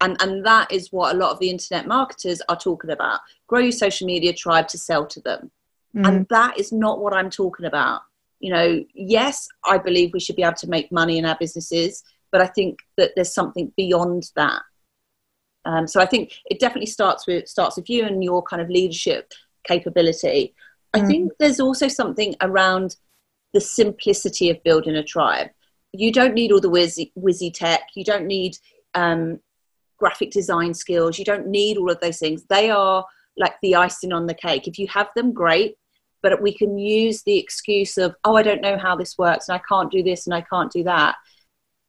And, 0.00 0.16
and 0.20 0.44
that 0.44 0.70
is 0.70 0.92
what 0.92 1.14
a 1.14 1.18
lot 1.18 1.32
of 1.32 1.38
the 1.38 1.48
internet 1.48 1.86
marketers 1.86 2.42
are 2.48 2.56
talking 2.56 2.90
about. 2.90 3.20
Grow 3.46 3.60
your 3.60 3.72
social 3.72 4.06
media 4.06 4.32
tribe 4.32 4.68
to 4.68 4.78
sell 4.78 5.06
to 5.06 5.20
them 5.20 5.50
Mm, 5.94 6.06
and 6.08 6.26
that 6.28 6.58
is 6.58 6.72
not 6.72 7.00
what 7.00 7.14
i'm 7.14 7.30
talking 7.30 7.64
about 7.64 8.02
you 8.40 8.52
know 8.52 8.84
yes 8.92 9.48
i 9.64 9.78
believe 9.78 10.10
we 10.12 10.20
should 10.20 10.36
be 10.36 10.42
able 10.42 10.52
to 10.52 10.68
make 10.68 10.92
money 10.92 11.16
in 11.16 11.24
our 11.24 11.36
businesses 11.40 12.02
but 12.30 12.40
i 12.42 12.46
think 12.46 12.80
that 12.98 13.12
there's 13.14 13.32
something 13.32 13.72
beyond 13.78 14.24
that 14.36 14.60
um, 15.64 15.86
so 15.86 16.00
i 16.00 16.06
think 16.06 16.32
it 16.46 16.60
definitely 16.60 16.86
starts 16.86 17.26
with 17.26 17.48
starts 17.48 17.76
with 17.76 17.88
you 17.88 18.04
and 18.04 18.22
your 18.22 18.42
kind 18.42 18.60
of 18.60 18.68
leadership 18.68 19.32
capability. 19.64 20.54
I 20.94 21.00
Mm. 21.00 21.06
think 21.06 21.32
there's 21.38 21.60
also 21.60 21.88
something 21.88 22.36
around 22.40 22.96
the 23.52 23.60
simplicity 23.60 24.50
of 24.50 24.62
building 24.62 24.96
a 24.96 25.02
tribe. 25.02 25.48
You 25.92 26.12
don't 26.12 26.34
need 26.34 26.52
all 26.52 26.60
the 26.60 26.70
whizzy, 26.70 27.12
whizzy 27.16 27.52
tech. 27.52 27.82
You 27.94 28.04
don't 28.04 28.26
need 28.26 28.58
um, 28.94 29.40
graphic 29.98 30.30
design 30.30 30.74
skills. 30.74 31.18
You 31.18 31.24
don't 31.24 31.46
need 31.46 31.76
all 31.76 31.90
of 31.90 32.00
those 32.00 32.18
things. 32.18 32.44
They 32.48 32.70
are 32.70 33.04
like 33.36 33.54
the 33.62 33.76
icing 33.76 34.12
on 34.12 34.26
the 34.26 34.34
cake. 34.34 34.66
If 34.66 34.78
you 34.78 34.86
have 34.88 35.08
them, 35.14 35.32
great. 35.32 35.76
But 36.22 36.42
we 36.42 36.54
can 36.54 36.78
use 36.78 37.22
the 37.22 37.38
excuse 37.38 37.98
of, 37.98 38.14
oh, 38.24 38.36
I 38.36 38.42
don't 38.42 38.62
know 38.62 38.78
how 38.78 38.96
this 38.96 39.16
works, 39.18 39.48
and 39.48 39.56
I 39.56 39.62
can't 39.68 39.92
do 39.92 40.02
this, 40.02 40.26
and 40.26 40.34
I 40.34 40.40
can't 40.40 40.72
do 40.72 40.82
that. 40.84 41.14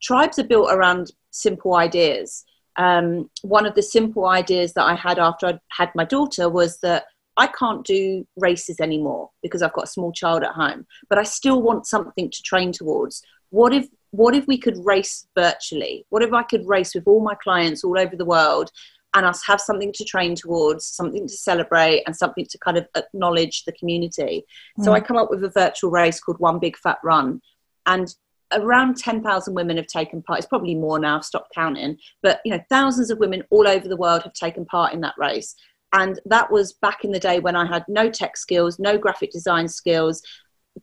Tribes 0.01 0.37
are 0.37 0.43
built 0.43 0.71
around 0.71 1.11
simple 1.31 1.75
ideas. 1.75 2.43
Um, 2.75 3.31
one 3.41 3.65
of 3.65 3.73
the 3.73 3.81
simple 3.81 4.27
ideas 4.27 4.73
that 4.73 4.83
I 4.83 4.95
had 4.95 5.17
after 5.17 5.47
I 5.47 5.59
had 5.71 5.89
my 5.95 6.05
daughter 6.05 6.49
was 6.49 6.77
that 6.79 7.05
I 7.37 7.47
can't 7.47 7.85
do 7.85 8.27
races 8.35 8.79
anymore 8.79 9.29
because 9.41 9.61
I've 9.61 9.73
got 9.73 9.85
a 9.85 9.87
small 9.95 10.11
child 10.11 10.43
at 10.43 10.51
home, 10.51 10.85
but 11.09 11.17
I 11.17 11.23
still 11.23 11.61
want 11.61 11.87
something 11.87 12.29
to 12.29 12.43
train 12.43 12.71
towards. 12.71 13.21
What 13.49 13.73
if 13.73 13.87
what 14.11 14.35
if 14.35 14.47
we 14.47 14.57
could 14.57 14.77
race 14.83 15.27
virtually? 15.35 16.05
What 16.09 16.23
if 16.23 16.33
I 16.33 16.43
could 16.43 16.67
race 16.67 16.95
with 16.95 17.07
all 17.07 17.23
my 17.23 17.35
clients 17.35 17.83
all 17.83 17.97
over 17.99 18.15
the 18.15 18.25
world 18.25 18.71
and 19.13 19.25
us 19.25 19.45
have 19.45 19.61
something 19.61 19.91
to 19.93 20.03
train 20.03 20.35
towards, 20.35 20.85
something 20.85 21.27
to 21.27 21.33
celebrate, 21.33 22.03
and 22.05 22.15
something 22.15 22.45
to 22.49 22.57
kind 22.59 22.77
of 22.77 22.87
acknowledge 22.95 23.63
the 23.63 23.71
community? 23.73 24.45
So 24.83 24.93
I 24.93 24.99
mm. 24.99 25.05
come 25.05 25.17
up 25.17 25.29
with 25.29 25.43
a 25.43 25.49
virtual 25.49 25.91
race 25.91 26.19
called 26.19 26.39
One 26.39 26.59
Big 26.59 26.77
Fat 26.77 26.99
Run, 27.03 27.41
and 27.85 28.13
around 28.53 28.97
10,000 28.97 29.53
women 29.53 29.77
have 29.77 29.87
taken 29.87 30.21
part. 30.21 30.39
It's 30.39 30.47
probably 30.47 30.75
more 30.75 30.99
now, 30.99 31.17
I've 31.17 31.25
stopped 31.25 31.53
counting, 31.53 31.97
but 32.21 32.39
you 32.45 32.51
know, 32.51 32.61
thousands 32.69 33.09
of 33.09 33.19
women 33.19 33.43
all 33.49 33.67
over 33.67 33.87
the 33.87 33.97
world 33.97 34.23
have 34.23 34.33
taken 34.33 34.65
part 34.65 34.93
in 34.93 35.01
that 35.01 35.15
race. 35.17 35.55
And 35.93 36.19
that 36.25 36.51
was 36.51 36.73
back 36.73 37.03
in 37.03 37.11
the 37.11 37.19
day 37.19 37.39
when 37.39 37.55
I 37.55 37.65
had 37.65 37.85
no 37.87 38.09
tech 38.09 38.35
skills, 38.35 38.77
no 38.77 38.97
graphic 38.97 39.31
design 39.31 39.67
skills, 39.67 40.21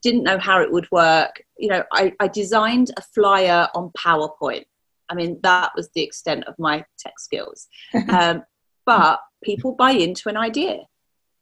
didn't 0.02 0.22
know 0.22 0.38
how 0.38 0.60
it 0.60 0.72
would 0.72 0.90
work. 0.90 1.42
You 1.56 1.68
know, 1.68 1.84
I, 1.92 2.12
I 2.20 2.28
designed 2.28 2.90
a 2.96 3.02
flyer 3.02 3.68
on 3.74 3.90
PowerPoint. 3.96 4.64
I 5.08 5.14
mean, 5.14 5.38
that 5.42 5.72
was 5.76 5.90
the 5.94 6.02
extent 6.02 6.44
of 6.44 6.54
my 6.58 6.84
tech 6.98 7.18
skills. 7.18 7.68
Um, 8.08 8.44
but 8.86 9.20
people 9.42 9.72
buy 9.72 9.92
into 9.92 10.28
an 10.28 10.36
idea. 10.36 10.80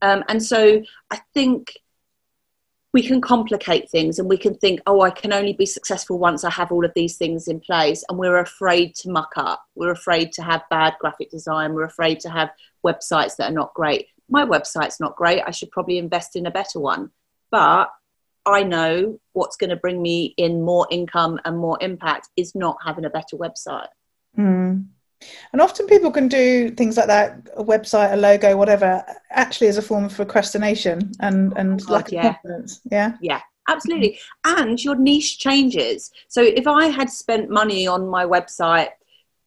Um, 0.01 0.23
and 0.29 0.41
so 0.41 0.83
I 1.11 1.21
think 1.35 1.73
we 2.93 3.03
can 3.03 3.21
complicate 3.21 3.91
things 3.91 4.19
and 4.19 4.29
we 4.29 4.37
can 4.37 4.55
think, 4.55 4.81
oh, 4.87 5.01
I 5.01 5.11
can 5.11 5.33
only 5.33 5.55
be 5.55 5.65
successful 5.65 6.19
once 6.19 6.45
I 6.45 6.51
have 6.51 6.71
all 6.71 6.85
of 6.85 6.93
these 6.95 7.17
things 7.17 7.49
in 7.49 7.59
place. 7.59 8.05
And 8.09 8.19
we're 8.19 8.39
afraid 8.39 8.95
to 8.97 9.11
muck 9.11 9.33
up. 9.37 9.65
We're 9.75 9.93
afraid 9.93 10.33
to 10.33 10.43
have 10.43 10.63
bad 10.69 10.95
graphic 11.01 11.31
design. 11.31 11.73
We're 11.73 11.85
afraid 11.85 12.21
to 12.21 12.31
have 12.31 12.51
websites 12.85 13.37
that 13.37 13.51
are 13.51 13.55
not 13.55 13.73
great. 13.75 14.09
My 14.29 14.45
website's 14.45 15.01
not 15.01 15.17
great. 15.17 15.43
I 15.47 15.53
should 15.53 15.71
probably 15.71 15.99
invest 15.99 16.37
in 16.37 16.47
a 16.47 16.51
better 16.51 16.79
one. 16.79 17.11
But 17.51 17.91
I 18.45 18.63
know 18.63 19.19
what's 19.33 19.57
going 19.57 19.71
to 19.71 19.77
bring 19.77 20.03
me 20.03 20.35
in 20.37 20.63
more 20.63 20.87
income 20.91 21.39
and 21.45 21.57
more 21.59 21.79
impact 21.81 22.29
is 22.37 22.55
not 22.55 22.77
having 22.85 23.05
a 23.05 23.11
better 23.11 23.37
website. 23.37 23.87
Mm. 24.37 24.87
And 25.53 25.61
often 25.63 25.87
people 25.87 26.11
can 26.11 26.27
do 26.27 26.71
things 26.71 26.97
like 26.97 27.07
that, 27.07 27.49
a 27.57 27.63
website, 27.63 28.13
a 28.13 28.17
logo, 28.17 28.57
whatever, 28.57 29.05
actually 29.31 29.69
as 29.69 29.79
a 29.79 29.83
form 29.83 30.05
of 30.05 30.15
procrastination 30.15 31.13
and, 31.21 31.53
and 31.57 31.81
Oh, 31.89 31.93
lack 31.93 32.09
of 32.09 32.15
yeah. 32.15 32.33
confidence. 32.35 32.81
Yeah. 32.91 33.13
Yeah, 33.21 33.41
absolutely. 33.69 34.19
And 34.45 34.83
your 34.83 34.97
niche 34.97 35.39
changes. 35.39 36.11
So 36.27 36.43
if 36.43 36.67
I 36.67 36.87
had 36.87 37.09
spent 37.09 37.51
money 37.51 37.87
on 37.87 38.09
my 38.09 38.25
website 38.25 38.89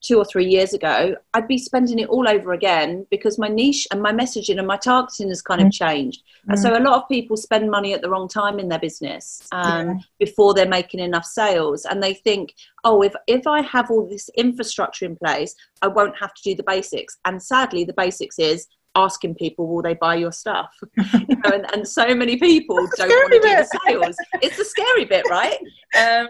two 0.05 0.17
or 0.17 0.25
three 0.25 0.45
years 0.45 0.73
ago, 0.73 1.15
I'd 1.33 1.47
be 1.47 1.57
spending 1.57 1.99
it 1.99 2.09
all 2.09 2.27
over 2.27 2.53
again 2.53 3.07
because 3.09 3.39
my 3.39 3.47
niche 3.47 3.87
and 3.91 4.01
my 4.01 4.11
messaging 4.11 4.57
and 4.59 4.67
my 4.67 4.77
targeting 4.77 5.29
has 5.29 5.41
kind 5.41 5.61
of 5.61 5.71
changed. 5.71 6.21
And 6.47 6.59
so 6.59 6.77
a 6.77 6.79
lot 6.79 7.01
of 7.01 7.09
people 7.09 7.37
spend 7.37 7.71
money 7.71 7.93
at 7.93 8.01
the 8.03 8.09
wrong 8.09 8.27
time 8.27 8.59
in 8.59 8.67
their 8.69 8.79
business 8.79 9.41
um, 9.51 9.87
Yeah. 9.87 9.93
before 10.19 10.53
they're 10.53 10.67
making 10.67 10.99
enough 10.99 11.25
sales. 11.25 11.85
And 11.85 12.03
they 12.03 12.13
think, 12.13 12.53
oh, 12.83 13.01
if, 13.01 13.15
if 13.25 13.47
I 13.47 13.61
have 13.61 13.89
all 13.89 14.07
this 14.07 14.29
infrastructure 14.37 15.05
in 15.05 15.15
place, 15.15 15.55
I 15.81 15.87
won't 15.87 16.17
have 16.19 16.33
to 16.35 16.43
do 16.43 16.53
the 16.55 16.63
basics. 16.63 17.17
And 17.25 17.41
sadly, 17.41 17.83
the 17.83 17.93
basics 17.93 18.37
is 18.37 18.67
asking 18.95 19.35
people, 19.35 19.67
will 19.67 19.81
they 19.81 19.93
buy 19.93 20.15
your 20.15 20.31
stuff? 20.31 20.73
you 20.97 21.35
know, 21.35 21.51
and, 21.51 21.65
and 21.73 21.87
so 21.87 22.15
many 22.15 22.37
people 22.37 22.75
That's 22.75 22.97
don't 22.97 23.09
want 23.09 23.33
to 23.33 23.39
do 23.39 23.55
the 23.55 23.79
sales. 23.85 24.15
It's 24.41 24.57
the 24.57 24.65
scary 24.65 25.05
bit, 25.05 25.25
right? 25.29 25.57
Um, 25.97 26.29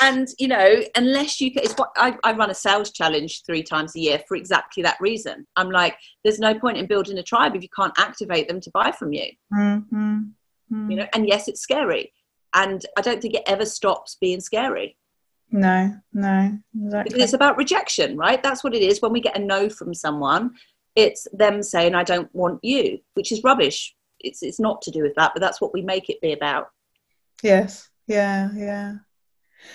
and 0.00 0.28
you 0.38 0.48
know, 0.48 0.82
unless 0.94 1.40
you, 1.40 1.50
it's 1.54 1.74
what 1.74 1.90
I, 1.96 2.16
I 2.24 2.32
run 2.32 2.50
a 2.50 2.54
sales 2.54 2.90
challenge 2.90 3.42
three 3.44 3.62
times 3.62 3.96
a 3.96 4.00
year 4.00 4.22
for 4.26 4.36
exactly 4.36 4.82
that 4.82 4.96
reason. 5.00 5.46
I'm 5.56 5.70
like, 5.70 5.96
there's 6.24 6.38
no 6.38 6.58
point 6.58 6.78
in 6.78 6.86
building 6.86 7.18
a 7.18 7.22
tribe 7.22 7.56
if 7.56 7.62
you 7.62 7.68
can't 7.74 7.98
activate 7.98 8.48
them 8.48 8.60
to 8.60 8.70
buy 8.72 8.92
from 8.92 9.12
you. 9.12 9.26
Mm, 9.52 9.84
mm, 9.92 10.30
mm. 10.72 10.90
You 10.90 10.96
know, 10.96 11.06
and 11.14 11.26
yes, 11.26 11.48
it's 11.48 11.60
scary, 11.60 12.12
and 12.54 12.84
I 12.96 13.00
don't 13.00 13.20
think 13.20 13.34
it 13.34 13.42
ever 13.46 13.64
stops 13.64 14.16
being 14.20 14.40
scary 14.40 14.96
No, 16.12 16.58
no, 16.74 17.02
because 17.04 17.22
it's 17.22 17.32
about 17.32 17.56
rejection, 17.56 18.16
right? 18.16 18.42
That's 18.42 18.64
what 18.64 18.74
it 18.74 18.82
is. 18.82 19.00
When 19.00 19.12
we 19.12 19.20
get 19.20 19.36
a 19.36 19.40
no 19.40 19.68
from 19.68 19.94
someone, 19.94 20.54
it's 20.96 21.28
them 21.32 21.62
saying, 21.62 21.94
"I 21.94 22.02
don't 22.02 22.34
want 22.34 22.64
you," 22.64 22.98
which 23.14 23.30
is 23.30 23.44
rubbish. 23.44 23.94
It's 24.20 24.42
it's 24.42 24.58
not 24.58 24.82
to 24.82 24.90
do 24.90 25.02
with 25.02 25.14
that, 25.14 25.32
but 25.34 25.40
that's 25.40 25.60
what 25.60 25.72
we 25.72 25.82
make 25.82 26.10
it 26.10 26.20
be 26.20 26.32
about. 26.32 26.70
Yes, 27.42 27.88
yeah, 28.06 28.50
yeah. 28.54 28.94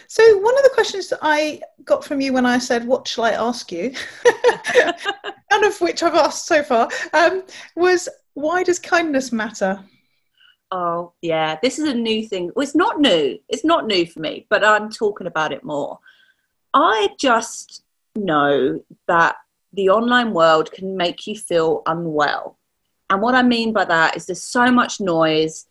So 0.08 0.38
one 0.38 0.58
of 0.58 0.64
the 0.64 0.72
questions 0.74 1.10
that 1.10 1.20
I 1.22 1.62
got 1.86 2.04
from 2.04 2.22
you 2.22 2.34
when 2.34 2.46
I 2.46 2.58
said, 2.58 2.86
"What 2.86 3.08
shall 3.08 3.26
I 3.26 3.32
ask 3.32 3.72
you?" 3.72 3.94
none 5.52 5.64
of 5.64 5.80
which 5.80 6.02
I've 6.02 6.16
asked 6.16 6.48
so 6.48 6.64
far, 6.64 6.90
um, 7.14 7.44
was 7.76 8.10
why 8.34 8.64
does 8.64 8.80
kindness 8.80 9.32
matter? 9.32 9.84
Oh, 10.72 11.14
yeah, 11.22 11.58
this 11.62 11.80
is 11.80 11.88
a 11.88 11.94
new 11.94 12.26
thing. 12.26 12.52
Well, 12.56 12.64
it's 12.64 12.76
not 12.76 13.02
new. 13.02 13.38
It's 13.50 13.66
not 13.66 13.88
new 13.88 14.06
for 14.06 14.22
me, 14.22 14.48
but 14.50 14.64
I'm 14.64 14.90
talking 14.90 15.28
about 15.28 15.52
it 15.52 15.66
more. 15.66 16.00
I 16.74 17.10
just 17.20 17.84
know 18.16 18.82
that 19.08 19.36
the 19.74 19.90
online 19.90 20.34
world 20.34 20.72
can 20.72 20.98
make 20.98 21.28
you 21.28 21.36
feel 21.36 21.82
unwell. 21.86 22.58
And 23.10 23.22
what 23.22 23.36
I 23.36 23.44
mean 23.44 23.74
by 23.74 23.86
that 23.86 24.16
is 24.16 24.26
there's 24.26 24.44
so 24.44 24.72
much 24.72 25.00
noise. 25.00 25.66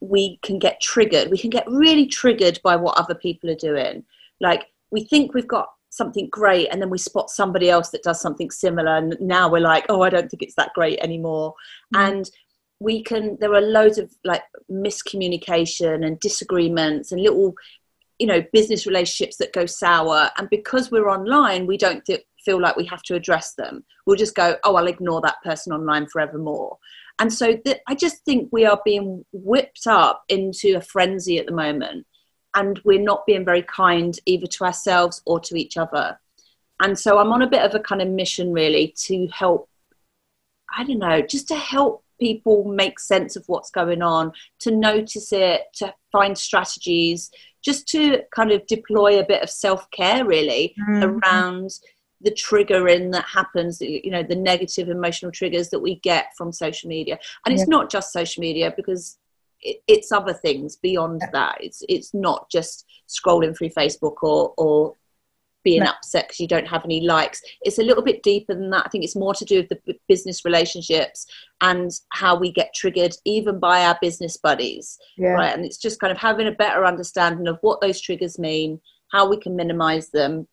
We 0.00 0.38
can 0.42 0.58
get 0.58 0.80
triggered. 0.80 1.30
We 1.30 1.38
can 1.38 1.50
get 1.50 1.68
really 1.68 2.06
triggered 2.06 2.60
by 2.62 2.76
what 2.76 2.96
other 2.96 3.14
people 3.14 3.50
are 3.50 3.56
doing. 3.56 4.04
Like 4.40 4.66
we 4.90 5.04
think 5.04 5.34
we've 5.34 5.48
got 5.48 5.68
something 5.94 6.28
great 6.30 6.68
and 6.72 6.82
then 6.82 6.90
we 6.90 6.98
spot 6.98 7.30
somebody 7.30 7.70
else 7.70 7.90
that 7.90 8.02
does 8.02 8.20
something 8.20 8.50
similar 8.50 8.96
and 8.96 9.16
now 9.20 9.48
we're 9.48 9.60
like 9.60 9.86
oh 9.88 10.02
i 10.02 10.10
don't 10.10 10.28
think 10.28 10.42
it's 10.42 10.56
that 10.56 10.72
great 10.74 10.98
anymore 10.98 11.54
mm. 11.94 12.08
and 12.08 12.30
we 12.80 13.00
can 13.00 13.38
there 13.40 13.54
are 13.54 13.60
loads 13.60 13.96
of 13.96 14.12
like 14.24 14.42
miscommunication 14.68 16.04
and 16.04 16.18
disagreements 16.18 17.12
and 17.12 17.22
little 17.22 17.54
you 18.18 18.26
know 18.26 18.42
business 18.52 18.86
relationships 18.86 19.36
that 19.36 19.52
go 19.52 19.66
sour 19.66 20.30
and 20.36 20.50
because 20.50 20.90
we're 20.90 21.08
online 21.08 21.64
we 21.64 21.76
don't 21.76 22.04
th- 22.04 22.26
feel 22.44 22.60
like 22.60 22.76
we 22.76 22.86
have 22.86 23.02
to 23.02 23.14
address 23.14 23.54
them. 23.54 23.84
We'll 24.06 24.16
just 24.16 24.34
go 24.34 24.56
oh 24.64 24.76
i'll 24.76 24.86
ignore 24.86 25.20
that 25.22 25.42
person 25.42 25.72
online 25.72 26.06
forevermore. 26.06 26.78
And 27.18 27.32
so 27.32 27.56
th- 27.56 27.80
i 27.86 27.94
just 27.94 28.24
think 28.24 28.48
we 28.52 28.64
are 28.64 28.80
being 28.84 29.24
whipped 29.32 29.86
up 29.86 30.24
into 30.28 30.76
a 30.76 30.80
frenzy 30.80 31.38
at 31.38 31.46
the 31.46 31.52
moment 31.52 32.06
and 32.56 32.80
we're 32.84 33.00
not 33.00 33.26
being 33.26 33.44
very 33.44 33.62
kind 33.62 34.18
either 34.26 34.46
to 34.46 34.64
ourselves 34.64 35.20
or 35.26 35.40
to 35.40 35.56
each 35.56 35.76
other. 35.76 36.18
And 36.80 36.98
so 36.98 37.18
i'm 37.18 37.32
on 37.32 37.42
a 37.42 37.50
bit 37.50 37.62
of 37.62 37.74
a 37.74 37.80
kind 37.80 38.02
of 38.02 38.08
mission 38.08 38.52
really 38.52 38.94
to 38.98 39.28
help 39.28 39.68
i 40.76 40.84
don't 40.84 40.98
know 40.98 41.22
just 41.22 41.48
to 41.48 41.56
help 41.56 42.04
people 42.20 42.64
make 42.64 42.98
sense 42.98 43.36
of 43.36 43.44
what's 43.46 43.70
going 43.70 44.02
on 44.02 44.32
to 44.60 44.70
notice 44.70 45.32
it 45.32 45.62
to 45.74 45.92
find 46.12 46.38
strategies 46.38 47.30
just 47.64 47.88
to 47.88 48.22
kind 48.34 48.52
of 48.52 48.66
deploy 48.66 49.18
a 49.18 49.26
bit 49.26 49.42
of 49.42 49.50
self-care 49.50 50.24
really 50.24 50.74
mm-hmm. 50.88 51.02
around 51.04 51.70
the 52.24 52.30
triggering 52.32 53.12
that 53.12 53.24
happens 53.26 53.80
you 53.80 54.10
know 54.10 54.22
the 54.22 54.34
negative 54.36 54.88
emotional 54.88 55.30
triggers 55.30 55.68
that 55.70 55.80
we 55.80 55.96
get 55.96 56.26
from 56.36 56.50
social 56.52 56.88
media. 56.88 57.18
And 57.44 57.52
it's 57.54 57.62
Yeah. 57.68 57.76
not 57.76 57.90
just 57.90 58.12
social 58.12 58.40
media 58.40 58.72
because 58.76 59.18
it, 59.60 59.76
it's 59.86 60.10
other 60.12 60.32
things 60.34 60.76
beyond 60.76 61.22
that. 61.32 61.56
It's 61.60 61.82
it's 61.88 62.12
not 62.14 62.50
just 62.50 62.86
scrolling 63.08 63.56
through 63.56 63.70
facebook 63.70 64.16
or 64.22 64.54
or 64.56 64.94
being 65.64 65.82
No. 65.82 65.90
upset 65.90 66.24
because 66.28 66.40
you 66.40 66.46
don't 66.48 66.68
have 66.68 66.84
any 66.84 67.00
likes. 67.00 67.40
It's 67.62 67.78
a 67.78 67.82
little 67.82 68.02
bit 68.02 68.22
deeper 68.22 68.54
than 68.54 68.68
that. 68.70 68.84
I 68.84 68.88
think 68.90 69.02
it's 69.02 69.16
more 69.16 69.32
to 69.34 69.44
do 69.46 69.56
with 69.60 69.70
the 69.70 69.78
b- 69.86 69.98
business 70.08 70.44
relationships 70.44 71.26
and 71.62 71.90
how 72.10 72.36
we 72.38 72.52
get 72.52 72.74
triggered 72.74 73.14
even 73.24 73.58
by 73.58 73.84
our 73.86 73.96
business 74.02 74.36
buddies 74.36 74.98
Yeah, 75.16 75.28
right? 75.30 75.54
And 75.54 75.64
it's 75.64 75.78
just 75.78 76.00
kind 76.00 76.10
of 76.10 76.18
having 76.18 76.46
a 76.48 76.52
better 76.52 76.84
understanding 76.84 77.48
of 77.48 77.58
what 77.62 77.80
those 77.80 78.00
triggers 78.00 78.38
mean 78.38 78.80
how 79.12 79.28
we 79.28 79.36
can 79.36 79.54
minimize 79.54 80.08
them 80.10 80.46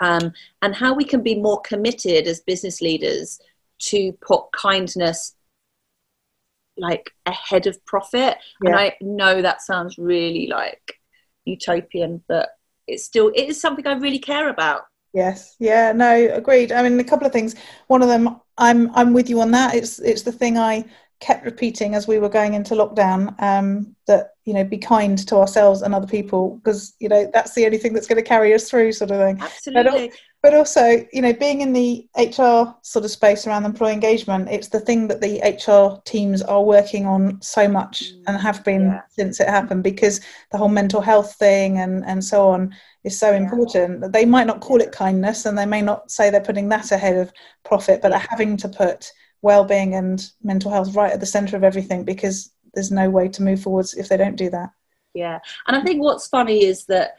um, 0.00 0.32
and 0.62 0.74
how 0.74 0.94
we 0.94 1.04
can 1.04 1.22
be 1.22 1.34
more 1.34 1.60
committed 1.62 2.26
as 2.26 2.40
business 2.40 2.80
leaders 2.80 3.40
to 3.78 4.12
put 4.26 4.50
kindness 4.52 5.34
like 6.78 7.10
ahead 7.24 7.66
of 7.66 7.82
profit 7.86 8.36
and 8.62 8.76
i 8.76 8.94
know 9.00 9.40
that 9.40 9.62
sounds 9.62 9.96
really 9.96 10.46
like 10.46 11.00
utopian 11.46 12.22
but 12.28 12.50
it's 12.86 13.04
still 13.04 13.28
it 13.34 13.48
is 13.48 13.58
something 13.58 13.86
i 13.86 13.94
really 13.94 14.18
care 14.18 14.48
about 14.50 14.82
Yes, 15.16 15.56
yeah, 15.58 15.92
no, 15.92 16.28
agreed. 16.34 16.72
I 16.72 16.82
mean, 16.82 17.00
a 17.00 17.04
couple 17.04 17.26
of 17.26 17.32
things. 17.32 17.54
One 17.86 18.02
of 18.02 18.08
them, 18.08 18.38
I'm 18.58 18.94
I'm 18.94 19.14
with 19.14 19.30
you 19.30 19.40
on 19.40 19.50
that. 19.52 19.74
It's 19.74 19.98
it's 19.98 20.20
the 20.20 20.30
thing 20.30 20.58
I 20.58 20.84
kept 21.20 21.44
repeating 21.44 21.94
as 21.94 22.06
we 22.06 22.18
were 22.18 22.28
going 22.28 22.54
into 22.54 22.74
lockdown 22.74 23.40
um, 23.42 23.94
that 24.06 24.34
you 24.44 24.52
know 24.52 24.62
be 24.62 24.76
kind 24.76 25.18
to 25.26 25.36
ourselves 25.36 25.80
and 25.82 25.94
other 25.94 26.06
people 26.06 26.56
because 26.56 26.94
you 26.98 27.08
know 27.08 27.28
that's 27.32 27.54
the 27.54 27.64
only 27.64 27.78
thing 27.78 27.94
that's 27.94 28.06
going 28.06 28.22
to 28.22 28.28
carry 28.28 28.52
us 28.52 28.68
through 28.68 28.92
sort 28.92 29.10
of 29.10 29.18
thing 29.18 29.40
absolutely 29.40 30.12
but, 30.42 30.54
also 30.54 31.04
you 31.12 31.22
know 31.22 31.32
being 31.32 31.62
in 31.62 31.72
the 31.72 32.06
hr 32.16 32.72
sort 32.82 33.04
of 33.04 33.10
space 33.10 33.46
around 33.46 33.64
employee 33.64 33.92
engagement 33.92 34.48
it's 34.50 34.68
the 34.68 34.78
thing 34.78 35.08
that 35.08 35.20
the 35.20 35.40
hr 35.66 36.00
teams 36.04 36.42
are 36.42 36.62
working 36.62 37.06
on 37.06 37.40
so 37.40 37.66
much 37.66 38.12
mm. 38.12 38.22
and 38.28 38.36
have 38.36 38.62
been 38.62 38.82
yeah. 38.82 39.00
since 39.08 39.40
it 39.40 39.48
happened 39.48 39.82
because 39.82 40.20
the 40.52 40.58
whole 40.58 40.68
mental 40.68 41.00
health 41.00 41.34
thing 41.36 41.78
and 41.78 42.04
and 42.04 42.22
so 42.22 42.48
on 42.48 42.72
is 43.04 43.18
so 43.18 43.30
yeah. 43.30 43.38
important 43.38 44.12
they 44.12 44.26
might 44.26 44.46
not 44.46 44.60
call 44.60 44.80
it 44.80 44.92
kindness 44.92 45.46
and 45.46 45.56
they 45.56 45.66
may 45.66 45.82
not 45.82 46.10
say 46.10 46.28
they're 46.30 46.40
putting 46.40 46.68
that 46.68 46.92
ahead 46.92 47.16
of 47.16 47.32
profit 47.64 48.02
but 48.02 48.10
they're 48.10 48.18
having 48.18 48.56
to 48.56 48.68
put 48.68 49.10
well-being 49.42 49.94
and 49.94 50.30
mental 50.42 50.70
health 50.70 50.94
right 50.94 51.12
at 51.12 51.20
the 51.20 51.26
center 51.26 51.56
of 51.56 51.64
everything 51.64 52.04
because 52.04 52.52
there's 52.74 52.90
no 52.90 53.08
way 53.08 53.28
to 53.28 53.42
move 53.42 53.60
forwards 53.60 53.94
if 53.94 54.08
they 54.08 54.16
don't 54.16 54.36
do 54.36 54.50
that 54.50 54.70
yeah 55.14 55.38
and 55.66 55.76
i 55.76 55.82
think 55.82 56.02
what's 56.02 56.28
funny 56.28 56.64
is 56.64 56.84
that 56.86 57.16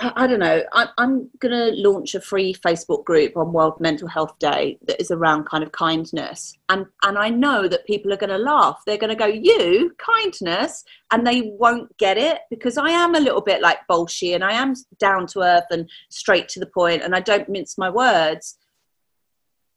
I, 0.00 0.12
I 0.16 0.26
don't 0.26 0.40
know. 0.40 0.62
I, 0.72 0.88
I'm 0.98 1.30
going 1.38 1.52
to 1.52 1.80
launch 1.80 2.14
a 2.14 2.20
free 2.20 2.54
Facebook 2.54 3.04
group 3.04 3.36
on 3.36 3.52
World 3.52 3.80
Mental 3.80 4.08
Health 4.08 4.38
Day 4.38 4.78
that 4.86 5.00
is 5.00 5.10
around 5.10 5.44
kind 5.44 5.62
of 5.62 5.72
kindness, 5.72 6.56
and 6.68 6.86
and 7.02 7.18
I 7.18 7.28
know 7.28 7.68
that 7.68 7.86
people 7.86 8.12
are 8.12 8.16
going 8.16 8.30
to 8.30 8.38
laugh. 8.38 8.82
They're 8.86 8.98
going 8.98 9.10
to 9.10 9.16
go, 9.16 9.26
"You 9.26 9.94
kindness," 9.98 10.84
and 11.10 11.26
they 11.26 11.52
won't 11.58 11.96
get 11.98 12.18
it 12.18 12.40
because 12.50 12.78
I 12.78 12.90
am 12.90 13.14
a 13.14 13.20
little 13.20 13.42
bit 13.42 13.60
like 13.60 13.78
Bolshe, 13.88 14.34
and 14.34 14.42
I 14.42 14.52
am 14.52 14.74
down 14.98 15.26
to 15.28 15.40
earth 15.42 15.66
and 15.70 15.88
straight 16.08 16.48
to 16.50 16.60
the 16.60 16.66
point, 16.66 17.02
and 17.02 17.14
I 17.14 17.20
don't 17.20 17.48
mince 17.48 17.78
my 17.78 17.90
words. 17.90 18.56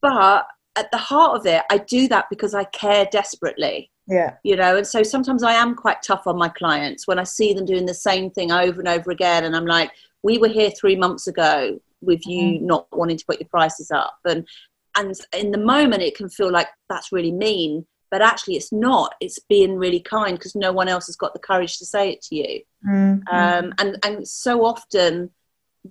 But 0.02 0.48
at 0.76 0.92
the 0.92 0.98
heart 0.98 1.40
of 1.40 1.46
it, 1.46 1.64
I 1.70 1.78
do 1.78 2.08
that 2.08 2.26
because 2.30 2.54
I 2.54 2.64
care 2.66 3.08
desperately. 3.12 3.92
Yeah. 4.08 4.36
You 4.44 4.56
know, 4.56 4.78
and 4.78 4.88
so 4.88 5.04
sometimes 5.04 5.44
I 5.44 5.54
am 5.54 5.76
quite 5.76 6.02
tough 6.02 6.28
on 6.28 6.38
my 6.38 6.50
clients 6.50 7.08
when 7.08 7.20
I 7.20 7.24
see 7.24 7.54
them 7.54 7.66
doing 7.66 7.86
the 7.86 7.94
same 7.94 8.32
thing 8.32 8.52
over 8.52 8.80
and 8.80 8.88
over 8.88 9.12
again. 9.12 9.46
And 9.46 9.56
I'm 9.56 9.66
like, 9.66 9.92
we 10.24 10.38
were 10.38 10.48
here 10.50 10.72
three 10.72 10.96
months 10.96 11.28
ago 11.28 11.80
with 12.02 12.26
you 12.26 12.56
mm-hmm. 12.56 12.66
not 12.66 12.88
wanting 12.92 13.18
to 13.18 13.26
put 13.26 13.40
your 13.40 13.50
prices 13.50 13.92
up. 13.92 14.18
And 14.26 14.48
and 14.96 15.16
in 15.36 15.52
the 15.52 15.58
moment 15.58 16.04
it 16.04 16.16
can 16.16 16.30
feel 16.30 16.52
like 16.52 16.68
that's 16.90 17.12
really 17.12 17.32
mean, 17.32 17.86
but 18.12 18.22
actually 18.22 18.56
it's 18.56 18.72
not. 18.72 19.16
It's 19.22 19.40
being 19.40 19.78
really 19.78 20.02
kind 20.02 20.38
because 20.38 20.56
no 20.56 20.72
one 20.72 20.88
else 20.88 21.08
has 21.08 21.16
got 21.16 21.34
the 21.34 21.40
courage 21.40 21.78
to 21.80 21.86
say 21.86 22.12
it 22.12 22.22
to 22.24 22.36
you. 22.36 22.62
Mm-hmm. 22.88 23.36
Um, 23.36 23.74
and 23.80 23.98
and 24.04 24.28
so 24.28 24.66
often 24.66 25.32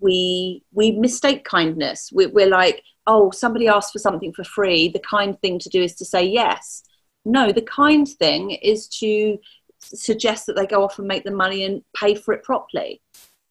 we 0.00 0.62
we 0.72 0.92
mistake 0.92 1.44
kindness. 1.44 2.10
We, 2.12 2.26
we're 2.26 2.48
like, 2.48 2.82
oh, 3.06 3.30
somebody 3.30 3.68
asked 3.68 3.92
for 3.92 3.98
something 3.98 4.32
for 4.32 4.44
free. 4.44 4.88
The 4.88 5.00
kind 5.00 5.40
thing 5.40 5.58
to 5.60 5.68
do 5.68 5.82
is 5.82 5.94
to 5.96 6.04
say 6.04 6.24
yes. 6.24 6.82
No, 7.24 7.52
the 7.52 7.62
kind 7.62 8.08
thing 8.08 8.50
is 8.50 8.88
to 9.00 9.38
suggest 9.82 10.46
that 10.46 10.56
they 10.56 10.66
go 10.66 10.84
off 10.84 10.98
and 10.98 11.08
make 11.08 11.24
the 11.24 11.30
money 11.30 11.64
and 11.64 11.82
pay 11.96 12.14
for 12.14 12.32
it 12.34 12.42
properly 12.42 13.00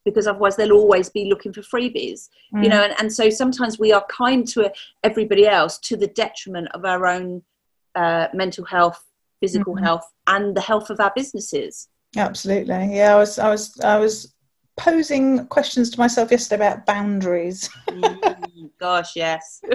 because 0.06 0.28
otherwise 0.28 0.56
they'll 0.56 0.72
always 0.72 1.10
be 1.10 1.26
looking 1.26 1.54
for 1.54 1.62
freebies 1.62 2.30
mm. 2.56 2.64
you 2.64 2.70
know 2.70 2.82
and, 2.82 2.96
and 3.00 3.12
so 3.12 3.30
sometimes 3.30 3.78
we 3.78 3.92
are 3.92 4.06
kind 4.10 4.48
to 4.48 4.72
everybody 5.04 5.46
else 5.46 5.78
to 5.78 5.96
the 5.96 6.08
detriment 6.08 6.68
of 6.74 6.86
our 6.86 7.06
own 7.06 7.44
uh, 7.96 8.28
mental 8.34 8.66
health 8.66 9.04
physical 9.42 9.76
mm-hmm. 9.76 9.84
health 9.84 10.10
and 10.28 10.56
the 10.56 10.62
health 10.62 10.90
of 10.90 11.00
our 11.00 11.12
businesses 11.16 11.90
absolutely 12.18 12.96
yeah 12.96 13.16
i 13.16 13.18
was 13.18 13.38
i 13.38 13.50
was 13.50 13.80
i 13.82 13.98
was 13.98 14.34
posing 14.82 15.46
questions 15.48 15.92
to 15.92 16.00
myself 16.00 16.32
yesterday 16.32 16.66
about 16.66 16.86
boundaries. 16.88 17.70
Mm, 17.88 18.70
gosh 18.80 19.16
yes. 19.16 19.62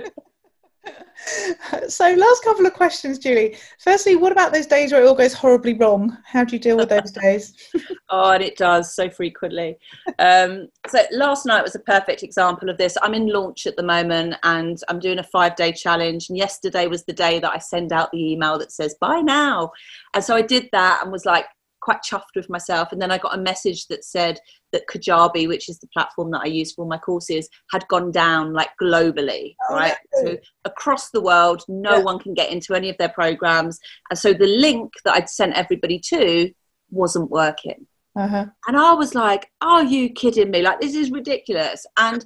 So 1.89 2.13
last 2.13 2.45
couple 2.45 2.65
of 2.67 2.75
questions 2.75 3.19
julie. 3.19 3.57
Firstly 3.81 4.15
what 4.15 4.31
about 4.31 4.53
those 4.53 4.67
days 4.67 4.93
where 4.93 5.03
it 5.03 5.09
all 5.09 5.15
goes 5.15 5.33
horribly 5.33 5.75
wrong? 5.75 6.17
How 6.25 6.45
do 6.45 6.55
you 6.55 6.61
deal 6.61 6.77
with 6.77 6.91
those 6.91 7.11
days? 7.11 7.55
Oh 8.09 8.31
and 8.31 8.45
it 8.45 8.57
does 8.57 8.95
so 8.95 9.11
frequently. 9.11 9.77
Um, 10.21 10.69
so 10.87 11.01
last 11.11 11.45
night 11.45 11.65
was 11.65 11.75
a 11.75 11.81
perfect 11.81 12.23
example 12.23 12.69
of 12.69 12.79
this. 12.79 12.97
I'm 13.03 13.15
in 13.15 13.27
launch 13.27 13.67
at 13.67 13.75
the 13.77 13.83
moment 13.83 14.37
and 14.45 14.79
i'm 14.89 15.01
doing 15.01 15.19
a 15.19 15.25
five 15.25 15.57
day 15.57 15.73
challenge 15.73 16.29
and 16.29 16.39
yesterday 16.39 16.87
was 16.87 17.05
the 17.05 17.13
day 17.13 17.41
that 17.41 17.51
i 17.51 17.59
send 17.59 17.93
out 17.93 18.13
the 18.13 18.33
email 18.33 18.59
that 18.59 18.71
says 18.71 18.95
buy 19.01 19.21
now. 19.23 19.73
And 20.15 20.23
so 20.23 20.37
i 20.37 20.43
did 20.43 20.69
that 20.71 21.01
and 21.03 21.11
was 21.11 21.25
like 21.25 21.47
quite 21.87 22.03
chuffed 22.03 22.35
with 22.35 22.51
myself. 22.51 22.91
And 22.91 23.01
then 23.01 23.13
I 23.13 23.19
got 23.19 23.39
a 23.39 23.41
message 23.41 23.87
that 23.87 24.05
said 24.05 24.41
that 24.73 24.89
Kajabi, 24.91 25.47
which 25.47 25.69
is 25.69 25.79
the 25.79 25.87
platform 25.95 26.33
that 26.33 26.41
I 26.41 26.47
use 26.47 26.73
for 26.73 26.83
all 26.83 26.89
my 26.89 26.99
courses, 26.99 27.49
had 27.71 27.87
gone 27.87 28.11
down 28.11 28.53
like 28.53 28.71
globally, 28.83 29.55
oh, 29.71 29.75
right? 29.77 29.95
No. 30.15 30.33
So 30.33 30.37
across 30.65 31.11
the 31.11 31.21
world, 31.21 31.63
no 31.69 31.99
yeah. 31.99 32.03
one 32.03 32.19
can 32.19 32.35
get 32.35 32.51
into 32.51 32.75
any 32.75 32.91
of 32.91 32.99
their 32.99 33.11
programs. 33.11 33.79
And 34.11 34.19
so 34.19 34.33
the 34.33 34.49
link 34.49 34.95
that 35.05 35.15
I'd 35.15 35.31
sent 35.31 35.55
everybody 35.55 36.01
to 36.09 36.51
wasn't 36.91 37.31
working. 37.31 37.87
Uh-huh. 38.19 38.47
And 38.67 38.77
I 38.77 38.93
was 38.95 39.15
like, 39.15 39.47
are 39.61 39.85
you 39.85 40.11
kidding 40.11 40.51
me? 40.51 40.63
Like, 40.63 40.81
this 40.81 40.97
is 40.97 41.13
ridiculous. 41.13 41.87
And 41.97 42.25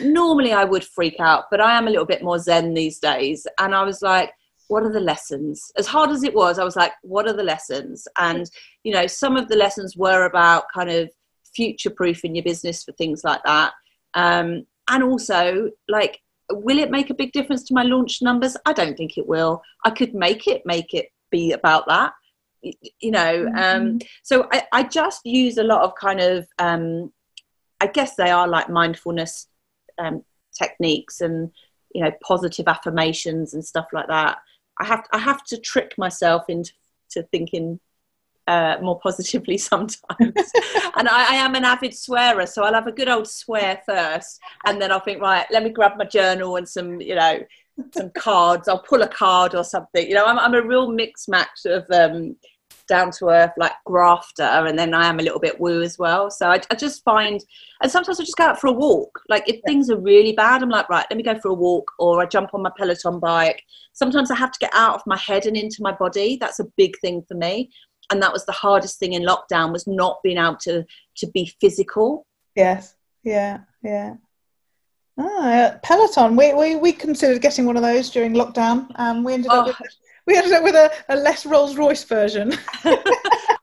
normally 0.00 0.54
I 0.54 0.64
would 0.64 0.84
freak 0.84 1.20
out, 1.20 1.44
but 1.50 1.60
I 1.60 1.76
am 1.76 1.86
a 1.86 1.90
little 1.90 2.06
bit 2.06 2.22
more 2.22 2.38
zen 2.38 2.72
these 2.72 2.98
days. 2.98 3.46
And 3.60 3.74
I 3.74 3.82
was 3.82 4.00
like, 4.00 4.32
what 4.72 4.84
are 4.84 4.92
the 4.92 5.00
lessons? 5.00 5.70
As 5.76 5.86
hard 5.86 6.10
as 6.10 6.24
it 6.24 6.34
was 6.34 6.58
i 6.58 6.64
was 6.64 6.76
like 6.76 6.92
what 7.02 7.28
are 7.28 7.36
the 7.36 7.42
lessons? 7.42 8.08
And 8.18 8.50
you 8.84 8.92
know 8.94 9.06
some 9.06 9.36
of 9.36 9.48
the 9.48 9.56
lessons 9.56 9.96
were 9.96 10.24
about 10.24 10.64
kind 10.74 10.90
of 10.90 11.10
future 11.54 11.90
proofing 11.90 12.34
your 12.34 12.44
business 12.44 12.82
for 12.82 12.92
things 12.92 13.22
like 13.22 13.42
that. 13.44 13.72
Um, 14.14 14.66
and 14.88 15.02
also 15.04 15.70
like 15.88 16.18
will 16.50 16.78
it 16.78 16.90
make 16.90 17.10
a 17.10 17.20
big 17.22 17.32
difference 17.32 17.64
to 17.64 17.74
my 17.74 17.82
launch 17.82 18.20
numbers? 18.22 18.56
I 18.66 18.72
don't 18.72 18.96
think 18.96 19.16
it 19.16 19.26
will. 19.26 19.62
I 19.84 19.90
could 19.90 20.14
make 20.14 20.46
it 20.46 20.62
make 20.64 20.92
it 20.94 21.06
be 21.30 21.52
about 21.52 21.86
that 21.88 22.12
you 23.00 23.10
know 23.10 23.46
um, 23.46 23.54
mm-hmm. 23.54 23.86
um, 23.86 23.98
so 24.22 24.48
I, 24.52 24.62
I, 24.72 24.82
just 24.84 25.22
use 25.24 25.58
a 25.58 25.64
lot 25.64 25.82
of 25.82 25.96
kind 25.96 26.20
of 26.20 26.46
um, 26.60 27.12
i 27.80 27.88
guess 27.88 28.14
they 28.14 28.30
are 28.30 28.46
like 28.46 28.70
mindfulness 28.70 29.48
um, 29.98 30.22
techniques 30.56 31.20
and 31.20 31.50
you 31.92 32.04
know 32.04 32.12
positive 32.22 32.68
affirmations 32.68 33.54
and 33.54 33.64
stuff 33.64 33.86
like 33.92 34.06
that 34.08 34.38
I 34.82 34.84
have 34.84 35.06
I 35.12 35.18
have 35.18 35.44
to 35.44 35.58
trick 35.58 35.94
myself 35.96 36.42
into 36.48 36.72
thinking 37.30 37.78
uh, 38.48 38.76
more 38.82 38.98
positively 38.98 39.56
sometimes. 39.70 40.02
and 40.96 41.08
I, 41.08 41.32
I, 41.32 41.34
am 41.36 41.54
an 41.54 41.64
avid 41.64 41.94
swearer, 41.94 42.46
so 42.46 42.64
I'll 42.64 42.74
have 42.74 42.88
a 42.88 42.92
good 42.92 43.08
old 43.08 43.28
swear 43.28 43.80
first, 43.86 44.40
and 44.66 44.82
then 44.82 44.90
I'll 44.90 44.98
think, 44.98 45.22
right, 45.22 45.46
let 45.52 45.62
me 45.62 45.70
grab 45.70 45.96
my 45.96 46.04
journal 46.04 46.56
and 46.56 46.68
some, 46.68 47.00
you 47.00 47.14
know, 47.14 47.38
some 47.94 48.10
cards. 48.10 48.66
I'll 48.66 48.82
pull 48.82 49.02
a 49.02 49.08
card 49.08 49.54
or 49.54 49.62
something. 49.62 50.08
You 50.08 50.14
know, 50.14 50.26
I'm, 50.26 50.40
I'm 50.40 50.54
a 50.54 50.66
real 50.66 50.90
mix 50.90 51.28
match 51.28 51.64
of 51.66 51.84
um, 51.92 52.34
down 52.86 53.10
to 53.18 53.28
earth, 53.28 53.52
like 53.56 53.72
grafter, 53.84 54.42
and 54.42 54.78
then 54.78 54.94
I 54.94 55.06
am 55.06 55.20
a 55.20 55.22
little 55.22 55.40
bit 55.40 55.60
woo 55.60 55.82
as 55.82 55.98
well. 55.98 56.30
So 56.30 56.50
I, 56.50 56.60
I 56.70 56.74
just 56.74 57.02
find, 57.04 57.40
and 57.82 57.90
sometimes 57.90 58.20
I 58.20 58.24
just 58.24 58.36
go 58.36 58.44
out 58.44 58.60
for 58.60 58.68
a 58.68 58.72
walk. 58.72 59.20
Like 59.28 59.48
if 59.48 59.60
things 59.66 59.90
are 59.90 60.00
really 60.00 60.32
bad, 60.32 60.62
I'm 60.62 60.68
like, 60.68 60.88
right, 60.88 61.06
let 61.10 61.16
me 61.16 61.22
go 61.22 61.38
for 61.38 61.48
a 61.48 61.54
walk, 61.54 61.90
or 61.98 62.20
I 62.20 62.26
jump 62.26 62.54
on 62.54 62.62
my 62.62 62.70
Peloton 62.76 63.20
bike. 63.20 63.62
Sometimes 63.92 64.30
I 64.30 64.36
have 64.36 64.52
to 64.52 64.58
get 64.58 64.74
out 64.74 64.94
of 64.94 65.02
my 65.06 65.16
head 65.16 65.46
and 65.46 65.56
into 65.56 65.78
my 65.80 65.92
body. 65.92 66.38
That's 66.40 66.60
a 66.60 66.66
big 66.76 66.98
thing 67.00 67.22
for 67.28 67.34
me, 67.34 67.70
and 68.10 68.22
that 68.22 68.32
was 68.32 68.46
the 68.46 68.52
hardest 68.52 68.98
thing 68.98 69.12
in 69.12 69.22
lockdown 69.22 69.72
was 69.72 69.86
not 69.86 70.20
being 70.22 70.38
able 70.38 70.56
to 70.62 70.84
to 71.16 71.26
be 71.28 71.52
physical. 71.60 72.26
Yes. 72.54 72.94
Yeah. 73.22 73.60
Yeah. 73.82 74.14
Ah, 75.18 75.78
Peloton. 75.82 76.36
We, 76.36 76.54
we 76.54 76.76
we 76.76 76.92
considered 76.92 77.42
getting 77.42 77.66
one 77.66 77.76
of 77.76 77.82
those 77.82 78.10
during 78.10 78.32
lockdown. 78.32 78.86
Um, 78.96 79.24
we 79.24 79.34
ended 79.34 79.50
oh, 79.52 79.60
up 79.60 79.66
with 79.66 79.76
we 80.26 80.36
ended 80.36 80.52
up 80.52 80.62
with 80.62 80.74
a, 80.74 80.90
a 81.08 81.16
less 81.16 81.46
Rolls 81.46 81.76
Royce 81.76 82.04
version. 82.04 82.52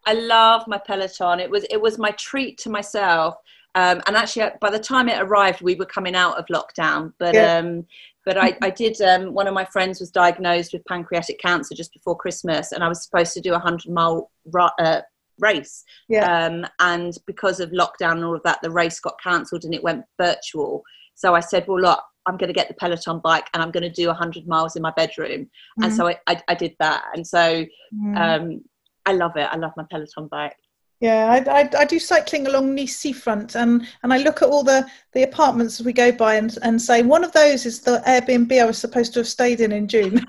I 0.06 0.14
love 0.14 0.64
my 0.68 0.78
Peloton. 0.78 1.40
It 1.40 1.50
was 1.50 1.66
it 1.70 1.82
was 1.82 1.98
my 1.98 2.12
treat 2.12 2.58
to 2.60 2.70
myself. 2.70 3.36
Um, 3.76 4.02
and 4.08 4.16
actually, 4.16 4.50
by 4.60 4.72
the 4.72 4.80
time 4.80 5.10
it 5.10 5.22
arrived, 5.22 5.62
we 5.62 5.76
were 5.76 5.86
coming 5.86 6.16
out 6.16 6.38
of 6.38 6.46
lockdown. 6.48 7.14
But 7.20 7.36
yeah. 7.36 7.58
um, 7.58 7.86
but 8.26 8.38
I, 8.38 8.58
I 8.62 8.70
did. 8.70 9.00
Um, 9.02 9.34
one 9.34 9.48
of 9.48 9.54
my 9.54 9.66
friends 9.66 10.00
was 10.00 10.12
diagnosed 10.12 10.74
with 10.74 10.86
pancreatic 10.86 11.40
cancer 11.40 11.76
just 11.76 11.94
before 11.94 12.16
Christmas, 12.16 12.72
and 12.72 12.84
I 12.84 12.88
was 12.88 13.04
supposed 13.04 13.34
to 13.34 13.42
do 13.42 13.54
a 13.54 13.60
hundred 13.60 13.92
mile 13.92 14.32
uh, 14.80 15.02
race. 15.40 15.84
Yeah. 16.08 16.46
Um, 16.46 16.66
and 16.80 17.18
because 17.26 17.60
of 17.60 17.72
lockdown 17.72 18.14
and 18.14 18.26
all 18.26 18.36
of 18.36 18.44
that, 18.44 18.60
the 18.62 18.72
race 18.72 19.00
got 19.00 19.22
cancelled 19.22 19.64
and 19.64 19.74
it 19.74 19.84
went 19.84 20.06
virtual. 20.18 20.84
So 21.16 21.36
I 21.36 21.40
said, 21.40 21.68
well, 21.68 21.82
look, 21.82 22.00
I'm 22.30 22.38
going 22.38 22.48
to 22.48 22.54
get 22.54 22.68
the 22.68 22.74
Peloton 22.76 23.20
bike 23.20 23.48
and 23.54 23.62
I'm 23.62 23.72
going 23.72 23.84
to 23.84 23.90
do 23.90 24.08
100 24.08 24.48
miles 24.48 24.76
in 24.76 24.82
my 24.82 24.92
bedroom. 24.92 25.42
Mm-hmm. 25.42 25.84
And 25.84 25.94
so 25.94 26.08
I, 26.08 26.18
I, 26.28 26.42
I, 26.48 26.56
did 26.56 26.76
that. 26.80 27.04
And 27.14 27.26
so 27.26 27.66
mm. 27.94 28.18
um, 28.18 28.62
I 29.06 29.14
love 29.14 29.36
it. 29.36 29.50
I 29.52 29.56
love 29.58 29.74
my 29.76 29.86
Peloton 29.90 30.28
bike. 30.28 30.56
Yeah, 31.02 31.32
I, 31.32 31.62
I, 31.62 31.70
I, 31.80 31.86
do 31.86 31.98
cycling 31.98 32.48
along 32.48 32.76
Nice 32.76 32.98
seafront, 32.98 33.56
and, 33.56 33.88
and 34.04 34.12
I 34.12 34.18
look 34.18 34.42
at 34.42 34.50
all 34.50 34.64
the, 34.64 34.86
the 35.14 35.24
apartments 35.24 35.80
we 35.80 35.94
go 35.94 36.12
by 36.12 36.36
and, 36.36 36.58
and 36.62 36.82
say 36.82 37.04
one 37.04 37.24
of 37.24 37.32
those 37.32 37.66
is 37.66 37.80
the 37.80 38.04
Airbnb 38.06 38.62
I 38.62 38.66
was 38.66 38.78
supposed 38.78 39.14
to 39.14 39.22
have 39.22 39.28
stayed 39.28 39.62
in 39.62 39.72
in 39.72 39.88
June. 39.88 40.20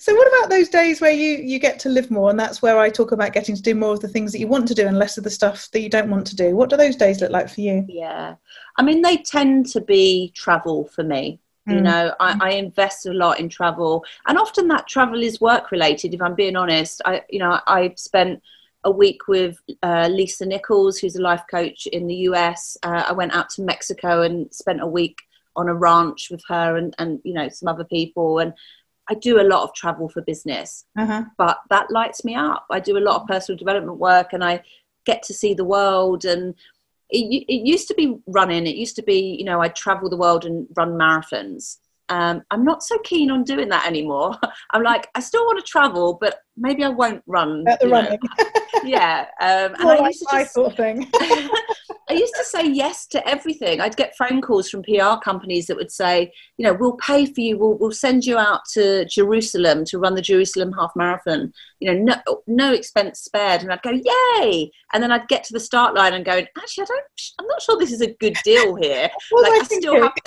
so 0.00 0.14
what 0.14 0.28
about 0.28 0.45
those 0.56 0.68
days 0.68 1.00
where 1.00 1.10
you 1.12 1.38
you 1.38 1.58
get 1.58 1.78
to 1.78 1.88
live 1.88 2.10
more 2.10 2.30
and 2.30 2.38
that's 2.38 2.62
where 2.62 2.78
i 2.78 2.88
talk 2.88 3.12
about 3.12 3.32
getting 3.32 3.56
to 3.56 3.62
do 3.62 3.74
more 3.74 3.92
of 3.92 4.00
the 4.00 4.08
things 4.08 4.32
that 4.32 4.38
you 4.38 4.48
want 4.48 4.66
to 4.66 4.74
do 4.74 4.86
and 4.86 4.98
less 4.98 5.18
of 5.18 5.24
the 5.24 5.30
stuff 5.30 5.70
that 5.72 5.80
you 5.80 5.90
don't 5.90 6.10
want 6.10 6.26
to 6.26 6.36
do 6.36 6.56
what 6.56 6.70
do 6.70 6.76
those 6.76 6.96
days 6.96 7.20
look 7.20 7.30
like 7.30 7.48
for 7.48 7.60
you 7.60 7.84
yeah 7.88 8.34
i 8.76 8.82
mean 8.82 9.02
they 9.02 9.16
tend 9.16 9.66
to 9.66 9.80
be 9.80 10.32
travel 10.34 10.84
for 10.94 11.04
me 11.04 11.38
You 11.68 11.80
know, 11.80 12.14
I, 12.20 12.38
I 12.40 12.50
invest 12.52 13.06
a 13.06 13.12
lot 13.12 13.40
in 13.40 13.48
travel, 13.48 14.04
and 14.28 14.38
often 14.38 14.68
that 14.68 14.86
travel 14.86 15.20
is 15.20 15.40
work 15.40 15.72
related. 15.72 16.14
If 16.14 16.22
I'm 16.22 16.36
being 16.36 16.54
honest, 16.54 17.02
I, 17.04 17.22
you 17.28 17.40
know, 17.40 17.58
I 17.66 17.92
spent 17.96 18.40
a 18.84 18.90
week 18.90 19.26
with 19.26 19.58
uh, 19.82 20.08
Lisa 20.08 20.46
Nichols, 20.46 20.96
who's 20.96 21.16
a 21.16 21.22
life 21.22 21.42
coach 21.50 21.88
in 21.88 22.06
the 22.06 22.28
US. 22.30 22.76
Uh, 22.84 23.02
I 23.08 23.12
went 23.12 23.34
out 23.34 23.50
to 23.50 23.62
Mexico 23.62 24.22
and 24.22 24.46
spent 24.54 24.80
a 24.80 24.86
week 24.86 25.18
on 25.56 25.68
a 25.68 25.74
ranch 25.74 26.30
with 26.30 26.44
her 26.46 26.76
and, 26.76 26.94
and 27.00 27.18
you 27.24 27.34
know 27.34 27.48
some 27.48 27.66
other 27.68 27.84
people. 27.84 28.38
And 28.38 28.52
I 29.08 29.14
do 29.14 29.40
a 29.40 29.46
lot 29.52 29.62
of 29.62 29.74
travel 29.74 30.08
for 30.08 30.20
business, 30.22 30.84
Uh-huh. 30.98 31.24
but 31.38 31.58
that 31.70 31.90
lights 31.90 32.24
me 32.24 32.34
up. 32.34 32.66
I 32.70 32.80
do 32.80 32.96
a 32.98 33.06
lot 33.06 33.20
of 33.20 33.28
personal 33.28 33.56
development 33.58 33.98
work, 33.98 34.32
and 34.32 34.42
I 34.44 34.62
get 35.04 35.22
to 35.24 35.34
see 35.34 35.54
the 35.54 35.64
world. 35.64 36.24
And 36.24 36.54
it, 37.10 37.44
it 37.48 37.66
used 37.66 37.86
to 37.88 37.94
be 37.94 38.18
running. 38.26 38.66
It 38.66 38.74
used 38.76 38.96
to 38.96 39.02
be 39.02 39.36
you 39.38 39.44
know 39.44 39.60
I'd 39.62 39.76
travel 39.76 40.10
the 40.10 40.16
world 40.16 40.44
and 40.44 40.66
run 40.76 40.92
marathons. 40.92 41.78
Um, 42.08 42.42
I'm 42.52 42.64
not 42.64 42.84
so 42.84 42.98
keen 42.98 43.30
on 43.32 43.42
doing 43.42 43.68
that 43.70 43.84
anymore. 43.86 44.36
I'm 44.72 44.82
like, 44.84 45.08
I 45.16 45.20
still 45.20 45.44
want 45.44 45.58
to 45.58 45.64
travel, 45.70 46.14
but 46.20 46.40
maybe 46.56 46.84
I 46.84 46.88
won't 46.88 47.22
run. 47.26 47.64
At 47.66 47.80
the 47.80 47.88
running. 47.88 48.18
yeah. 48.86 49.26
Um, 49.40 49.74
and 49.74 49.82
More 49.82 49.92
I 49.92 49.98
like 49.98 50.06
used 50.08 50.28
to 50.30 50.38
just, 50.38 50.54
sort 50.54 50.70
of 50.72 50.76
thing. 50.76 51.10
I 52.08 52.12
used 52.12 52.34
to 52.36 52.44
say 52.44 52.68
yes 52.68 53.06
to 53.08 53.28
everything. 53.28 53.80
I'd 53.80 53.96
get 53.96 54.16
phone 54.16 54.40
calls 54.40 54.70
from 54.70 54.82
PR 54.84 55.16
companies 55.24 55.66
that 55.66 55.76
would 55.76 55.90
say, 55.90 56.32
you 56.56 56.64
know, 56.64 56.72
we'll 56.72 56.96
pay 56.98 57.26
for 57.26 57.40
you. 57.40 57.58
We'll, 57.58 57.76
we'll 57.78 57.90
send 57.90 58.24
you 58.24 58.38
out 58.38 58.60
to 58.74 59.04
Jerusalem 59.06 59.84
to 59.86 59.98
run 59.98 60.14
the 60.14 60.22
Jerusalem 60.22 60.72
half 60.72 60.92
marathon. 60.94 61.52
You 61.80 61.92
know, 61.92 62.14
no, 62.26 62.42
no 62.46 62.72
expense 62.72 63.20
spared. 63.20 63.62
And 63.62 63.72
I'd 63.72 63.82
go, 63.82 63.90
yay! 63.90 64.70
And 64.92 65.02
then 65.02 65.10
I'd 65.10 65.28
get 65.28 65.42
to 65.44 65.52
the 65.52 65.60
start 65.60 65.94
line 65.94 66.14
and 66.14 66.24
go, 66.24 66.32
actually, 66.32 66.84
I 66.84 66.86
don't. 66.86 67.04
I'm 67.40 67.46
not 67.46 67.62
sure 67.62 67.76
this 67.76 67.92
is 67.92 68.02
a 68.02 68.14
good 68.14 68.36
deal 68.44 68.74
here. 68.76 69.10
Like, 69.36 69.52
I 69.52 69.58
I 69.60 69.64
still 69.64 70.02
have, 70.02 70.12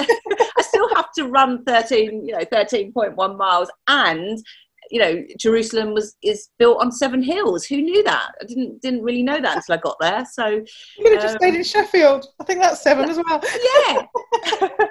I 0.57 0.61
still 0.61 0.95
have 0.95 1.11
to 1.13 1.27
run 1.27 1.63
13, 1.63 2.25
you 2.25 2.33
know, 2.33 2.45
13.1 2.51 3.37
miles 3.37 3.71
and 3.87 4.37
you 4.89 4.99
know 4.99 5.23
jerusalem 5.37 5.93
was 5.93 6.15
is 6.23 6.49
built 6.57 6.81
on 6.81 6.91
seven 6.91 7.21
hills. 7.21 7.65
Who 7.65 7.77
knew 7.81 8.03
that? 8.03 8.29
I 8.41 8.45
didn't 8.45 8.81
didn't 8.81 9.03
really 9.03 9.23
know 9.23 9.39
that 9.39 9.57
until 9.57 9.75
i 9.75 9.77
got 9.77 9.97
there. 9.99 10.25
So 10.31 10.47
You 10.47 10.65
could 11.03 11.13
have 11.13 11.21
just 11.21 11.35
Um, 11.35 11.39
stayed 11.39 11.55
in 11.55 11.63
Sheffield. 11.63 12.25
I 12.39 12.43
think 12.43 12.61
that's 12.61 12.81
seven 12.81 13.09
as 13.09 13.17
well. 13.17 13.41
yeah. 14.61 14.67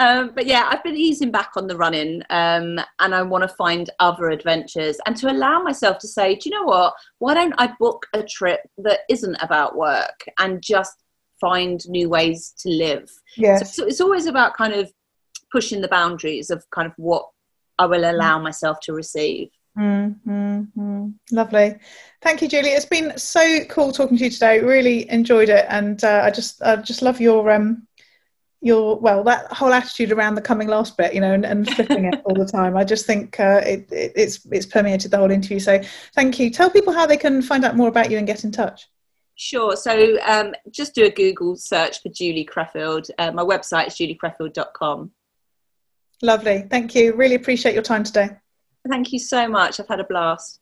Um, 0.00 0.30
but 0.32 0.46
yeah 0.46 0.68
i've 0.70 0.84
been 0.84 0.96
easing 0.96 1.32
back 1.32 1.50
on 1.56 1.66
the 1.66 1.76
running 1.76 2.22
um, 2.30 2.78
and 3.00 3.12
i 3.12 3.20
want 3.20 3.42
to 3.42 3.48
find 3.56 3.90
other 3.98 4.28
adventures. 4.30 4.96
And 5.06 5.16
to 5.16 5.28
allow 5.30 5.60
myself 5.60 5.98
to 5.98 6.06
say 6.08 6.36
do 6.36 6.48
you 6.48 6.54
know 6.56 6.62
what? 6.64 6.94
Why 7.18 7.34
don't 7.34 7.54
i 7.58 7.72
book 7.80 8.06
a 8.14 8.22
trip 8.22 8.60
that 8.78 9.00
isn't 9.10 9.36
about 9.40 9.76
work 9.76 10.24
and 10.38 10.62
just 10.62 10.94
find 11.40 11.80
new 11.88 12.08
ways 12.08 12.54
to 12.60 12.68
live? 12.68 13.10
Yes. 13.36 13.74
so 13.74 13.86
it's 13.86 14.00
always 14.00 14.26
about 14.26 14.56
kind 14.56 14.72
of 14.72 14.92
pushing 15.50 15.80
the 15.80 15.88
boundaries 15.88 16.50
of 16.50 16.64
kind 16.70 16.86
of 16.86 16.92
what 16.96 17.26
i 17.78 17.86
will 17.86 18.10
allow 18.10 18.38
myself 18.38 18.80
to 18.80 18.92
receive 18.92 19.48
Mm, 19.78 20.16
mm, 20.26 20.68
mm. 20.76 21.14
Lovely. 21.30 21.76
Thank 22.20 22.42
you, 22.42 22.48
Julie. 22.48 22.70
It's 22.70 22.84
been 22.84 23.16
so 23.16 23.64
cool 23.66 23.92
talking 23.92 24.18
to 24.18 24.24
you 24.24 24.30
today. 24.30 24.60
Really 24.60 25.08
enjoyed 25.08 25.48
it, 25.48 25.66
and 25.68 26.02
uh, 26.02 26.22
I 26.24 26.30
just, 26.30 26.60
I 26.62 26.76
just 26.76 27.00
love 27.00 27.20
your, 27.20 27.48
um, 27.52 27.86
your, 28.60 28.98
well, 28.98 29.22
that 29.24 29.52
whole 29.52 29.72
attitude 29.72 30.10
around 30.10 30.34
the 30.34 30.42
coming 30.42 30.66
last 30.66 30.96
bit, 30.96 31.14
you 31.14 31.20
know, 31.20 31.32
and, 31.32 31.46
and 31.46 31.70
flipping 31.70 32.06
it 32.06 32.20
all 32.24 32.34
the 32.34 32.44
time. 32.44 32.76
I 32.76 32.82
just 32.82 33.06
think 33.06 33.38
uh, 33.38 33.60
it, 33.64 33.92
it, 33.92 34.12
it's, 34.16 34.44
it's 34.50 34.66
permeated 34.66 35.12
the 35.12 35.18
whole 35.18 35.30
interview. 35.30 35.60
So, 35.60 35.80
thank 36.14 36.40
you. 36.40 36.50
Tell 36.50 36.70
people 36.70 36.92
how 36.92 37.06
they 37.06 37.16
can 37.16 37.40
find 37.40 37.64
out 37.64 37.76
more 37.76 37.88
about 37.88 38.10
you 38.10 38.18
and 38.18 38.26
get 38.26 38.42
in 38.42 38.50
touch. 38.50 38.88
Sure. 39.36 39.76
So 39.76 40.18
um, 40.26 40.52
just 40.72 40.96
do 40.96 41.04
a 41.04 41.10
Google 41.10 41.54
search 41.54 42.02
for 42.02 42.08
Julie 42.08 42.44
Creffield. 42.44 43.08
Uh, 43.18 43.30
my 43.30 43.44
website 43.44 43.86
is 43.86 43.94
juliecreffield.com. 43.94 45.12
Lovely. 46.22 46.66
Thank 46.70 46.94
you. 46.94 47.14
Really 47.14 47.36
appreciate 47.36 47.74
your 47.74 47.82
time 47.82 48.02
today. 48.02 48.30
Thank 48.88 49.12
you 49.12 49.18
so 49.18 49.48
much. 49.48 49.78
I've 49.78 49.88
had 49.88 50.00
a 50.00 50.04
blast. 50.04 50.60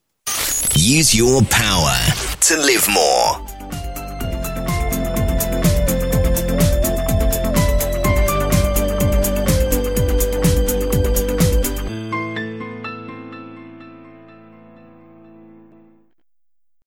Use 0.75 1.15
your 1.15 1.43
power 1.51 1.97
to 2.41 2.57
live 2.59 2.87
more. 2.89 3.56